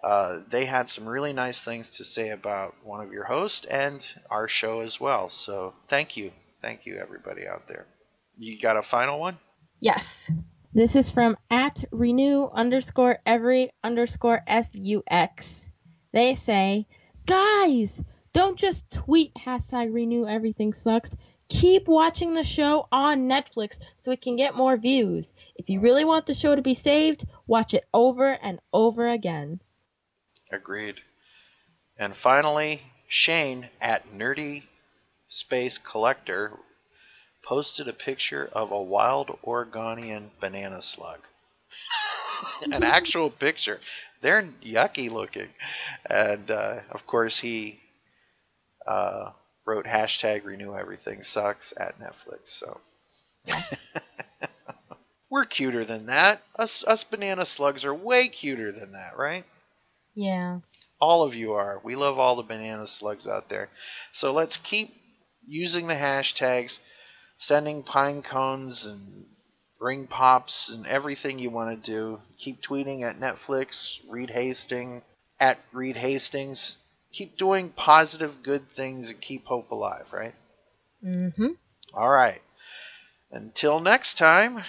Uh, 0.04 0.40
they 0.50 0.66
had 0.66 0.90
some 0.90 1.08
really 1.08 1.32
nice 1.32 1.64
things 1.64 1.92
to 1.92 2.04
say 2.04 2.30
about 2.32 2.76
one 2.84 3.00
of 3.00 3.14
your 3.14 3.24
hosts 3.24 3.66
and 3.66 4.06
our 4.30 4.50
show 4.50 4.82
as 4.82 5.00
well. 5.00 5.30
So 5.30 5.74
thank 5.88 6.18
you. 6.18 6.32
Thank 6.62 6.86
you, 6.86 6.98
everybody 6.98 7.48
out 7.48 7.68
there. 7.68 7.86
You 8.38 8.60
got 8.60 8.76
a 8.76 8.84
final 8.84 9.20
one? 9.20 9.38
Yes. 9.80 10.32
This 10.74 10.96
is 10.96 11.12
from 11.12 11.38
at 11.50 11.86
renew 11.92 12.50
underscore 12.52 13.20
every 13.26 13.72
underscore 13.84 14.42
sux. 14.48 15.70
They 16.12 16.34
say, 16.34 16.88
guys, 17.26 18.04
don't 18.34 18.58
just 18.58 18.90
tweet 18.92 19.34
hashtag 19.36 19.94
renew 19.94 20.26
everything 20.26 20.74
sucks. 20.74 21.16
Keep 21.48 21.88
watching 21.88 22.34
the 22.34 22.44
show 22.44 22.88
on 22.92 23.30
Netflix 23.30 23.78
so 23.98 24.12
it 24.12 24.22
can 24.22 24.36
get 24.36 24.56
more 24.56 24.76
views. 24.76 25.32
If 25.56 25.70
you 25.70 25.80
really 25.80 26.04
want 26.04 26.26
the 26.26 26.34
show 26.34 26.56
to 26.56 26.62
be 26.62 26.74
saved, 26.74 27.26
watch 27.46 27.74
it 27.74 27.86
over 27.94 28.32
and 28.32 28.60
over 28.74 29.08
again. 29.08 29.62
Agreed. 30.54 31.02
And 31.98 32.16
finally, 32.16 32.84
Shane 33.08 33.70
at 33.82 34.12
Nerdy 34.14 34.64
Space 35.30 35.78
Collector 35.80 36.60
posted 37.44 37.88
a 37.88 37.94
picture 37.94 38.50
of 38.54 38.72
a 38.72 38.82
wild 38.82 39.38
Oregonian 39.44 40.32
banana 40.40 40.82
slug. 40.82 41.20
An 42.72 42.84
actual 42.84 43.30
picture. 43.32 43.80
They're 44.22 44.44
yucky 44.64 45.10
looking. 45.12 45.50
And 46.10 46.50
uh, 46.52 46.82
of 46.92 47.08
course, 47.08 47.40
he 47.40 47.82
uh, 48.88 49.32
wrote 49.66 49.86
hashtag 49.86 50.46
renew 50.46 50.76
everything 50.76 51.24
sucks 51.24 51.74
at 51.78 52.00
Netflix. 52.00 52.48
So 52.48 52.80
Yes. 53.46 53.88
we're 55.30 55.46
cuter 55.46 55.84
than 55.86 56.08
that. 56.08 56.42
Us, 56.58 56.84
us 56.88 57.04
banana 57.04 57.46
slugs 57.46 57.86
are 57.86 57.94
way 57.94 58.30
cuter 58.30 58.72
than 58.72 58.94
that, 58.94 59.18
right? 59.18 59.46
Yeah. 60.16 60.60
All 61.00 61.24
of 61.24 61.36
you 61.36 61.54
are. 61.54 61.82
We 61.84 61.96
love 61.96 62.18
all 62.18 62.36
the 62.36 62.44
banana 62.44 62.88
slugs 62.88 63.28
out 63.28 63.50
there. 63.50 63.70
So 64.14 64.32
let's 64.32 64.58
keep 64.58 64.94
using 65.46 65.88
the 65.88 65.96
hashtags, 65.96 66.80
sending 67.38 67.84
pine 67.84 68.22
cones 68.22 68.86
and 68.86 69.26
ring 69.80 70.08
pops 70.08 70.70
and 70.70 70.88
everything 70.88 71.40
you 71.40 71.50
want 71.50 71.84
to 71.84 71.92
do. 71.92 72.20
Keep 72.38 72.62
tweeting 72.62 73.02
at 73.04 73.20
Netflix, 73.20 74.00
Reed 74.10 74.30
Hastings, 74.30 75.04
at 75.40 75.58
Reed 75.74 75.98
Hastings. 75.98 76.78
Keep 77.12 77.38
doing 77.38 77.70
positive, 77.70 78.42
good 78.42 78.70
things 78.72 79.10
and 79.10 79.20
keep 79.20 79.46
hope 79.46 79.72
alive, 79.72 80.08
right? 80.12 80.34
Mm-hmm. 81.06 81.50
All 81.94 82.10
right. 82.10 82.42
Until 83.32 83.80
next 83.82 84.18
time, 84.18 84.64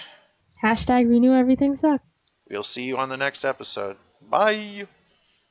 Hashtag 0.63 1.09
renew 1.09 1.33
everything 1.33 1.75
suck. 1.75 2.01
we'll 2.49 2.63
see 2.63 2.83
you 2.83 2.97
on 2.97 3.09
the 3.09 3.17
next 3.17 3.45
episode. 3.45 3.97
Bye. 4.21 4.87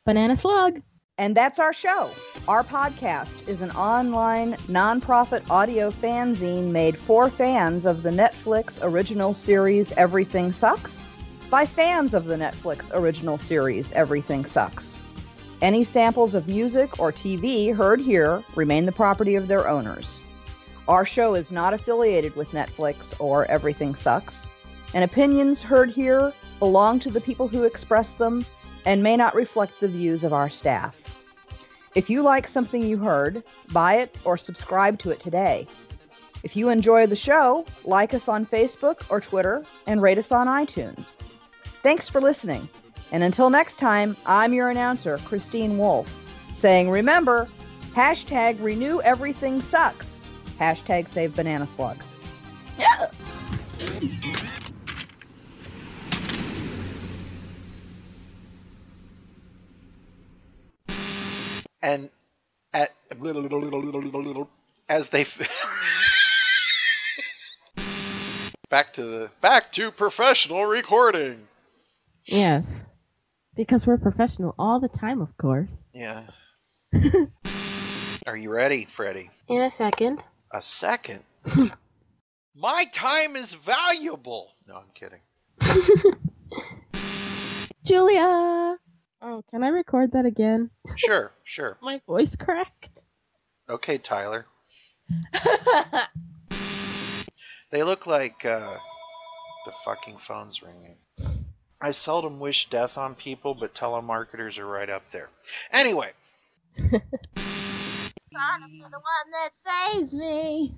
Banana 0.07 0.36
slug. 0.36 0.82
And 1.16 1.34
that's 1.34 1.59
our 1.59 1.72
show. 1.72 2.11
Our 2.46 2.62
podcast 2.62 3.48
is 3.48 3.62
an 3.62 3.70
online, 3.70 4.52
nonprofit 4.68 5.48
audio 5.48 5.90
fanzine 5.90 6.70
made 6.70 6.98
for 6.98 7.30
fans 7.30 7.86
of 7.86 8.02
the 8.02 8.11
Netflix 8.11 8.78
original 8.82 9.32
series 9.32 9.92
Everything 9.92 10.52
Sucks 10.52 11.07
by 11.48 11.64
fans 11.64 12.12
of 12.12 12.26
the 12.26 12.34
Netflix 12.34 12.90
original 12.92 13.38
series 13.38 13.92
Everything 13.92 14.44
Sucks. 14.44 14.98
Any 15.62 15.84
samples 15.84 16.34
of 16.34 16.48
music 16.48 17.00
or 17.00 17.11
TV 17.11 17.74
heard 17.74 17.98
here 17.98 18.44
remain 18.57 18.84
the 18.84 18.92
property 18.92 19.36
of 19.36 19.48
their 19.48 19.66
owners. 19.66 20.20
Our 20.86 21.07
show 21.07 21.34
is 21.34 21.50
not 21.50 21.72
affiliated 21.72 22.36
with 22.36 22.50
Netflix 22.50 23.18
or 23.18 23.46
Everything 23.46 23.94
Sucks, 23.94 24.48
and 24.92 25.02
opinions 25.02 25.62
heard 25.62 25.88
here 25.88 26.34
belong 26.59 26.98
to 27.00 27.11
the 27.11 27.22
people 27.22 27.48
who 27.48 27.64
express 27.64 28.12
them 28.12 28.44
and 28.85 29.03
may 29.03 29.16
not 29.16 29.35
reflect 29.35 29.80
the 29.80 29.89
views 29.89 30.24
of 30.24 30.32
our 30.32 30.51
staff. 30.51 31.01
If 31.95 32.11
you 32.11 32.22
like 32.22 32.49
something 32.49 32.82
you 32.82 32.99
heard, 32.99 33.43
buy 33.72 33.95
it 33.99 34.16
or 34.24 34.37
subscribe 34.37 34.99
to 35.01 35.11
it 35.11 35.20
today. 35.20 35.66
If 36.43 36.57
you 36.57 36.68
enjoy 36.68 37.07
the 37.07 37.16
show, 37.16 37.64
like 37.85 38.12
us 38.12 38.28
on 38.28 38.45
Facebook 38.45 39.03
or 39.09 39.20
Twitter 39.20 39.64
and 39.87 40.03
rate 40.03 40.18
us 40.18 40.32
on 40.32 40.47
iTunes. 40.47 41.16
Thanks 41.82 42.09
for 42.09 42.20
listening. 42.20 42.68
And 43.12 43.22
until 43.22 43.49
next 43.49 43.76
time, 43.76 44.16
I'm 44.26 44.53
your 44.53 44.70
announcer, 44.70 45.18
Christine 45.18 45.78
Wolf, 45.78 46.12
saying 46.53 46.91
remember, 46.91 47.49
hashtag 47.95 48.62
renew 48.62 49.01
everything 49.01 49.61
sucks. 49.61 50.20
Hashtag 50.59 51.09
save 51.09 51.37
banana 51.37 51.66
slug. 51.66 51.97
and 61.85 62.11
at 62.72 62.91
as 64.89 65.11
they 65.11 65.26
back 68.70 68.95
to 68.95 69.05
the 69.05 69.30
back 69.41 69.70
to 69.72 69.91
professional 69.93 70.64
recording. 70.64 71.47
Yes. 72.24 72.97
Because 73.55 73.87
we're 73.87 73.99
professional 73.99 74.55
all 74.59 74.80
the 74.80 74.89
time, 74.89 75.20
of 75.20 75.37
course. 75.37 75.85
Yeah. 75.93 76.24
Are 78.26 78.37
you 78.37 78.51
ready, 78.51 78.87
Freddy? 78.87 79.30
In 79.47 79.62
a 79.62 79.70
second. 79.70 80.24
A 80.51 80.61
second. 80.62 81.22
My 82.57 82.87
time 82.93 83.37
is 83.37 83.53
valuable. 83.53 84.51
No, 84.66 84.76
I'm 84.76 84.91
kidding. 84.95 85.20
Julia! 87.85 88.78
Oh, 89.26 89.42
can 89.50 89.64
I 89.64 89.68
record 89.68 90.12
that 90.12 90.26
again? 90.26 90.70
Sure, 90.96 91.32
sure. 91.44 91.78
My 91.82 92.00
voice 92.06 92.36
cracked. 92.36 93.04
Okay, 93.68 93.98
Tyler. 93.98 94.46
They 97.74 97.82
look 97.82 98.06
like 98.06 98.44
uh, 98.44 98.76
the 99.66 99.72
fucking 99.84 100.18
phone's 100.18 100.62
ringing. 100.62 100.94
I 101.80 101.90
seldom 101.90 102.38
wish 102.38 102.70
death 102.70 102.96
on 102.96 103.16
people, 103.16 103.56
but 103.58 103.74
telemarketers 103.74 104.58
are 104.58 104.66
right 104.66 104.88
up 104.88 105.02
there. 105.10 105.28
Anyway, 105.72 106.12
Trying 106.76 107.00
to 108.62 108.68
be 108.70 108.78
the 108.78 109.00
one 109.00 109.30
that 109.32 109.50
saves 109.92 110.12
me. 110.12 110.74